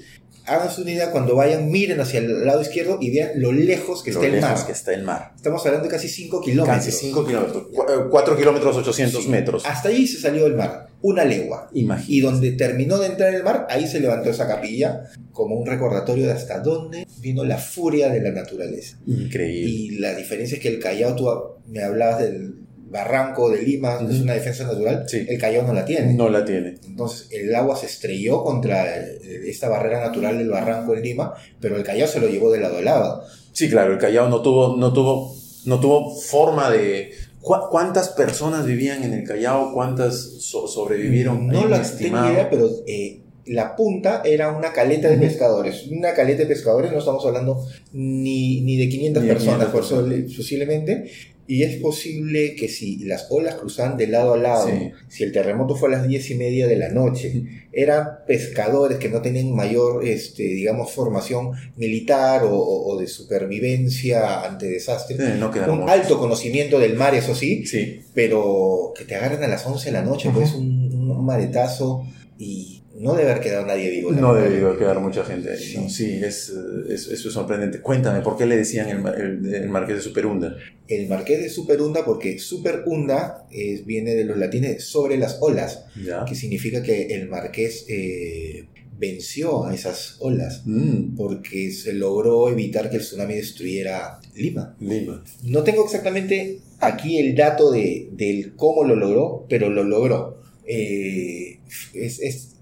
Háganse 0.48 0.82
una 0.82 0.92
idea 0.92 1.10
cuando 1.10 1.34
vayan, 1.34 1.68
miren 1.72 1.98
hacia 2.00 2.20
el 2.20 2.46
lado 2.46 2.62
izquierdo 2.62 2.98
y 3.00 3.10
vean 3.10 3.30
lo 3.34 3.50
lejos 3.50 4.04
que 4.04 4.12
Lo 4.12 4.22
está 4.22 4.32
el 4.36 4.40
mar. 4.40 4.64
que 4.66 4.70
está 4.72 4.94
el 4.94 5.02
mar. 5.02 5.32
Estamos 5.34 5.66
hablando 5.66 5.88
de 5.88 5.92
casi 5.92 6.08
5 6.08 6.40
kilómetros. 6.40 6.84
Casi 6.86 6.92
5 6.92 7.26
kilómetros. 7.26 7.64
4 8.10 8.36
kilómetros 8.36 8.76
800 8.76 9.24
Sí. 9.24 9.28
metros. 9.28 9.66
Hasta 9.66 9.88
allí 9.88 10.06
se 10.06 10.20
salió 10.20 10.46
el 10.46 10.54
mar, 10.54 10.86
una 11.06 11.24
legua. 11.24 11.68
Imagínate. 11.72 12.12
Y 12.12 12.20
donde 12.20 12.52
terminó 12.52 12.98
de 12.98 13.06
entrar 13.06 13.34
el 13.34 13.42
mar, 13.44 13.66
ahí 13.70 13.86
se 13.86 14.00
levantó 14.00 14.30
esa 14.30 14.46
capilla 14.46 15.04
como 15.32 15.56
un 15.56 15.66
recordatorio 15.66 16.26
de 16.26 16.32
hasta 16.32 16.60
dónde 16.60 17.06
vino 17.20 17.44
la 17.44 17.58
furia 17.58 18.08
de 18.08 18.20
la 18.20 18.30
naturaleza. 18.30 18.98
Increíble. 19.06 19.70
Y 19.70 19.90
la 19.98 20.14
diferencia 20.14 20.56
es 20.56 20.62
que 20.62 20.68
el 20.68 20.78
Callao, 20.80 21.14
tú 21.14 21.28
me 21.68 21.82
hablabas 21.82 22.20
del 22.20 22.54
barranco 22.88 23.50
de 23.50 23.62
Lima, 23.62 23.96
Ujú. 24.00 24.12
es 24.12 24.20
una 24.20 24.34
defensa 24.34 24.64
natural, 24.64 25.04
Sí. 25.08 25.26
el 25.28 25.38
Callao 25.38 25.66
no 25.66 25.72
la 25.74 25.84
tiene. 25.84 26.14
No 26.14 26.28
la 26.28 26.44
tiene. 26.44 26.76
Entonces 26.86 27.28
el 27.32 27.54
agua 27.54 27.76
se 27.76 27.86
estrelló 27.86 28.42
contra 28.44 28.96
eh, 28.96 29.18
esta 29.46 29.68
barrera 29.68 30.00
natural 30.06 30.38
del 30.38 30.48
barranco 30.50 30.94
en 30.94 31.02
Lima, 31.02 31.34
pero 31.60 31.76
el 31.76 31.82
Callao 31.82 32.06
se 32.08 32.20
lo 32.20 32.28
llevó 32.28 32.50
de 32.52 32.60
lado 32.60 32.78
a 32.78 32.82
lado. 32.82 33.24
Sí, 33.52 33.68
claro, 33.68 33.92
el 33.92 33.98
Callao 33.98 34.28
no 34.28 34.40
tuvo, 34.40 34.76
no 34.76 34.92
tuvo, 34.92 35.34
no 35.64 35.80
tuvo 35.80 36.14
forma 36.14 36.70
de... 36.70 37.10
¿Cu- 37.46 37.68
¿Cuántas 37.70 38.08
personas 38.08 38.66
vivían 38.66 39.04
en 39.04 39.12
el 39.14 39.22
Callao? 39.24 39.72
¿Cuántas 39.72 40.18
so- 40.40 40.66
sobrevivieron? 40.66 41.46
No 41.46 41.68
la 41.68 41.80
estimado. 41.80 42.32
idea, 42.32 42.50
pero 42.50 42.68
eh, 42.88 43.20
la 43.46 43.76
punta 43.76 44.22
era 44.24 44.50
una 44.50 44.72
caleta 44.72 45.08
de 45.08 45.16
pescadores. 45.16 45.86
Una 45.86 46.12
caleta 46.12 46.42
de 46.42 46.46
pescadores, 46.48 46.90
no 46.90 46.98
estamos 46.98 47.24
hablando 47.24 47.64
ni, 47.92 48.62
ni 48.62 48.76
de 48.76 48.88
500 48.88 49.22
Ni 49.22 49.28
de 49.28 49.34
personas, 49.34 49.68
500 49.68 49.72
por 50.08 50.12
eso, 50.18 50.36
posiblemente. 50.36 51.08
Y 51.48 51.62
es 51.62 51.76
posible 51.80 52.54
que 52.56 52.68
si 52.68 53.04
las 53.04 53.28
olas 53.30 53.54
cruzaban 53.54 53.96
de 53.96 54.08
lado 54.08 54.34
a 54.34 54.36
lado, 54.36 54.66
Sí. 54.68 54.90
si 55.08 55.22
el 55.24 55.32
terremoto 55.32 55.76
fue 55.76 55.88
a 55.88 55.92
las 55.98 56.08
10 56.08 56.30
y 56.30 56.34
media 56.34 56.66
de 56.66 56.76
la 56.76 56.88
noche, 56.88 57.44
eran 57.72 58.04
pescadores 58.26 58.98
que 58.98 59.08
no 59.08 59.22
tenían 59.22 59.54
mayor, 59.54 60.04
este, 60.04 60.42
digamos, 60.42 60.90
formación 60.92 61.52
militar 61.76 62.42
o, 62.44 62.96
de 62.98 63.06
supervivencia 63.06 64.44
ante 64.44 64.66
desastres. 64.66 65.18
No 65.38 65.50
Un 65.50 65.88
alto 65.88 66.18
conocimiento 66.18 66.78
del 66.78 66.94
mar, 66.94 67.14
eso 67.14 67.34
sí, 67.34 67.64
Sí, 67.66 68.00
pero 68.14 68.92
que 68.96 69.04
te 69.04 69.14
agarren 69.14 69.42
a 69.44 69.48
las 69.48 69.66
11 69.66 69.86
de 69.86 69.92
la 69.92 70.02
noche, 70.02 70.30
pues 70.32 70.52
un, 70.54 70.92
un 70.92 71.24
maretazo 71.24 72.04
y 72.38 72.75
no 72.98 73.14
debe 73.14 73.30
haber 73.30 73.42
quedado 73.42 73.66
nadie 73.66 73.90
vivo. 73.90 74.10
no 74.12 74.32
verdad. 74.32 74.50
debió 74.50 74.78
quedar 74.78 75.00
mucha 75.00 75.24
gente. 75.24 75.50
¿no? 75.76 75.88
Sí, 75.88 76.20
es, 76.22 76.52
es- 76.88 77.06
eso 77.08 77.28
es 77.28 77.34
sorprendente. 77.34 77.80
Cuéntame, 77.80 78.20
¿por 78.22 78.36
qué 78.36 78.46
le 78.46 78.56
decían 78.56 78.88
el, 78.88 79.06
el- 79.20 79.54
el 79.54 79.68
Marqués 79.68 79.96
de 79.96 80.02
Superunda? 80.02 80.56
El 80.88 81.08
marqués 81.08 81.40
de 81.42 81.48
Superunda, 81.48 82.04
porque 82.04 82.38
Superunda 82.38 83.46
es, 83.50 83.84
viene 83.84 84.14
de 84.14 84.24
los 84.24 84.36
latines 84.38 84.84
sobre 84.84 85.16
las 85.18 85.38
olas, 85.40 85.84
¿Ya? 86.02 86.24
que 86.24 86.34
significa 86.34 86.80
que 86.82 87.06
el 87.08 87.28
marqués 87.28 87.84
eh, 87.88 88.66
venció 88.98 89.66
a 89.66 89.74
esas 89.74 90.16
olas, 90.20 90.62
Mm, 90.64 91.16
porque 91.16 91.70
se 91.72 91.92
logró 91.92 92.48
evitar 92.50 92.88
que 92.88 92.96
el 92.96 93.02
tsunami 93.02 93.34
destruyera 93.34 94.20
Lima. 94.36 94.76
Lima. 94.80 95.22
No 95.42 95.62
tengo 95.64 95.84
exactamente 95.84 96.60
aquí 96.78 97.18
el 97.18 97.34
dato 97.34 97.70
de, 97.72 98.08
del 98.12 98.54
cómo 98.54 98.84
lo 98.84 98.94
logró, 98.96 99.44
pero 99.48 99.68
lo 99.68 99.82
logró. 99.84 100.40
Eh, 100.66 101.58
es, 101.94 102.20
es- 102.20 102.55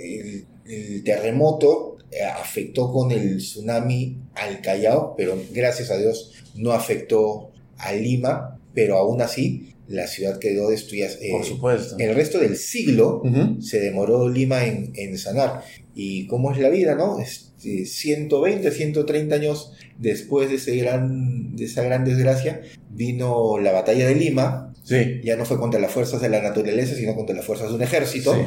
el, 0.00 0.46
el 0.66 1.04
terremoto 1.04 1.98
eh, 2.10 2.22
afectó 2.24 2.92
con 2.92 3.10
el 3.10 3.38
tsunami 3.38 4.18
al 4.34 4.60
Callao, 4.60 5.14
pero 5.16 5.36
gracias 5.52 5.90
a 5.90 5.96
Dios 5.98 6.32
no 6.54 6.72
afectó 6.72 7.50
a 7.76 7.92
Lima, 7.92 8.60
pero 8.72 8.96
aún 8.96 9.20
así 9.20 9.74
la 9.88 10.06
ciudad 10.06 10.38
quedó 10.38 10.70
destruida. 10.70 11.08
Eh, 11.20 11.30
Por 11.32 11.44
supuesto. 11.44 11.96
el 11.98 12.14
resto 12.14 12.38
del 12.38 12.56
siglo 12.56 13.22
se 13.60 13.80
demoró 13.80 14.28
Lima 14.28 14.64
en, 14.64 14.92
en 14.94 15.18
sanar. 15.18 15.62
Y 15.94 16.26
cómo 16.26 16.52
es 16.52 16.58
la 16.58 16.70
vida, 16.70 16.94
¿no? 16.94 17.18
Este, 17.18 17.86
120, 17.86 18.70
130 18.70 19.34
años 19.34 19.72
después 19.98 20.48
de, 20.48 20.56
ese 20.56 20.76
gran, 20.76 21.54
de 21.56 21.64
esa 21.64 21.82
gran 21.82 22.04
desgracia, 22.04 22.62
vino 22.90 23.58
la 23.58 23.72
batalla 23.72 24.06
de 24.06 24.14
Lima. 24.14 24.72
Sí. 24.82 25.20
Ya 25.24 25.36
no 25.36 25.44
fue 25.46 25.58
contra 25.58 25.80
las 25.80 25.92
fuerzas 25.92 26.20
de 26.20 26.28
la 26.28 26.42
naturaleza, 26.42 26.94
sino 26.94 27.14
contra 27.14 27.34
las 27.34 27.44
fuerzas 27.44 27.70
de 27.70 27.74
un 27.74 27.82
ejército. 27.82 28.34
Sí. 28.34 28.40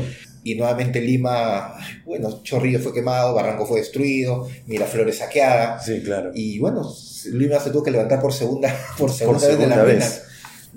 Y 0.51 0.55
nuevamente 0.55 1.01
Lima, 1.01 1.73
bueno, 2.05 2.41
Chorrillo 2.41 2.79
fue 2.79 2.93
quemado, 2.93 3.33
Barranco 3.33 3.65
fue 3.65 3.79
destruido, 3.79 4.47
Miraflores 4.65 5.17
saqueada. 5.17 5.79
Sí, 5.81 6.01
claro. 6.01 6.31
Y 6.33 6.57
bueno, 6.59 6.89
Lima 7.33 7.59
se 7.59 7.71
tuvo 7.71 7.83
que 7.83 7.91
levantar 7.91 8.21
por 8.21 8.31
segunda, 8.31 8.73
por 8.97 9.11
segunda, 9.11 9.39
Por 9.39 9.49
vez 9.49 9.57
de 9.57 9.63
segunda 9.65 9.75
la 9.75 9.83
vez. 9.83 10.23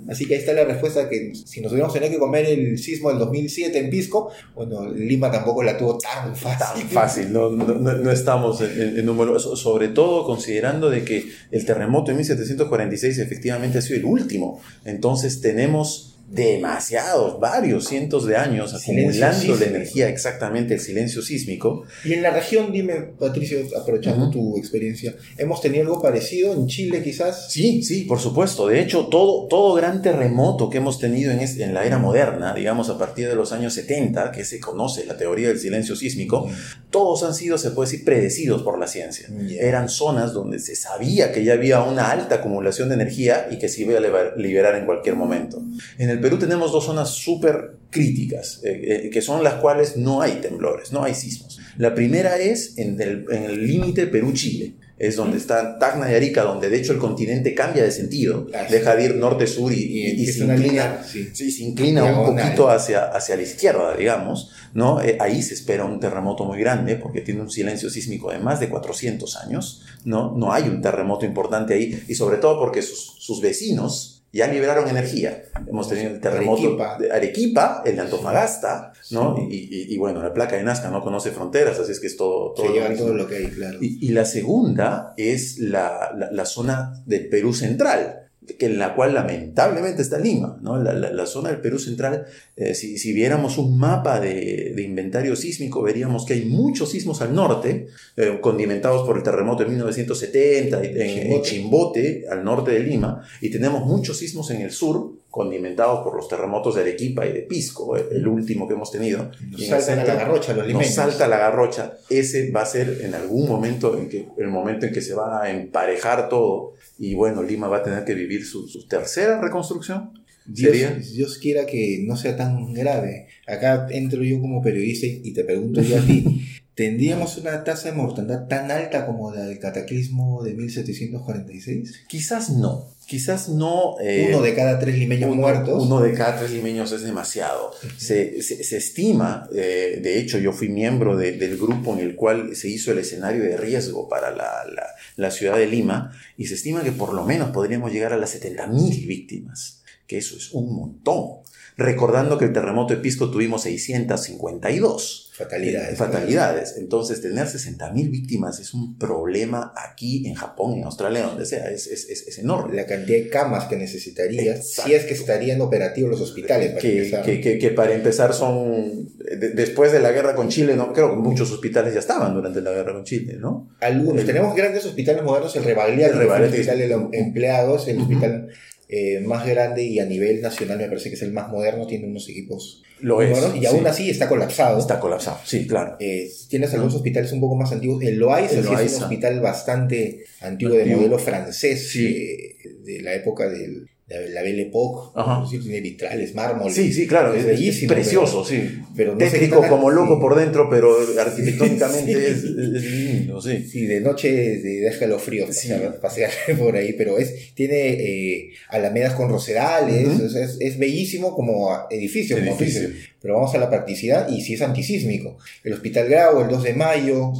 Así 0.09 0.25
que 0.25 0.33
ahí 0.33 0.39
está 0.39 0.53
la 0.53 0.63
respuesta 0.65 1.07
que 1.07 1.31
si 1.35 1.61
nos 1.61 1.71
hubiéramos 1.71 1.93
tenido 1.93 2.11
que 2.11 2.17
comer 2.17 2.45
el 2.47 2.79
sismo 2.79 3.09
del 3.09 3.19
2007 3.19 3.77
en 3.77 3.89
Pisco, 3.91 4.31
bueno, 4.55 4.89
Lima 4.89 5.29
tampoco 5.31 5.61
la 5.63 5.77
tuvo 5.77 5.97
tan 5.99 6.35
fácil. 6.35 6.57
Tan 6.81 6.89
fácil, 6.89 7.31
no, 7.31 7.49
no, 7.51 7.65
no- 7.75 8.11
estamos 8.11 8.59
en, 8.61 8.97
en- 8.99 9.05
número, 9.05 9.39
so- 9.39 9.55
sobre 9.55 9.89
todo 9.89 10.25
considerando 10.25 10.89
de 10.89 11.03
que 11.05 11.29
el 11.51 11.65
terremoto 11.65 12.09
de 12.11 12.17
1746 12.17 13.19
efectivamente 13.19 13.77
ha 13.77 13.81
sido 13.81 13.99
el 13.99 14.05
último, 14.05 14.59
entonces 14.85 15.39
tenemos 15.39 16.10
demasiados, 16.31 17.39
varios 17.39 17.85
cientos 17.87 18.25
de 18.25 18.35
años 18.37 18.73
acumulando 18.73 19.55
la 19.57 19.65
energía 19.65 20.09
exactamente, 20.09 20.73
el 20.75 20.79
silencio 20.79 21.21
sísmico. 21.21 21.83
Y 22.05 22.13
en 22.13 22.21
la 22.23 22.31
región, 22.31 22.71
dime, 22.71 22.93
Patricio, 23.19 23.59
aprovechando 23.79 24.29
tu 24.29 24.57
experiencia, 24.57 25.15
¿hemos 25.37 25.61
tenido 25.61 25.83
algo 25.83 26.01
parecido 26.01 26.53
en 26.53 26.67
Chile 26.67 27.01
quizás? 27.03 27.51
Sí, 27.51 27.83
sí, 27.83 28.03
por 28.03 28.19
supuesto. 28.19 28.67
De 28.67 28.79
hecho, 28.79 29.07
todo, 29.07 29.47
todo 29.47 29.73
gran 29.73 30.01
terremoto 30.01 30.69
que 30.69 30.77
hemos 30.77 30.99
tenido 30.99 31.31
en, 31.31 31.39
este- 31.39 31.63
en 31.63 31.73
la 31.73 31.85
era 31.85 31.97
moderna, 31.97 32.53
digamos 32.53 32.89
a 32.89 32.97
partir 32.97 33.27
de 33.27 33.35
los 33.35 33.51
años 33.51 33.73
70, 33.73 34.31
que 34.31 34.45
se 34.45 34.59
conoce 34.59 35.05
la 35.05 35.17
teoría 35.17 35.49
del 35.49 35.59
silencio 35.59 35.95
sísmico, 35.95 36.49
todos 36.89 37.23
han 37.23 37.33
sido, 37.33 37.57
se 37.57 37.71
puede 37.71 37.89
decir, 37.91 38.05
predecidos 38.05 38.63
por 38.63 38.79
la 38.79 38.87
ciencia. 38.87 39.27
Ya. 39.47 39.61
Eran 39.61 39.89
zonas 39.89 40.33
donde 40.33 40.59
se 40.59 40.75
sabía 40.75 41.31
que 41.31 41.43
ya 41.43 41.53
había 41.53 41.81
una 41.83 42.11
alta 42.11 42.35
acumulación 42.35 42.89
de 42.89 42.95
energía 42.95 43.47
y 43.51 43.57
que 43.59 43.69
se 43.69 43.81
iba 43.81 43.97
a 43.97 44.35
liberar 44.37 44.75
en 44.75 44.85
cualquier 44.85 45.15
momento. 45.15 45.61
En 45.97 46.09
el 46.09 46.20
Perú 46.21 46.37
tenemos 46.37 46.71
dos 46.71 46.85
zonas 46.85 47.09
súper 47.09 47.77
críticas, 47.89 48.61
eh, 48.63 49.05
eh, 49.05 49.09
que 49.09 49.21
son 49.21 49.43
las 49.43 49.55
cuales 49.55 49.97
no 49.97 50.21
hay 50.21 50.33
temblores, 50.41 50.91
no 50.91 51.03
hay 51.03 51.13
sismos. 51.15 51.59
La 51.77 51.93
primera 51.93 52.37
es 52.37 52.77
en 52.77 52.99
el 53.01 53.67
límite 53.67 54.07
Perú-Chile 54.07 54.75
es 54.97 55.15
donde 55.15 55.37
está 55.37 55.79
Tacna 55.79 56.11
y 56.11 56.13
Arica, 56.13 56.43
donde 56.43 56.69
de 56.69 56.77
hecho 56.77 56.93
el 56.93 56.99
continente 56.99 57.55
cambia 57.55 57.81
de 57.83 57.89
sentido, 57.91 58.45
Ah, 58.53 58.67
deja 58.69 58.95
de 58.95 59.05
ir 59.05 59.15
norte-sur 59.15 59.73
y, 59.73 59.77
y- 59.79 60.11
y 60.21 60.29
Es 60.29 60.35
se 60.37 60.43
inclina, 60.43 60.55
línea, 60.63 61.03
sí. 61.11 61.27
sí, 61.33 61.51
se 61.51 61.63
inclina 61.63 62.03
un 62.03 62.23
poquito 62.37 62.69
hacia, 62.69 63.05
hacia 63.05 63.35
la 63.35 63.41
izquierda, 63.41 63.95
digamos, 63.97 64.51
¿no? 64.75 65.01
Eh, 65.01 65.17
ahí 65.19 65.41
se 65.41 65.55
espera 65.55 65.85
un 65.85 65.99
terremoto 65.99 66.45
muy 66.45 66.59
grande 66.59 66.97
porque 66.97 67.21
tiene 67.21 67.41
un 67.41 67.49
silencio 67.49 67.89
sísmico 67.89 68.29
de 68.31 68.37
más 68.37 68.59
de 68.59 68.69
400 68.69 69.37
años, 69.37 69.81
¿no? 70.05 70.37
No 70.37 70.53
hay 70.53 70.63
un 70.69 70.83
terremoto 70.83 71.25
importante 71.25 71.73
ahí 71.73 72.03
y 72.07 72.13
sobre 72.13 72.37
todo 72.37 72.59
porque 72.59 72.83
sus, 72.83 73.15
sus 73.17 73.41
vecinos 73.41 74.10
ya 74.33 74.47
liberaron 74.47 74.87
energía. 74.87 75.43
Hemos 75.67 75.89
tenido 75.89 76.11
el 76.11 76.19
terremoto 76.21 76.61
Arequipa. 76.61 76.97
de 76.99 77.11
Arequipa, 77.11 77.83
el 77.85 77.95
de 77.95 78.01
Antofagasta, 78.01 78.93
¿no? 79.11 79.35
Y, 79.49 79.55
y- 79.55 79.93
y 79.93 79.97
bueno, 79.97 80.21
la 80.23 80.33
placa 80.33 80.55
de 80.55 80.63
Nazca 80.63 80.89
no 80.89 81.01
conoce 81.01 81.31
fronteras, 81.31 81.79
así 81.79 81.91
es 81.91 81.99
que 81.99 82.07
es 82.07 82.15
todo, 82.17 82.53
todo 82.53 82.65
Se 82.73 82.89
lo 82.89 82.95
todo 82.97 83.13
lo 83.13 83.27
que 83.27 83.35
hay, 83.37 83.45
claro. 83.47 83.77
Y, 83.81 83.97
y 84.05 84.09
la 84.09 84.25
segunda 84.25 85.13
es 85.17 85.59
la, 85.59 86.11
la- 86.17 86.31
la 86.31 86.45
zona 86.45 86.93
del 87.05 87.27
Perú 87.29 87.53
central, 87.53 88.30
que 88.57 88.65
en 88.65 88.79
la 88.79 88.95
cual 88.95 89.13
lamentablemente 89.13 90.01
está 90.01 90.17
Lima. 90.19 90.57
¿no? 90.61 90.81
La, 90.81 90.93
la- 90.93 91.11
la 91.11 91.25
zona 91.25 91.49
del 91.49 91.61
Perú 91.61 91.77
central, 91.79 92.25
eh, 92.55 92.73
si, 92.73 92.97
si 92.97 93.13
viéramos 93.13 93.57
un 93.57 93.77
mapa 93.77 94.19
de, 94.19 94.73
de 94.75 94.81
inventario 94.81 95.35
sísmico, 95.35 95.81
veríamos 95.83 96.25
que 96.25 96.33
hay 96.33 96.45
muchos 96.45 96.89
sismos 96.91 97.21
al 97.21 97.35
norte, 97.35 97.87
eh, 98.17 98.39
condimentados 98.41 99.05
por 99.05 99.17
el 99.17 99.23
terremoto 99.23 99.63
de 99.63 99.69
1970 99.69 100.83
en, 100.83 100.97
en 100.97 101.07
Chimbote. 101.17 101.49
Chimbote, 101.49 102.25
al 102.29 102.43
norte 102.43 102.71
de 102.71 102.79
Lima, 102.79 103.21
y 103.41 103.49
tenemos 103.51 103.85
muchos 103.85 104.17
sismos 104.17 104.49
en 104.51 104.61
el 104.61 104.71
sur, 104.71 105.13
condimentados 105.31 106.03
por 106.03 106.15
los 106.15 106.27
terremotos 106.27 106.75
de 106.75 106.81
Arequipa 106.81 107.25
y 107.25 107.31
de 107.31 107.41
Pisco, 107.43 107.97
eh, 107.97 108.05
el 108.11 108.27
último 108.27 108.67
que 108.67 108.73
hemos 108.75 108.91
tenido. 108.91 109.31
Nos 109.49 109.59
Y 109.61 109.65
en 109.65 109.73
el 109.73 109.81
saltan 109.81 109.99
a 109.99 110.03
la 110.03 110.13
garrocha 110.15 110.49
los 110.53 110.57
nos 110.59 110.67
limeños. 110.67 110.93
salta 110.93 111.27
la 111.27 111.37
garrocha. 111.39 111.93
Ese 112.09 112.51
va 112.51 112.61
a 112.61 112.65
ser 112.65 112.99
en 113.03 113.15
algún 113.15 113.47
momento, 113.47 113.97
en 113.97 114.09
que, 114.09 114.27
el 114.37 114.47
momento 114.49 114.85
en 114.85 114.93
que 114.93 115.01
se 115.01 115.13
va 115.15 115.41
a 115.43 115.49
emparejar 115.49 116.29
todo. 116.29 116.73
Y 116.99 117.15
bueno, 117.15 117.41
Lima 117.41 117.67
va 117.67 117.77
a 117.77 117.83
tener 117.83 118.03
que 118.03 118.13
vivir 118.13 118.45
su, 118.45 118.67
su 118.67 118.85
tercera 118.87 119.41
reconstrucción. 119.41 120.11
Dios, 120.45 120.71
sería- 120.71 120.91
Dios 120.95 121.37
quiera 121.37 121.65
que 121.65 122.03
no 122.05 122.17
sea 122.17 122.35
tan 122.35 122.73
grave. 122.73 123.27
Acá 123.47 123.87
entro 123.89 124.23
yo 124.23 124.41
como 124.41 124.61
periodista 124.61 125.05
y 125.07 125.31
te 125.33 125.43
pregunto 125.43 125.81
yo 125.81 125.97
a 125.97 126.01
ti, 126.01 126.45
¿tendríamos 126.85 127.37
una 127.37 127.63
tasa 127.63 127.89
de 127.89 127.95
mortandad 127.95 128.47
tan 128.47 128.71
alta 128.71 129.05
como 129.05 129.31
la 129.33 129.43
del 129.45 129.59
cataclismo 129.59 130.41
de 130.43 130.53
1746? 130.55 132.05
Quizás 132.07 132.49
no. 132.49 132.89
Quizás 133.05 133.49
no. 133.49 133.95
eh, 134.01 134.27
Uno 134.29 134.41
de 134.41 134.55
cada 134.55 134.79
tres 134.79 134.97
limeños 134.97 135.29
uno- 135.31 135.41
muertos. 135.41 135.85
Uno 135.85 135.99
de 136.01 136.13
cada 136.13 136.39
tres 136.39 136.51
limeños 136.51 136.91
es 136.91 137.01
demasiado. 137.03 137.71
Se, 137.97 138.41
se- 138.41 138.63
se 138.63 138.77
estima, 138.77 139.47
eh, 139.53 139.99
de 140.01 140.19
hecho 140.19 140.37
yo 140.39 140.53
fui 140.53 140.69
miembro 140.69 141.17
de- 141.17 141.33
del 141.33 141.57
grupo 141.57 141.93
en 141.93 141.99
el 141.99 142.15
cual 142.15 142.55
se 142.55 142.69
hizo 142.69 142.91
el 142.91 142.99
escenario 142.99 143.43
de 143.43 143.57
riesgo 143.57 144.07
para 144.09 144.31
la, 144.31 144.63
la- 144.73 144.87
la 145.17 145.31
ciudad 145.31 145.57
de 145.57 145.67
Lima 145.67 146.11
y 146.37 146.45
se 146.47 146.55
estima 146.55 146.83
que 146.83 146.91
por 146.93 147.13
lo 147.13 147.25
menos 147.25 147.49
podríamos 147.51 147.91
llegar 147.91 148.13
a 148.13 148.17
las 148.17 148.31
70.000 148.33 149.05
víctimas, 149.07 149.83
que 150.07 150.17
eso 150.17 150.35
es 150.37 150.51
un 150.53 150.73
montón. 150.75 151.41
Recordando 151.77 152.37
que 152.37 152.45
el 152.45 152.53
terremoto 152.53 152.93
de 152.93 152.99
Pisco 152.99 153.31
tuvimos 153.31 153.63
652. 153.63 155.29
Fatalidades. 155.33 155.93
Eh, 155.93 155.95
fatalidades. 155.95 156.75
Entonces, 156.77 157.21
tener 157.21 157.47
60.000 157.47 158.11
víctimas 158.11 158.59
es 158.59 158.73
un 158.73 158.97
problema 158.99 159.73
aquí 159.75 160.27
en 160.27 160.35
Japón, 160.35 160.73
en 160.77 160.83
Australia, 160.83 161.23
donde 161.23 161.45
sea. 161.45 161.69
Es, 161.71 161.87
es, 161.87 162.07
es, 162.09 162.27
es 162.27 162.37
enorme. 162.39 162.75
La 162.75 162.85
cantidad 162.85 163.17
de 163.17 163.29
camas 163.29 163.65
que 163.65 163.77
necesitarías, 163.77 164.57
Exacto. 164.57 164.89
si 164.89 164.95
es 164.95 165.05
que 165.05 165.13
estarían 165.13 165.61
operativos 165.61 166.11
los 166.11 166.21
hospitales 166.21 166.69
para 166.71 166.81
que, 166.81 166.97
empezar. 166.97 167.25
que, 167.25 167.41
que- 167.41 167.57
que 167.57 167.69
para 167.71 167.93
empezar 167.93 168.33
son, 168.33 169.09
de- 169.17 169.49
después 169.49 169.91
de 169.91 169.99
la 170.01 170.11
guerra 170.11 170.35
con 170.35 170.49
Chile, 170.49 170.75
no 170.75 170.93
creo 170.93 171.09
que 171.11 171.15
muchos 171.15 171.49
hospitales 171.51 171.93
ya 171.93 171.99
estaban 172.01 172.33
durante 172.33 172.61
la 172.61 172.71
guerra 172.71 172.93
con 172.93 173.03
Chile, 173.05 173.37
¿no? 173.39 173.69
Algunos. 173.79 174.19
El- 174.21 174.27
Tenemos 174.27 174.55
grandes 174.55 174.85
hospitales 174.85 175.23
modernos, 175.23 175.55
el 175.55 175.63
Rebagliati, 175.63 176.17
El 176.19 176.43
hospital 176.43 176.77
de 176.77 176.87
los 176.87 177.03
empleados, 177.13 177.87
el 177.87 177.99
hospital 178.01 178.49
eh, 178.91 179.19
más 179.21 179.47
grande 179.47 179.83
y 179.83 179.99
a 179.99 180.05
nivel 180.05 180.41
nacional 180.41 180.77
me 180.77 180.87
parece 180.87 181.09
que 181.09 181.15
es 181.15 181.21
el 181.21 181.31
más 181.31 181.49
moderno, 181.49 181.87
tiene 181.87 182.05
unos 182.07 182.27
equipos 182.29 182.83
Lo 182.99 183.21
es. 183.21 183.29
modernos, 183.31 183.55
y 183.57 183.59
sí. 183.61 183.65
aún 183.65 183.87
así 183.87 184.09
está 184.09 184.27
colapsado. 184.27 184.77
está 184.77 184.99
colapsado, 184.99 185.39
sí, 185.45 185.65
claro. 185.65 185.95
Eh, 185.99 186.29
tienes 186.49 186.73
algunos 186.73 186.93
hospitales 186.95 187.31
un 187.31 187.39
poco 187.39 187.55
más 187.55 187.71
antiguos. 187.71 188.03
El 188.03 188.17
Loaiza 188.19 188.55
El 188.59 188.65
sí 188.65 188.73
es 188.85 188.97
un 188.97 189.03
hospital 189.03 189.39
bastante 189.39 190.25
antiguo 190.41 190.75
de 190.75 190.85
modelo 190.85 191.17
francés, 191.17 191.89
Sí. 191.91 192.05
eh, 192.05 192.57
de 192.83 193.01
la 193.01 193.13
época 193.15 193.47
del- 193.49 193.85
de 193.85 193.90
la 194.29 194.41
Belle 194.41 194.63
Époque. 194.63 195.19
Es 195.55 195.61
tiene 195.63 195.81
vitrales, 195.81 196.33
mármol. 196.35 196.71
Sí, 196.71 196.91
sí, 196.93 197.07
claro, 197.07 197.33
es, 197.33 197.41
es 197.41 197.45
bellísimo, 197.47 197.93
precioso, 197.93 198.45
pero- 198.47 198.61
sí. 198.61 198.77
Pero 198.95 199.11
no 199.13 199.17
Tétrico 199.17 199.65
como 199.67 199.89
loco 199.89 200.15
sí. 200.15 200.21
por 200.21 200.35
dentro, 200.35 200.69
pero 200.69 200.95
arquitectónicamente 201.19 202.13
Sí. 202.13 202.19
es, 202.19 202.43
es 202.43 202.91
lindo, 202.91 203.41
sí. 203.41 203.65
Sí, 203.69 203.85
de 203.85 204.01
noche 204.01 204.31
de 204.31 204.87
escalofrío 204.87 205.45
Sí. 205.51 205.69
pasear, 205.69 205.99
pasear 205.99 206.31
por 206.59 206.75
ahí, 206.75 206.93
pero 206.93 207.17
es 207.17 207.53
tiene 207.55 207.89
eh, 207.89 208.51
alamedas 208.69 209.13
con 209.13 209.29
rosedales, 209.29 210.07
o 210.19 210.29
sea, 210.29 210.43
es, 210.43 210.57
es 210.59 210.77
bellísimo 210.77 211.33
como 211.35 211.69
edificio, 211.89 212.37
como 212.37 212.51
Edificio. 212.55 212.89
dices. 212.89 213.09
pero 213.21 213.35
vamos 213.35 213.53
a 213.55 213.57
la 213.59 213.69
practicidad 213.69 214.29
y 214.29 214.41
si 214.41 214.53
es 214.55 214.61
antisísmico. 214.61 215.37
El 215.63 215.73
Hospital 215.73 216.07
Grau, 216.09 216.41
el 216.41 216.49
2 216.49 216.63
de 216.63 216.73
mayo, 216.73 217.33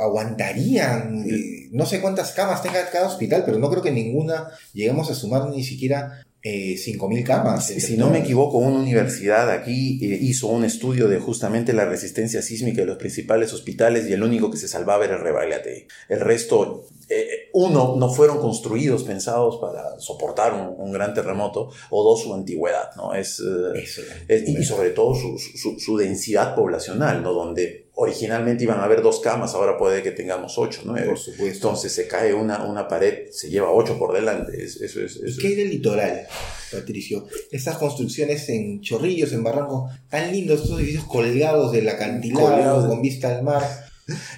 aguantarían, 0.00 1.24
eh, 1.28 1.68
no 1.72 1.86
sé 1.86 2.00
cuántas 2.00 2.32
camas 2.32 2.62
tenga 2.62 2.90
cada 2.90 3.08
hospital, 3.08 3.42
pero 3.44 3.58
no 3.58 3.70
creo 3.70 3.82
que 3.82 3.90
ninguna 3.90 4.48
lleguemos 4.72 5.10
a 5.10 5.14
sumar 5.14 5.48
ni 5.48 5.64
siquiera 5.64 6.24
eh, 6.46 6.76
5.000 6.76 7.24
camas. 7.24 7.68
Si, 7.68 7.96
no 7.96 8.10
me 8.10 8.18
equivoco, 8.18 8.58
una 8.58 8.78
universidad 8.78 9.50
aquí 9.50 9.98
eh, 10.02 10.18
hizo 10.20 10.48
un 10.48 10.64
estudio 10.64 11.08
de 11.08 11.18
justamente 11.18 11.72
la 11.72 11.86
resistencia 11.86 12.42
sísmica 12.42 12.82
de 12.82 12.86
los 12.86 12.98
principales 12.98 13.54
hospitales 13.54 14.06
y 14.08 14.12
el 14.12 14.22
único 14.22 14.50
que 14.50 14.58
se 14.58 14.68
salvaba 14.68 15.06
era 15.06 15.16
el. 15.16 15.86
El 16.10 16.20
resto, 16.20 16.86
eh, 17.08 17.50
uno, 17.52 17.94
no 17.98 18.10
fueron 18.10 18.38
construidos, 18.40 19.04
pensados 19.04 19.58
para 19.58 19.98
soportar 20.00 20.54
un, 20.54 20.74
un 20.78 20.92
gran 20.92 21.12
terremoto, 21.14 21.70
o 21.90 22.02
dos, 22.04 22.22
su 22.22 22.34
antigüedad, 22.34 22.90
¿no? 22.96 23.14
Es, 23.14 23.40
eh, 23.40 23.84
es- 24.28 24.48
y, 24.48 24.64
sobre 24.64 24.90
todo 24.90 25.14
su, 25.14 25.38
su- 25.38 25.78
su 25.78 25.96
densidad 25.96 26.54
poblacional, 26.54 27.22
¿no? 27.22 27.32
Donde 27.32 27.84
originalmente 27.96 28.64
iban 28.64 28.80
a 28.80 28.84
haber 28.84 29.02
dos 29.02 29.20
camas, 29.20 29.54
ahora 29.54 29.78
puede 29.78 30.02
que 30.02 30.10
tengamos 30.10 30.58
ocho, 30.58 30.80
nueve. 30.84 31.06
por 31.08 31.18
supuesto. 31.18 31.68
Entonces 31.68 31.92
se 31.92 32.08
cae 32.08 32.34
una, 32.34 32.64
una 32.64 32.88
pared, 32.88 33.28
se 33.30 33.48
lleva 33.50 33.70
ocho 33.70 33.96
por 33.98 34.12
delante. 34.12 34.62
Es- 34.64 34.80
eso 34.80 35.00
es... 35.00 35.16
¿Y 35.16 35.26
eso 35.28 35.38
qué 35.40 35.48
hay 35.48 35.54
del 35.54 35.70
litoral, 35.70 36.26
Patricio? 36.72 37.26
Estas 37.52 37.76
construcciones 37.78 38.48
en 38.48 38.80
Chorrillos, 38.80 39.32
en 39.32 39.44
Barranco, 39.44 39.88
tan 40.08 40.32
lindos, 40.32 40.62
estos 40.62 40.78
edificios 40.80 41.04
colgados 41.04 41.70
del 41.70 41.88
acantilado, 41.88 42.46
Colgados. 42.48 42.86
con 42.86 43.00
vista 43.00 43.36
al 43.36 43.44
mar. 43.44 43.62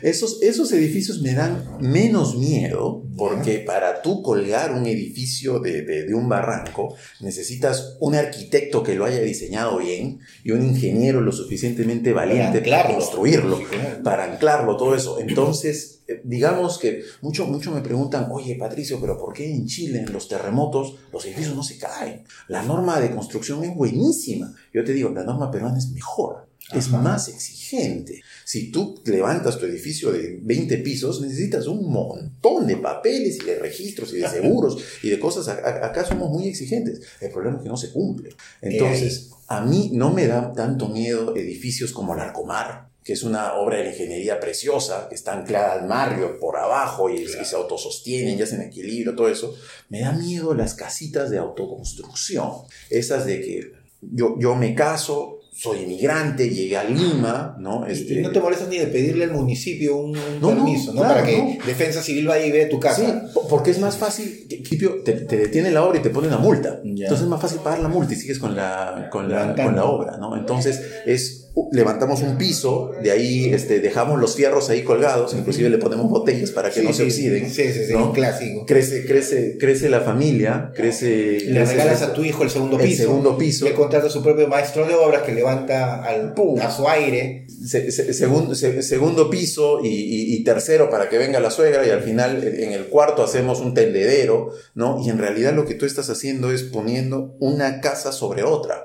Esos, 0.00 0.42
esos 0.42 0.70
edificios 0.72 1.20
me 1.22 1.32
dan 1.34 1.78
menos 1.80 2.36
miedo 2.36 3.02
porque 3.16 3.58
para 3.58 4.00
tú 4.02 4.22
colgar 4.22 4.72
un 4.72 4.86
edificio 4.86 5.58
de, 5.58 5.82
de- 5.82 6.04
de 6.04 6.14
un 6.14 6.28
barranco 6.28 6.94
necesitas 7.20 7.96
un 8.00 8.14
arquitecto 8.14 8.82
que 8.84 8.94
lo 8.94 9.04
haya 9.04 9.20
diseñado 9.20 9.78
bien 9.78 10.20
y 10.44 10.52
un 10.52 10.64
ingeniero 10.64 11.20
lo 11.20 11.32
suficientemente 11.32 12.12
valiente 12.12 12.60
para, 12.60 12.94
construirlo, 12.94 13.58
para 14.04 14.32
anclarlo, 14.32 14.76
todo 14.76 14.94
eso. 14.94 15.18
Entonces, 15.18 16.02
eh, 16.06 16.20
digamos 16.22 16.78
que 16.78 17.02
muchos 17.20 17.48
mucho 17.48 17.72
me 17.72 17.80
preguntan, 17.80 18.28
oye 18.30 18.54
Patricio, 18.54 19.00
pero 19.00 19.18
¿por 19.18 19.32
qué 19.34 19.50
en 19.52 19.66
Chile, 19.66 20.04
en 20.06 20.12
los 20.12 20.28
terremotos, 20.28 20.94
los 21.12 21.24
edificios 21.24 21.56
no 21.56 21.64
se 21.64 21.78
caen? 21.78 22.22
La 22.46 22.62
norma 22.62 23.00
de 23.00 23.10
construcción 23.10 23.64
es 23.64 23.74
buenísima. 23.74 24.54
Yo 24.72 24.84
te 24.84 24.92
digo, 24.92 25.10
la 25.10 25.24
norma 25.24 25.50
peruana 25.50 25.78
es 25.78 25.90
mejor, 25.90 26.48
es 26.72 26.90
más 26.90 27.28
exigente. 27.28 28.22
Si 28.44 28.70
tú 28.70 29.00
levantas 29.04 29.58
tu 29.58 29.66
edificio 29.66 30.10
de 30.10 30.38
20 30.42 30.78
pisos, 30.78 31.20
necesitas 31.20 31.66
un 31.66 31.90
montón 31.90 32.66
de 32.66 32.76
papeles 32.76 33.38
y 33.40 33.44
de 33.44 33.58
registros 33.58 34.12
y 34.12 34.18
de 34.18 34.28
seguros 34.28 34.78
y 35.02 35.10
de 35.10 35.20
cosas. 35.20 35.48
Acá 35.48 36.04
somos 36.04 36.30
muy 36.30 36.48
exigentes. 36.48 37.02
El 37.20 37.30
problema 37.30 37.58
es 37.58 37.62
que 37.62 37.68
no 37.68 37.76
se 37.76 37.92
cumple. 37.92 38.30
Entonces, 38.60 39.30
a 39.46 39.60
mí 39.60 39.90
no 39.92 40.12
me 40.12 40.26
da 40.26 40.52
tanto 40.52 40.88
miedo 40.88 41.36
edificios 41.36 41.92
como 41.92 42.14
el 42.14 42.20
Arcomar, 42.20 42.88
que 43.04 43.12
es 43.12 43.22
una 43.22 43.54
obra 43.54 43.78
de 43.78 43.84
la 43.84 43.90
ingeniería 43.90 44.40
preciosa, 44.40 45.08
que 45.08 45.14
está 45.14 45.34
anclada 45.34 45.74
al 45.74 45.86
mar 45.86 46.38
por 46.40 46.56
abajo 46.56 47.08
y, 47.08 47.22
y 47.22 47.26
se 47.28 47.54
autosostienen, 47.54 48.36
ya 48.36 48.44
hacen 48.44 48.62
equilibrio, 48.62 49.14
todo 49.14 49.28
eso. 49.28 49.54
Me 49.88 50.00
da 50.00 50.12
miedo 50.12 50.52
las 50.54 50.74
casitas 50.74 51.30
de 51.30 51.38
autoconstrucción. 51.38 52.50
Esas 52.90 53.24
de 53.24 53.40
que 53.40 53.72
yo, 54.00 54.36
yo 54.38 54.56
me 54.56 54.74
caso, 54.74 55.35
soy 55.58 55.78
inmigrante, 55.84 56.50
llegué 56.50 56.76
a 56.76 56.84
Lima, 56.84 57.56
¿no? 57.58 57.86
Este, 57.86 58.14
Y 58.14 58.16
no 58.22 58.30
te 58.30 58.40
molestas 58.40 58.68
ni 58.68 58.76
de 58.76 58.88
pedirle 58.88 59.24
al 59.24 59.30
municipio 59.32 59.96
un, 59.96 60.10
un 60.10 60.40
No, 60.40 60.50
no, 60.50 60.64
permiso, 60.64 60.92
¿no? 60.92 61.00
claro, 61.00 61.14
Para 61.14 61.26
que 61.26 61.38
no. 61.38 61.64
Defensa 61.66 62.02
Civil 62.02 62.26
vaya 62.26 62.44
y 62.44 62.52
vea 62.52 62.68
tu 62.68 62.78
casa. 62.78 63.00
Sí, 63.26 63.32
po- 63.32 63.48
porque 63.48 63.70
es 63.70 63.78
más 63.80 63.96
fácil, 63.96 64.46
te, 64.48 65.12
te 65.12 65.36
detiene 65.38 65.70
la 65.70 65.82
obra 65.82 65.98
y 65.98 66.02
te 66.02 66.10
pone 66.10 66.28
una 66.28 66.36
multa. 66.38 66.80
Entonces 66.84 67.22
es 67.22 67.26
más 67.28 67.40
fácil 67.40 67.60
pagar 67.60 67.78
la 67.78 67.88
multa 67.88 68.12
y 68.12 68.16
sigues 68.16 68.38
con 68.38 68.54
la, 68.54 69.08
con 69.10 69.30
la, 69.30 69.54
con 69.54 69.74
la 69.74 69.84
obra, 69.86 70.18
¿no? 70.18 70.36
Entonces 70.36 70.80
es 71.06 71.45
levantamos 71.72 72.22
un 72.22 72.36
piso, 72.36 72.92
de 73.02 73.10
ahí 73.10 73.46
este, 73.52 73.80
dejamos 73.80 74.20
los 74.20 74.34
fierros 74.36 74.68
ahí 74.68 74.82
colgados, 74.82 75.34
inclusive 75.34 75.70
le 75.70 75.78
ponemos 75.78 76.08
botellas 76.10 76.50
para 76.50 76.70
que 76.70 76.80
Sí, 76.80 76.86
no 76.86 76.92
se 76.92 77.04
oxiden. 77.04 77.50
Sí, 77.50 77.72
sí, 77.72 77.86
sí, 77.86 77.92
¿no? 77.92 78.08
un 78.08 78.12
clásico. 78.12 78.66
Crece, 78.66 79.06
crece, 79.06 79.56
crece 79.58 79.88
la 79.88 80.00
familia, 80.02 80.70
crece... 80.74 81.38
Le 81.40 81.54
crece 81.54 81.72
regalas 81.72 82.00
la- 82.02 82.06
a 82.08 82.12
tu 82.12 82.24
hijo 82.24 82.42
el 82.42 82.50
segundo 82.50 82.78
el 82.78 82.86
piso. 82.88 83.02
segundo 83.04 83.38
piso. 83.38 83.64
Le 83.64 83.72
contratas 83.74 84.10
a 84.10 84.12
su 84.12 84.22
propio 84.22 84.48
maestro 84.48 84.86
de 84.86 84.94
obras 84.94 85.22
que 85.22 85.32
levanta 85.32 86.02
al, 86.04 86.34
Pum. 86.34 86.60
a 86.60 86.70
su 86.70 86.88
aire. 86.88 87.46
se- 87.48 87.90
se- 87.90 88.12
segun- 88.12 88.54
se- 88.54 88.82
segundo 88.82 89.28
piso 89.30 89.80
y, 89.82 89.88
y- 89.88 90.34
y 90.36 90.44
tercero 90.44 90.88
para 90.90 91.08
que 91.08 91.18
venga 91.18 91.40
la 91.40 91.50
suegra 91.50 91.86
y 91.86 91.90
al 91.90 92.02
final 92.02 92.44
en 92.44 92.72
el 92.72 92.84
cuarto 92.86 93.22
hacemos 93.24 93.60
un 93.60 93.74
tendedero, 93.74 94.50
¿no? 94.74 95.02
Y 95.04 95.08
en 95.10 95.18
realidad 95.18 95.52
lo 95.54 95.64
que 95.66 95.74
tú 95.74 95.84
estás 95.86 96.08
haciendo 96.10 96.52
es 96.52 96.62
poniendo 96.62 97.34
una 97.40 97.80
casa 97.80 98.12
sobre 98.12 98.42
otra. 98.44 98.84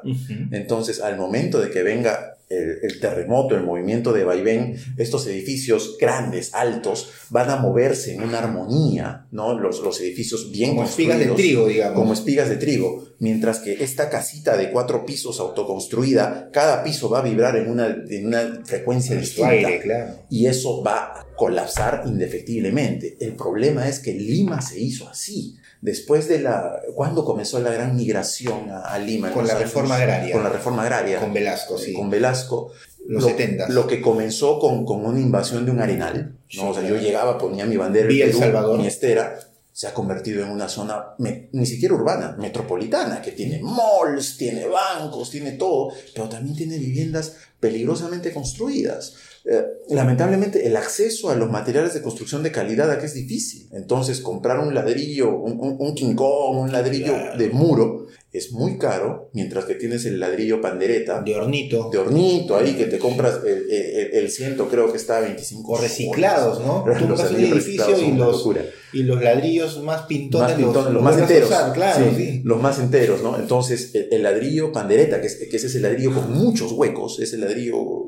Entonces, 0.52 1.02
al 1.02 1.18
momento 1.18 1.60
de 1.60 1.70
que 1.70 1.84
venga 1.84 2.38
el, 2.52 2.80
el 2.84 2.99
terremoto, 2.99 3.56
el 3.56 3.64
movimiento 3.64 4.14
de 4.14 4.24
vaivén, 4.24 4.78
estos 4.97 5.26
edificios 5.28 5.97
grandes, 5.99 6.54
altos, 6.54 7.12
van 7.30 7.49
a 7.49 7.56
moverse 7.58 8.14
en 8.14 8.24
una 8.24 8.39
armonía, 8.39 9.28
¿no? 9.32 9.58
Los, 9.58 9.80
los 9.82 9.99
edificios 10.02 10.52
bien 10.52 10.72
Como 10.72 10.84
espigas 10.84 11.20
de 11.20 11.28
trigo, 11.28 11.68
digamos. 11.68 11.97
Como 11.97 12.14
espigas 12.14 12.49
de 12.49 12.58
trigo. 12.58 13.08
Mientras 13.20 13.60
que 13.60 13.84
esta 13.84 14.10
casita 14.10 14.58
de 14.58 14.72
cuatro 14.72 15.06
pisos 15.06 15.39
autoconstruida, 15.39 16.49
cada 16.52 16.84
piso 16.84 17.10
va 17.10 17.20
a 17.20 17.24
vibrar 17.24 17.56
en 17.56 17.70
una, 17.70 17.88
en 18.10 18.28
una 18.28 18.62
frecuencia 18.66 19.16
su 19.16 19.22
distinta. 19.22 19.49
aire, 19.49 19.80
claro. 19.80 20.14
Y 20.30 20.47
eso 20.47 20.84
va 20.84 21.20
a 21.20 21.28
colapsar 21.36 22.04
indefectiblemente. 22.06 23.18
El 23.20 23.36
problema 23.36 23.88
es 23.88 23.99
que 23.99 24.14
Lima 24.14 24.62
se 24.62 24.80
hizo 24.80 25.08
así. 25.08 25.58
Después 25.82 26.28
de 26.28 26.40
la... 26.40 26.80
¿Cuándo 26.96 27.26
comenzó 27.26 27.60
la 27.60 27.72
gran 27.72 27.96
migración 27.96 28.70
a, 28.70 28.82
a 28.82 29.00
Lima? 29.00 29.32
Con 29.32 29.46
la 29.48 29.54
años- 29.54 29.64
reforma 29.64 29.96
agraria. 29.96 30.32
Con 30.34 30.44
la 30.44 30.50
reforma 30.50 30.84
agraria. 30.84 31.20
Con 31.20 31.34
Velasco, 31.34 31.78
sí. 31.78 31.94
Con 31.94 32.10
Velasco. 32.10 32.72
Los 33.08 33.24
lo, 33.24 33.30
70. 33.30 33.70
Lo 33.70 33.88
que 33.88 34.00
comenzó 34.00 34.60
con, 34.60 34.86
con 34.86 35.04
una 35.06 35.20
invasión 35.20 35.66
de 35.66 35.72
un 35.72 35.80
arenal. 35.82 36.36
¿no? 36.56 36.70
o 36.70 36.74
sea, 36.74 36.88
yo 36.88 36.96
llegaba, 36.98 37.38
ponía 37.38 37.66
mi 37.66 37.78
bandera 37.78 38.08
El 38.10 38.18
Perú, 38.28 38.40
Salvador. 38.40 38.78
mi 38.80 38.86
estera, 38.86 39.40
se 39.72 39.88
ha 39.88 39.94
convertido 39.94 40.44
en 40.44 40.52
una 40.52 40.68
zona 40.70 41.16
me- 41.18 41.50
ni 41.54 41.66
siquiera 41.66 41.96
urbana, 41.96 42.36
metropolitana, 42.38 43.22
que 43.22 43.32
tiene 43.32 43.60
malls, 43.64 44.38
tiene 44.38 44.68
bancos, 44.68 45.32
tiene 45.32 45.54
todo, 45.54 45.92
pero 46.14 46.30
también 46.30 46.56
tiene 46.56 46.78
viviendas 46.78 47.38
peligrosamente 47.62 48.34
construidas. 48.34 49.14
Eh, 49.45 49.64
lamentablemente 49.89 50.68
el 50.68 50.76
acceso 50.78 51.30
a 51.32 51.36
los 51.36 51.49
materiales 51.49 51.93
de 51.95 52.01
construcción 52.03 52.43
de 52.43 52.51
calidad 52.51 52.91
aquí 52.91 53.05
es 53.05 53.14
difícil. 53.14 53.70
Entonces 53.72 54.20
comprar 54.20 54.59
un 54.59 54.74
ladrillo, 54.76 55.34
un, 55.36 55.53
un, 55.59 55.78
un 55.80 55.95
quincón, 55.95 56.57
un 56.57 56.72
ladrillo 56.72 57.14
Claro. 57.14 57.38
de 57.38 57.49
muro 57.49 58.07
es 58.34 58.53
muy 58.53 58.78
caro, 58.78 59.30
mientras 59.34 59.66
que 59.66 59.76
tienes 59.76 60.05
el 60.05 60.18
ladrillo 60.18 60.62
pandereta 60.62 61.22
De 61.22 61.36
hornito. 61.36 61.89
de 61.91 61.97
hornito 61.97 62.55
ahí 62.55 62.76
que 62.76 62.86
te 62.86 62.97
compras 62.97 63.39
el, 63.45 63.70
el, 63.70 64.14
el 64.14 64.32
ciento 64.32 64.70
creo 64.70 64.89
que 64.89 64.97
está 64.97 65.18
a 65.18 65.22
25 65.22 65.70
o 65.74 65.78
reciclados, 65.78 66.66
¿no? 66.66 66.84
Tú 66.86 66.89
Los 66.91 66.99
compras 67.20 67.32
un 67.32 67.38
edificio 67.41 67.99
y 67.99 68.12
los, 68.14 68.47
y 68.93 69.03
los 69.03 69.22
ladrillos 69.22 69.82
más 69.84 70.03
pintones, 70.03 70.49
Más 70.49 70.57
pintones, 70.57 70.86
los, 70.86 70.93
los 70.93 71.03
más 71.03 71.18
enteros. 71.18 71.49
usar, 71.49 71.74
claro, 71.74 72.05
Sí, 72.09 72.16
sí. 72.16 72.41
Los 72.45 72.62
más 72.62 72.80
enteros, 72.80 73.22
¿no? 73.22 73.38
Entonces, 73.38 73.93
el, 73.95 74.07
el 74.12 74.24
ladrillo 74.24 74.72
pandereta, 74.72 75.20
que 75.20 75.28
es, 75.28 75.36
que 75.49 75.57
es 75.57 75.64
ese 75.66 75.82
ladrillo 75.82 76.14
con 76.14 76.32
muchos 76.34 76.72
huecos, 76.72 77.20
ese 77.20 77.38
ladrillo 77.38 77.51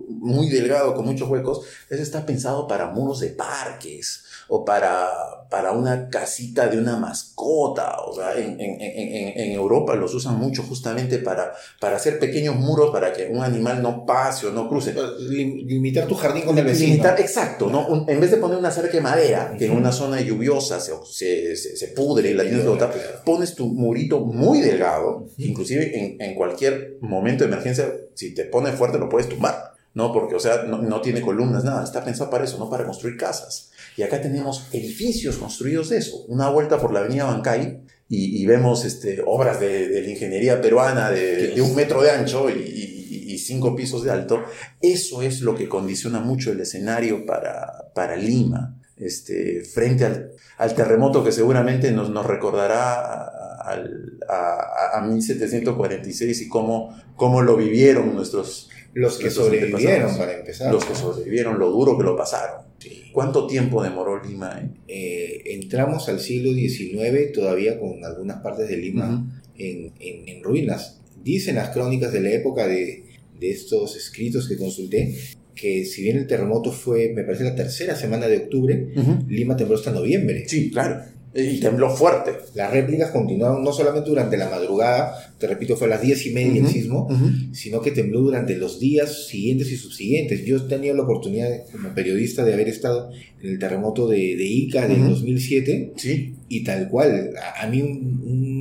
muy 0.07 0.49
delgado 0.49 0.95
con 0.95 1.05
muchos 1.05 1.29
huecos, 1.29 1.65
ese 1.89 2.01
está 2.01 2.25
pensado 2.25 2.67
para 2.67 2.91
muros 2.91 3.19
de 3.19 3.29
parques 3.29 4.23
o 4.49 4.63
para, 4.65 5.09
para 5.49 5.71
una 5.71 6.09
casita 6.09 6.67
de 6.67 6.77
una 6.77 6.97
mascota. 6.97 7.97
O 8.07 8.13
sea, 8.15 8.35
en, 8.37 8.59
en, 8.59 8.81
en, 8.81 9.39
en 9.39 9.51
Europa 9.51 9.95
los 9.95 10.13
usan 10.13 10.37
mucho 10.37 10.63
justamente 10.63 11.19
para, 11.19 11.53
para 11.79 11.95
hacer 11.97 12.19
pequeños 12.19 12.55
muros 12.55 12.91
para 12.91 13.13
que 13.13 13.27
un 13.27 13.41
animal 13.43 13.81
no 13.81 14.05
pase 14.05 14.47
o 14.47 14.51
no 14.51 14.67
cruce. 14.69 14.93
Lim- 14.93 15.65
Limitar 15.65 16.07
tu 16.07 16.15
jardín 16.15 16.43
con 16.43 16.57
el 16.57 16.65
vecino. 16.65 16.91
Limitar, 16.93 17.19
exacto, 17.19 17.69
¿no? 17.69 17.87
Un- 17.87 18.09
en 18.09 18.19
vez 18.19 18.31
de 18.31 18.37
poner 18.37 18.57
una 18.57 18.71
cerca 18.71 18.91
de 18.93 19.01
madera, 19.01 19.55
que 19.57 19.65
en 19.65 19.71
una 19.71 19.91
zona 19.91 20.19
lluviosa 20.21 20.79
se, 20.79 20.93
se, 21.11 21.55
se- 21.55 21.77
se 21.77 21.87
pudre 21.89 22.31
y 22.31 22.33
la 22.33 22.43
tienes 22.43 22.61
que 22.61 22.67
botar, 22.69 22.93
pones 23.25 23.55
tu 23.55 23.67
murito 23.67 24.19
muy 24.21 24.59
delgado, 24.61 25.27
inclusive 25.37 25.97
en, 25.97 26.21
en 26.21 26.35
cualquier 26.35 26.97
momento 27.01 27.43
de 27.43 27.51
emergencia, 27.51 27.91
si 28.13 28.33
te 28.33 28.45
pones 28.45 28.75
fuerte 28.75 28.97
lo 28.97 29.09
puedes 29.09 29.29
tumbar, 29.29 29.73
¿no? 29.93 30.11
Porque, 30.11 30.35
o 30.35 30.39
sea, 30.39 30.63
no, 30.63 30.79
no 30.81 31.01
tiene 31.01 31.21
columnas, 31.21 31.63
nada, 31.63 31.83
está 31.83 32.03
pensado 32.03 32.29
para 32.29 32.43
eso, 32.43 32.57
no 32.57 32.69
para 32.69 32.85
construir 32.85 33.17
casas. 33.17 33.71
Y 33.97 34.03
acá 34.03 34.21
tenemos 34.21 34.67
edificios 34.71 35.37
construidos 35.37 35.89
de 35.89 35.97
eso, 35.97 36.23
una 36.27 36.49
vuelta 36.49 36.79
por 36.79 36.93
la 36.93 36.99
avenida 37.01 37.25
Bancay. 37.25 37.81
Y, 38.09 38.41
y 38.41 38.45
vemos 38.45 38.85
este, 38.85 39.23
obras 39.25 39.59
de, 39.59 39.87
de 39.87 40.01
la 40.01 40.09
ingeniería 40.09 40.61
peruana 40.61 41.09
de, 41.09 41.47
de 41.47 41.61
un 41.61 41.73
metro 41.73 42.01
de 42.03 42.11
ancho 42.11 42.47
y, 42.49 42.53
y- 42.53 43.33
y 43.33 43.37
cinco 43.39 43.75
pisos 43.75 44.03
de 44.03 44.11
alto. 44.11 44.43
Eso 44.81 45.23
es 45.23 45.41
lo 45.41 45.55
que 45.55 45.67
condiciona 45.67 46.19
mucho 46.19 46.51
el 46.51 46.59
escenario 46.59 47.25
para, 47.25 47.91
para 47.95 48.15
Lima, 48.15 48.79
este, 48.97 49.61
frente 49.63 50.05
al, 50.05 50.31
al 50.57 50.75
terremoto 50.75 51.23
que 51.23 51.31
seguramente 51.31 51.91
nos, 51.91 52.11
nos 52.11 52.25
recordará 52.27 53.01
a, 53.01 53.81
a- 54.29 54.97
a 54.97 55.01
1746 55.07 56.41
y 56.41 56.49
cómo, 56.49 56.95
cómo 57.15 57.41
lo 57.41 57.55
vivieron 57.55 58.13
nuestros, 58.13 58.69
Los 58.93 59.17
que 59.17 59.23
Nuestros 59.25 59.47
sobrevivieron, 59.47 60.17
para 60.17 60.33
empezar. 60.37 60.71
los 60.71 60.85
que 60.85 60.93
sobrevivieron, 60.93 61.57
lo 61.57 61.71
duro 61.71 61.97
que 61.97 62.03
lo 62.03 62.15
pasaron. 62.15 62.62
¿Cuánto 63.13 63.47
tiempo 63.47 63.83
demoró 63.83 64.21
Lima? 64.23 64.59
eh? 64.87 65.41
Entramos 65.45 66.09
al 66.09 66.19
siglo 66.19 66.51
XIX 66.53 67.31
todavía 67.33 67.79
con 67.79 68.03
algunas 68.03 68.41
partes 68.41 68.67
de 68.69 68.77
Lima 68.77 69.41
en, 69.57 69.91
en- 69.99 70.27
en 70.27 70.43
ruinas. 70.43 70.99
Dicen 71.23 71.55
las 71.55 71.69
crónicas 71.69 72.11
de 72.11 72.21
la 72.21 72.31
época 72.31 72.67
de, 72.67 73.05
de 73.39 73.49
estos 73.51 73.95
escritos 73.95 74.49
que 74.49 74.57
consulté 74.57 75.15
que 75.55 75.85
si 75.85 76.01
bien 76.01 76.17
el 76.17 76.25
terremoto 76.25 76.71
fue, 76.71 77.13
me 77.15 77.23
parece, 77.23 77.43
la 77.43 77.53
tercera 77.55 77.95
semana 77.95 78.27
de 78.27 78.37
octubre. 78.37 78.89
Lima 79.29 79.55
tembló 79.55 79.75
hasta 79.75 79.91
noviembre. 79.91 80.45
Sí, 80.47 80.71
claro. 80.71 81.03
Y 81.35 81.59
tembló 81.59 81.89
fuerte. 81.89 82.31
Las 82.53 82.71
réplicas 82.71 83.09
continuaron 83.11 83.63
no 83.63 83.73
solamente 83.73 84.09
durante 84.09 84.37
la 84.37 84.49
madrugada, 84.49 85.33
te 85.39 85.47
repito, 85.47 85.75
fue 85.75 85.87
a 85.87 85.91
las 85.91 86.01
diez 86.01 86.25
y 86.27 86.31
media 86.31 86.61
el 86.61 86.67
sismo, 86.67 87.07
sino 87.53 87.81
que 87.81 87.91
tembló 87.91 88.19
durante 88.21 88.55
los 88.55 88.79
días 88.79 89.27
siguientes 89.27 89.71
y 89.71 89.77
subsiguientes. 89.77 90.45
Yo 90.45 90.57
he 90.57 90.59
tenido 90.61 90.95
la 90.95 91.03
oportunidad, 91.03 91.49
como 91.71 91.93
periodista, 91.95 92.43
de 92.45 92.53
haber 92.53 92.69
estado 92.69 93.09
en 93.41 93.49
el 93.49 93.59
terremoto 93.59 94.07
de, 94.07 94.17
de 94.37 94.45
Ica 94.45 94.87
del 94.87 95.01
Ujú. 95.01 95.09
2007 95.09 95.93
Sí. 95.97 96.35
y 96.49 96.63
tal 96.63 96.87
cual. 96.87 97.31
A, 97.41 97.63
a 97.63 97.67
mí 97.69 97.81
un- 97.81 98.21
un- 98.25 98.52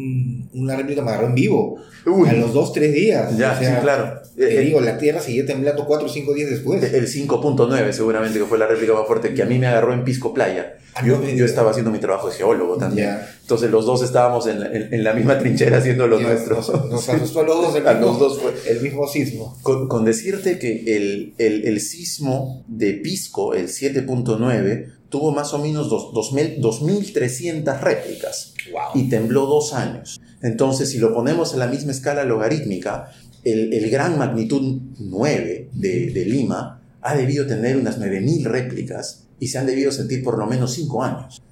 una 0.54 0.76
réplica 0.76 1.02
me 1.02 1.10
agarró 1.10 1.26
en 1.28 1.34
vivo. 1.34 1.76
Uy. 2.06 2.28
A 2.28 2.32
los 2.32 2.52
dos, 2.52 2.72
tres 2.72 2.92
días. 2.92 3.36
Ya, 3.38 3.52
O 3.52 3.58
sea, 3.58 3.76
sí, 3.76 3.80
claro. 3.82 4.20
Te 4.36 4.56
Eh, 4.56 4.60
digo, 4.60 4.80
la 4.80 4.96
tierra 4.98 5.20
seguía 5.20 5.44
temblando 5.46 5.84
cuatro 5.86 6.06
o 6.06 6.10
cinco 6.10 6.32
días 6.34 6.50
después. 6.50 6.82
El 6.82 7.06
5.9 7.06 7.92
seguramente 7.92 8.38
que 8.38 8.44
fue 8.46 8.58
la 8.58 8.66
réplica 8.66 8.94
más 8.94 9.06
fuerte 9.06 9.34
que 9.34 9.42
a 9.42 9.46
mí 9.46 9.58
me 9.58 9.66
agarró 9.66 9.92
en 9.92 10.04
Pisco 10.04 10.32
Playa. 10.34 10.78
Yo, 11.06 11.18
no 11.18 11.28
yo 11.28 11.44
estaba 11.46 11.70
haciendo 11.70 11.90
mi 11.90 11.98
trabajo 12.00 12.28
de 12.28 12.34
geólogo 12.34 12.76
también. 12.76 13.08
Ya. 13.08 13.34
Entonces 13.42 13.70
los 13.70 13.86
dos 13.86 14.02
estábamos 14.02 14.46
en, 14.46 14.60
la- 14.60 14.66
en- 14.66 14.92
en 14.92 15.04
la 15.04 15.14
misma 15.14 15.38
trinchera 15.38 15.78
haciendo 15.78 16.06
lo 16.06 16.18
Ya, 16.20 16.28
nuestro. 16.28 16.56
Nos, 16.56 16.68
nos 16.90 17.08
asustó 17.08 17.40
a 17.40 17.42
los 17.44 17.56
dos 17.62 17.76
el 17.76 17.86
A 17.86 17.92
mismo, 17.94 18.06
los 18.08 18.18
dos 18.18 18.40
fue. 18.40 18.52
el 18.68 18.80
mismo 18.82 19.06
sismo. 19.06 19.56
Con, 19.62 19.88
con 19.88 20.04
decirte 20.04 20.58
que 20.58 20.96
el, 20.96 21.34
el- 21.38 21.66
el 21.66 21.80
sismo 21.80 22.64
de 22.68 22.94
Pisco, 22.94 23.54
el 23.54 23.68
7.9, 23.68 24.86
tuvo 25.08 25.30
más 25.32 25.52
o 25.54 25.58
menos 25.58 25.88
dos- 25.88 26.12
2000 26.14 26.60
2.300 26.60 27.80
réplicas 27.80 28.51
Wow. 28.70 28.90
y 28.94 29.08
tembló 29.08 29.46
dos 29.46 29.72
años. 29.74 30.20
Entonces, 30.42 30.90
si 30.90 30.98
lo 30.98 31.14
ponemos 31.14 31.52
en 31.52 31.60
la 31.60 31.66
misma 31.66 31.92
escala 31.92 32.24
logarítmica, 32.24 33.10
el, 33.44 33.72
el 33.72 33.90
gran 33.90 34.18
magnitud 34.18 34.80
9 34.98 35.70
de, 35.72 36.10
de 36.10 36.24
Lima 36.24 36.80
ha 37.00 37.16
debido 37.16 37.46
tener 37.46 37.76
unas 37.76 37.98
9.000 37.98 38.44
réplicas 38.44 39.26
y 39.40 39.48
se 39.48 39.58
han 39.58 39.66
debido 39.66 39.90
sentir 39.90 40.22
por 40.22 40.38
lo 40.38 40.46
menos 40.46 40.72
5 40.74 41.02
años. 41.02 41.42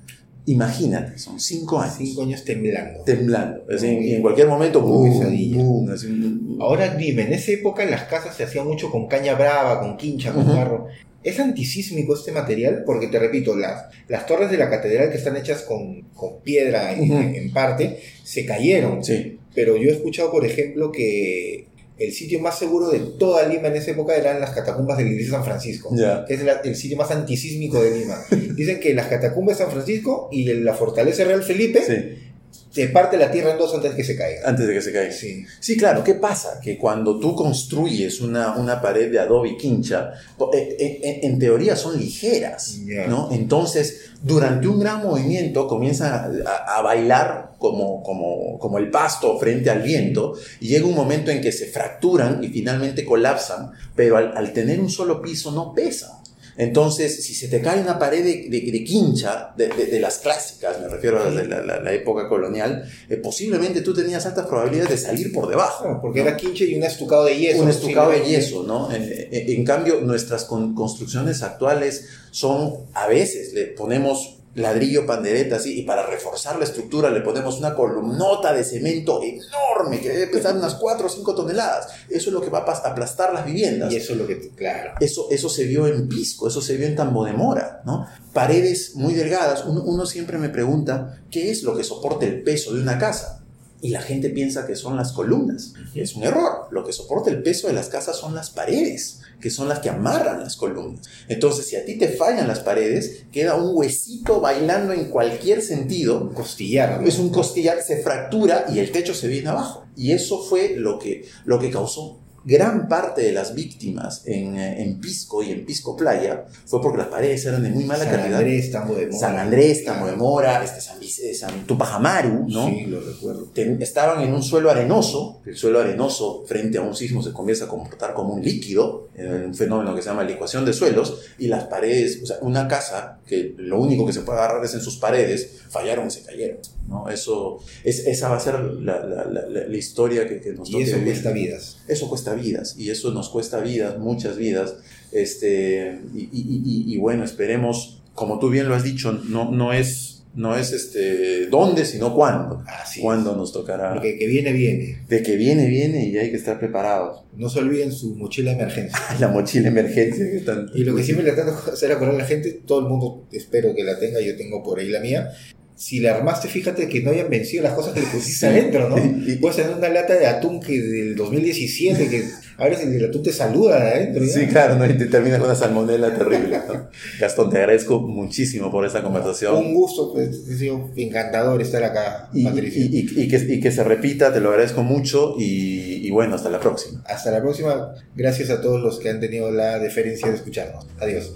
Imagínate, 0.46 1.18
son 1.18 1.38
5 1.38 1.80
años 1.80 1.94
Cinco 1.98 2.22
años 2.22 2.44
temblando. 2.44 3.02
temblando. 3.04 3.60
Y 3.82 4.14
en 4.14 4.22
cualquier 4.22 4.48
momento, 4.48 4.80
boom, 4.80 5.90
así, 5.90 6.16
Ahora 6.58 6.94
dime, 6.94 7.22
en 7.22 7.32
esa 7.34 7.52
época 7.52 7.84
las 7.84 8.04
casas 8.04 8.34
se 8.34 8.44
hacían 8.44 8.66
mucho 8.66 8.90
con 8.90 9.06
caña 9.06 9.34
brava, 9.34 9.80
con 9.80 9.96
quincha, 9.96 10.32
con 10.32 10.46
barro. 10.46 10.86
¿Es 11.22 11.38
antisísmico 11.38 12.14
este 12.14 12.32
material? 12.32 12.82
Porque 12.86 13.08
te 13.08 13.18
repito, 13.18 13.54
las, 13.56 13.84
las 14.08 14.26
torres 14.26 14.50
de 14.50 14.56
la 14.56 14.70
catedral 14.70 15.10
que 15.10 15.18
están 15.18 15.36
hechas 15.36 15.62
con, 15.62 16.02
con 16.14 16.40
piedra 16.42 16.92
en, 16.94 17.10
Ujú. 17.10 17.20
en 17.36 17.52
parte, 17.52 17.98
se 18.24 18.46
cayeron. 18.46 19.04
Sí, 19.04 19.38
Pero 19.54 19.76
yo 19.76 19.90
he 19.90 19.92
escuchado, 19.92 20.30
por 20.30 20.46
ejemplo, 20.46 20.90
que 20.90 21.66
el 21.98 22.12
sitio 22.12 22.40
más 22.40 22.58
seguro 22.58 22.88
de 22.88 23.00
toda 23.18 23.46
Lima 23.46 23.68
en 23.68 23.76
esa 23.76 23.90
época 23.90 24.16
eran 24.16 24.40
las 24.40 24.50
catacumbas 24.52 24.96
de 24.96 25.04
la 25.04 25.10
iglesia 25.10 25.32
de 25.32 25.36
San 25.36 25.44
Francisco. 25.44 25.90
ya. 25.94 26.24
que 26.26 26.32
es 26.34 26.42
la- 26.42 26.60
el 26.64 26.74
sitio 26.74 26.96
más 26.96 27.10
antisísmico 27.10 27.82
de 27.82 27.98
Lima. 27.98 28.16
Dicen 28.56 28.80
que 28.80 28.94
las 28.94 29.08
catacumbas 29.08 29.58
de 29.58 29.64
San 29.64 29.72
Francisco 29.72 30.30
y 30.32 30.44
la 30.54 30.72
fortaleza 30.72 31.24
Real 31.24 31.42
Felipe 31.42 31.82
Sí. 31.82 32.29
Se 32.70 32.88
parte 32.88 33.16
la 33.16 33.30
tierra 33.30 33.52
en 33.52 33.58
dos 33.58 33.74
antes 33.74 33.90
de 33.90 33.96
que 33.96 34.04
se 34.04 34.16
caiga. 34.16 34.48
Antes 34.48 34.66
de 34.66 34.74
que 34.74 34.80
se 34.80 34.92
caiga. 34.92 35.12
Sí. 35.12 35.44
Sí, 35.58 35.76
claro. 35.76 36.04
¿Qué 36.04 36.14
pasa? 36.14 36.60
Que 36.62 36.78
cuando 36.78 37.18
tú 37.18 37.34
construyes 37.34 38.20
una, 38.20 38.56
una 38.56 38.80
pared 38.80 39.10
de 39.10 39.18
adobe 39.18 39.50
y 39.50 39.56
quincha, 39.56 40.12
eh, 40.52 40.76
eh, 40.78 41.00
eh, 41.02 41.20
en 41.24 41.38
teoría 41.38 41.74
son 41.74 41.98
ligeras. 41.98 42.78
¿no? 43.08 43.28
Entonces, 43.32 44.10
durante 44.22 44.68
un 44.68 44.78
gran 44.78 45.02
movimiento 45.02 45.66
comienzan 45.66 46.42
a 46.46 46.80
bailar 46.82 47.50
como, 47.58 48.02
como, 48.02 48.58
como 48.58 48.78
el 48.78 48.90
pasto 48.90 49.38
frente 49.38 49.70
al 49.70 49.82
viento 49.82 50.34
y 50.60 50.68
llega 50.68 50.86
un 50.86 50.94
momento 50.94 51.30
en 51.30 51.40
que 51.40 51.52
se 51.52 51.66
fracturan 51.66 52.42
y 52.42 52.48
finalmente 52.48 53.04
colapsan, 53.04 53.72
pero 53.94 54.16
al, 54.16 54.36
al 54.36 54.52
tener 54.52 54.80
un 54.80 54.90
solo 54.90 55.20
piso 55.20 55.50
no 55.52 55.74
pesan. 55.74 56.19
Entonces, 56.60 57.24
si 57.24 57.34
se 57.34 57.48
te 57.48 57.60
cae 57.60 57.80
una 57.80 57.98
pared 57.98 58.22
de, 58.22 58.48
de- 58.48 58.70
de 58.70 58.84
quincha, 58.84 59.52
de, 59.56 59.98
las 60.00 60.18
clásicas, 60.18 60.80
me 60.80 60.88
refiero 60.88 61.20
a 61.20 61.24
las 61.24 61.34
de 61.36 61.46
la, 61.48 61.62
la- 61.64 61.80
la 61.80 61.92
época 61.92 62.28
colonial, 62.28 62.84
eh, 63.08 63.16
posiblemente 63.16 63.80
tú 63.80 63.94
tenías 63.94 64.26
altas 64.26 64.46
probabilidades 64.46 64.90
de 64.90 64.98
salir 64.98 65.32
por 65.32 65.48
debajo. 65.48 65.98
Porque 66.02 66.20
era 66.20 66.36
quinche 66.36 66.66
y 66.66 66.74
un 66.76 66.82
estucado 66.84 67.24
de 67.24 67.36
yeso. 67.38 67.62
Un 67.62 67.70
estucado 67.70 68.10
de 68.10 68.20
yeso, 68.24 68.62
¿no? 68.64 68.92
En, 68.92 69.02
en- 69.04 69.30
en 69.58 69.64
cambio, 69.64 70.00
nuestras 70.02 70.44
con- 70.44 70.74
construcciones 70.74 71.42
actuales 71.42 72.06
son, 72.30 72.74
a 72.94 73.06
veces 73.06 73.52
le 73.54 73.64
ponemos 73.66 74.36
ladrillo, 74.54 75.06
pandereta, 75.06 75.56
así, 75.56 75.78
y 75.78 75.82
para 75.82 76.06
reforzar 76.06 76.58
la 76.58 76.64
estructura 76.64 77.10
le 77.10 77.20
ponemos 77.20 77.58
una 77.58 77.74
columnota 77.74 78.52
de 78.52 78.64
cemento 78.64 79.20
enorme 79.22 80.00
que 80.00 80.08
debe 80.08 80.26
pesar 80.26 80.56
unas 80.56 80.74
4 80.74 81.06
o 81.06 81.08
5 81.08 81.34
toneladas. 81.34 81.88
Eso 82.08 82.30
es 82.30 82.34
lo 82.34 82.40
que 82.40 82.50
va 82.50 82.58
a 82.58 82.90
aplastar 82.90 83.32
las 83.32 83.46
viviendas. 83.46 83.92
Y 83.92 83.96
eso 83.96 84.12
es 84.12 84.18
lo 84.18 84.26
que, 84.26 84.50
claro. 84.50 84.94
Eso, 85.00 85.28
eso 85.30 85.48
se 85.48 85.64
vio 85.64 85.86
en 85.86 86.08
Pisco, 86.08 86.48
eso 86.48 86.60
se 86.60 86.76
vio 86.76 86.86
en 86.86 86.96
Tambo 86.96 87.24
de 87.24 87.32
Mora, 87.32 87.82
¿no? 87.84 88.06
Paredes 88.32 88.96
muy 88.96 89.14
delgadas. 89.14 89.64
Uno, 89.64 89.82
uno 89.82 90.06
siempre 90.06 90.38
me 90.38 90.48
pregunta, 90.48 91.22
¿qué 91.30 91.50
es 91.50 91.62
lo 91.62 91.76
que 91.76 91.84
soporta 91.84 92.26
el 92.26 92.42
peso 92.42 92.74
de 92.74 92.82
una 92.82 92.98
casa? 92.98 93.44
Y 93.82 93.90
la 93.90 94.02
gente 94.02 94.28
piensa 94.28 94.66
que 94.66 94.76
son 94.76 94.96
las 94.96 95.12
columnas. 95.12 95.72
Es 95.94 96.14
un 96.14 96.24
error. 96.24 96.66
Lo 96.70 96.84
que 96.84 96.92
soporta 96.92 97.30
el 97.30 97.42
peso 97.42 97.66
de 97.66 97.72
las 97.72 97.88
casas 97.88 98.16
son 98.16 98.34
las 98.34 98.50
paredes, 98.50 99.19
que 99.40 99.50
son 99.50 99.68
las 99.68 99.80
que 99.80 99.90
amarran 99.90 100.40
las 100.40 100.56
columnas. 100.56 101.06
Entonces, 101.28 101.66
si 101.66 101.76
a 101.76 101.84
ti 101.84 101.98
te 101.98 102.08
fallan 102.08 102.48
las 102.48 102.60
paredes, 102.60 103.24
queda 103.32 103.56
un 103.56 103.76
huesito 103.76 104.40
bailando 104.40 104.92
en 104.92 105.06
cualquier 105.06 105.62
sentido 105.62 106.20
Un 106.20 106.34
costillar. 106.34 107.00
¿no? 107.00 107.08
es 107.08 107.18
un 107.18 107.30
costillar, 107.30 107.82
se 107.82 108.02
fractura 108.02 108.66
y 108.72 108.78
el 108.78 108.92
techo 108.92 109.14
se 109.14 109.28
viene 109.28 109.48
abajo. 109.48 109.84
Y 109.96 110.12
eso 110.12 110.42
fue 110.42 110.74
lo 110.76 110.98
que, 110.98 111.26
lo 111.44 111.58
que 111.58 111.70
causó 111.70 112.19
gran 112.44 112.88
parte 112.88 113.22
de 113.22 113.32
las 113.32 113.54
víctimas 113.54 114.22
en, 114.26 114.56
eh, 114.58 114.82
en 114.82 114.98
Pisco 114.98 115.42
y 115.42 115.52
en 115.52 115.64
Pisco 115.66 115.94
Playa, 115.96 116.46
fue 116.66 116.80
porque 116.80 116.98
las 116.98 117.08
paredes 117.08 117.44
eran 117.44 117.62
de 117.62 117.68
muy 117.68 117.84
mala 117.84 118.04
San 118.04 118.14
calidad. 118.16 118.38
Andrés, 118.38 118.70
Tambo 118.72 118.94
de 118.94 119.06
Mora. 119.06 119.18
San 119.18 119.38
Andrés, 119.38 119.84
Tamo 119.84 120.06
de 120.06 120.16
Mora, 120.16 120.64
este, 120.64 120.80
San, 120.80 120.98
eh, 121.02 121.34
San 121.34 121.66
Tupac 121.66 121.92
Amaru, 121.92 122.46
¿no? 122.48 122.66
Sí, 122.66 122.86
lo 122.86 123.00
recuerdo. 123.00 123.44
Ten- 123.54 123.80
estaban 123.82 124.22
en 124.22 124.32
un 124.34 124.42
suelo 124.42 124.70
arenoso, 124.70 125.40
el 125.46 125.56
suelo 125.56 125.80
arenoso 125.80 126.44
frente 126.46 126.78
a 126.78 126.82
un 126.82 126.96
sismo 126.96 127.22
se 127.22 127.32
comienza 127.32 127.66
a 127.66 127.68
comportar 127.68 128.14
como 128.14 128.34
un 128.34 128.42
líquido, 128.42 129.08
eh, 129.14 129.44
un 129.46 129.54
fenómeno 129.54 129.94
que 129.94 130.02
se 130.02 130.08
llama 130.08 130.24
licuación 130.24 130.64
de 130.64 130.72
suelos, 130.72 131.18
y 131.38 131.46
las 131.48 131.64
paredes, 131.64 132.20
o 132.22 132.26
sea, 132.26 132.38
una 132.40 132.66
casa 132.66 133.19
que 133.30 133.54
lo 133.56 133.80
único 133.80 134.04
que 134.04 134.12
se 134.12 134.20
puede 134.22 134.38
agarrar 134.40 134.62
es 134.64 134.74
en 134.74 134.80
sus 134.82 134.96
paredes, 134.96 135.62
fallaron 135.70 136.08
y 136.08 136.10
se 136.10 136.22
cayeron. 136.24 136.58
¿no? 136.88 137.08
Eso, 137.08 137.60
es, 137.84 138.00
esa 138.06 138.28
va 138.28 138.36
a 138.36 138.40
ser 138.40 138.58
la, 138.60 139.02
la- 139.06 139.24
la- 139.48 139.76
historia 139.76 140.26
que, 140.28 140.40
que 140.40 140.52
nos 140.52 140.68
Y 140.68 140.72
toque 140.72 140.84
eso 140.84 140.96
vivir. 140.96 141.12
cuesta 141.12 141.30
vidas. 141.32 141.78
Eso 141.86 142.08
cuesta 142.08 142.34
vidas, 142.34 142.74
y 142.76 142.90
eso 142.90 143.12
nos 143.12 143.28
cuesta 143.30 143.60
vidas, 143.60 143.96
muchas 143.98 144.36
vidas. 144.36 144.74
Este, 145.12 145.98
y, 146.14 146.18
y- 146.22 146.28
y- 146.32 146.94
y 146.94 146.98
bueno, 146.98 147.24
esperemos, 147.24 148.02
como 148.14 148.38
tú 148.40 148.48
bien 148.50 148.68
lo 148.68 148.74
has 148.74 148.82
dicho, 148.82 149.12
no, 149.12 149.50
no 149.52 149.72
es, 149.72 150.19
no 150.34 150.56
es 150.56 150.72
este, 150.72 151.46
dónde, 151.46 151.84
sino 151.84 152.14
cuándo. 152.14 152.62
Así 152.66 153.00
Cuándo 153.00 153.34
nos 153.36 153.52
tocará. 153.52 153.94
Porque 153.94 154.16
que 154.16 154.26
viene, 154.26 154.52
viene. 154.52 155.02
De 155.08 155.22
que 155.22 155.36
viene, 155.36 155.66
viene 155.66 156.06
y 156.08 156.16
hay 156.18 156.30
que 156.30 156.36
estar 156.36 156.58
preparados. 156.60 157.24
No 157.36 157.48
se 157.48 157.58
olviden 157.58 157.90
su 157.92 158.14
mochila 158.14 158.52
de 158.52 158.56
emergencia. 158.62 158.98
La 159.18 159.28
mochila 159.28 159.68
emergencia 159.68 160.24
que 160.30 160.36
están. 160.36 160.66
Y 160.74 160.84
lo 160.84 160.94
que 160.94 161.02
siempre 161.02 161.24
le 161.26 161.32
trato 161.32 161.50
de 161.50 161.72
hacer 161.72 161.90
acordar 161.92 162.14
a 162.14 162.18
la 162.18 162.24
gente, 162.24 162.60
todo 162.66 162.80
el 162.80 162.86
mundo 162.86 163.26
espero 163.32 163.74
que 163.74 163.82
la 163.84 163.98
tenga, 163.98 164.20
yo 164.20 164.36
tengo 164.36 164.62
por 164.62 164.78
ahí 164.78 164.88
la 164.88 165.00
mía. 165.00 165.30
Si 165.74 165.98
la 165.98 166.14
armaste, 166.14 166.46
fíjate 166.46 166.88
que 166.90 167.00
no 167.00 167.10
hayan 167.10 167.30
vencido 167.30 167.62
las 167.62 167.72
cosas 167.72 167.94
que 167.94 168.00
le 168.00 168.06
pusiste 168.06 168.46
adentro, 168.46 168.88
¿no? 168.90 168.98
Y- 169.26 169.32
y- 169.32 169.36
Puedes 169.36 169.56
tener 169.56 169.72
una 169.74 169.88
lata 169.88 170.14
de 170.14 170.26
atún 170.26 170.60
que 170.60 170.78
del 170.78 171.16
2017, 171.16 172.08
que 172.08 172.22
a 172.60 172.68
veces 172.68 172.86
el 172.94 173.04
atún 173.06 173.22
te 173.22 173.32
saluda 173.32 173.82
de 173.82 173.90
adentro. 173.90 174.24
Sí, 174.26 174.46
claro, 174.46 174.76
¿no? 174.76 174.86
y 174.86 174.96
te 174.96 175.06
termina 175.06 175.38
con 175.38 175.46
una 175.46 175.54
salmonela 175.56 176.14
terrible. 176.14 176.60
¿no? 176.68 176.88
Gastón, 177.20 177.50
te 177.50 177.56
agradezco 177.58 178.00
muchísimo 178.00 178.70
por 178.70 178.84
esta 178.86 178.98
Un 178.98 179.04
conversación. 179.06 179.74
gusto, 179.74 180.12
pues, 180.12 180.42
ha 180.52 180.56
sido 180.58 180.90
encantador 180.96 181.60
estar 181.62 181.82
acá, 181.82 182.28
Y, 182.32 182.44
Patricia. 182.44 182.84
y- 182.84 182.88
y- 183.16 183.22
y 183.24 183.28
que, 183.28 183.36
y 183.54 183.60
que 183.60 183.72
se 183.72 183.82
repita, 183.82 184.32
te 184.32 184.40
lo 184.40 184.50
agradezco 184.50 184.82
mucho 184.82 185.34
y, 185.38 186.06
y 186.06 186.10
bueno, 186.10 186.34
hasta 186.36 186.50
la 186.50 186.60
próxima. 186.60 187.02
Hasta 187.06 187.30
la 187.30 187.40
próxima. 187.40 187.94
Gracias 188.14 188.50
a 188.50 188.60
todos 188.60 188.80
los 188.82 188.98
que 188.98 189.08
han 189.10 189.20
tenido 189.20 189.50
la 189.50 189.78
deferencia 189.78 190.28
de 190.28 190.34
escucharnos. 190.34 190.86
Adiós. 191.00 191.32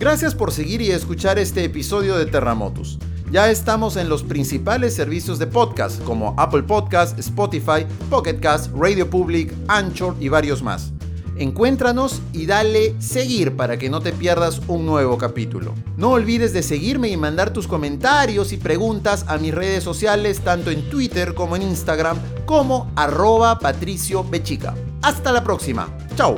Gracias 0.00 0.34
por 0.34 0.50
seguir 0.52 0.82
y 0.82 0.90
escuchar 0.90 1.38
este 1.38 1.62
episodio 1.62 2.16
de 2.18 2.26
Terramotus. 2.26 2.98
Ya 3.32 3.50
estamos 3.50 3.96
en 3.96 4.10
los 4.10 4.22
principales 4.22 4.94
servicios 4.94 5.38
de 5.38 5.46
podcast 5.46 6.02
como 6.04 6.34
Apple 6.36 6.64
Podcast, 6.64 7.18
Spotify, 7.18 7.86
Pocket 8.10 8.38
Cast, 8.40 8.70
Radio 8.76 9.08
Public, 9.08 9.54
Anchor 9.68 10.14
y 10.20 10.28
varios 10.28 10.62
más. 10.62 10.92
Encuéntranos 11.38 12.20
y 12.34 12.44
dale 12.44 12.94
seguir 13.00 13.56
para 13.56 13.78
que 13.78 13.88
no 13.88 14.02
te 14.02 14.12
pierdas 14.12 14.60
un 14.68 14.84
nuevo 14.84 15.16
capítulo. 15.16 15.72
No 15.96 16.10
olvides 16.10 16.52
de 16.52 16.62
seguirme 16.62 17.08
y 17.08 17.16
mandar 17.16 17.54
tus 17.54 17.66
comentarios 17.66 18.52
y 18.52 18.58
preguntas 18.58 19.24
a 19.26 19.38
mis 19.38 19.54
redes 19.54 19.82
sociales 19.82 20.40
tanto 20.40 20.70
en 20.70 20.90
Twitter 20.90 21.32
como 21.32 21.56
en 21.56 21.62
Instagram 21.62 22.18
como 22.44 22.92
arroba 22.96 23.58
patricio 23.58 24.24
bechica. 24.24 24.74
Hasta 25.00 25.32
la 25.32 25.42
próxima. 25.42 25.88
Chao. 26.16 26.36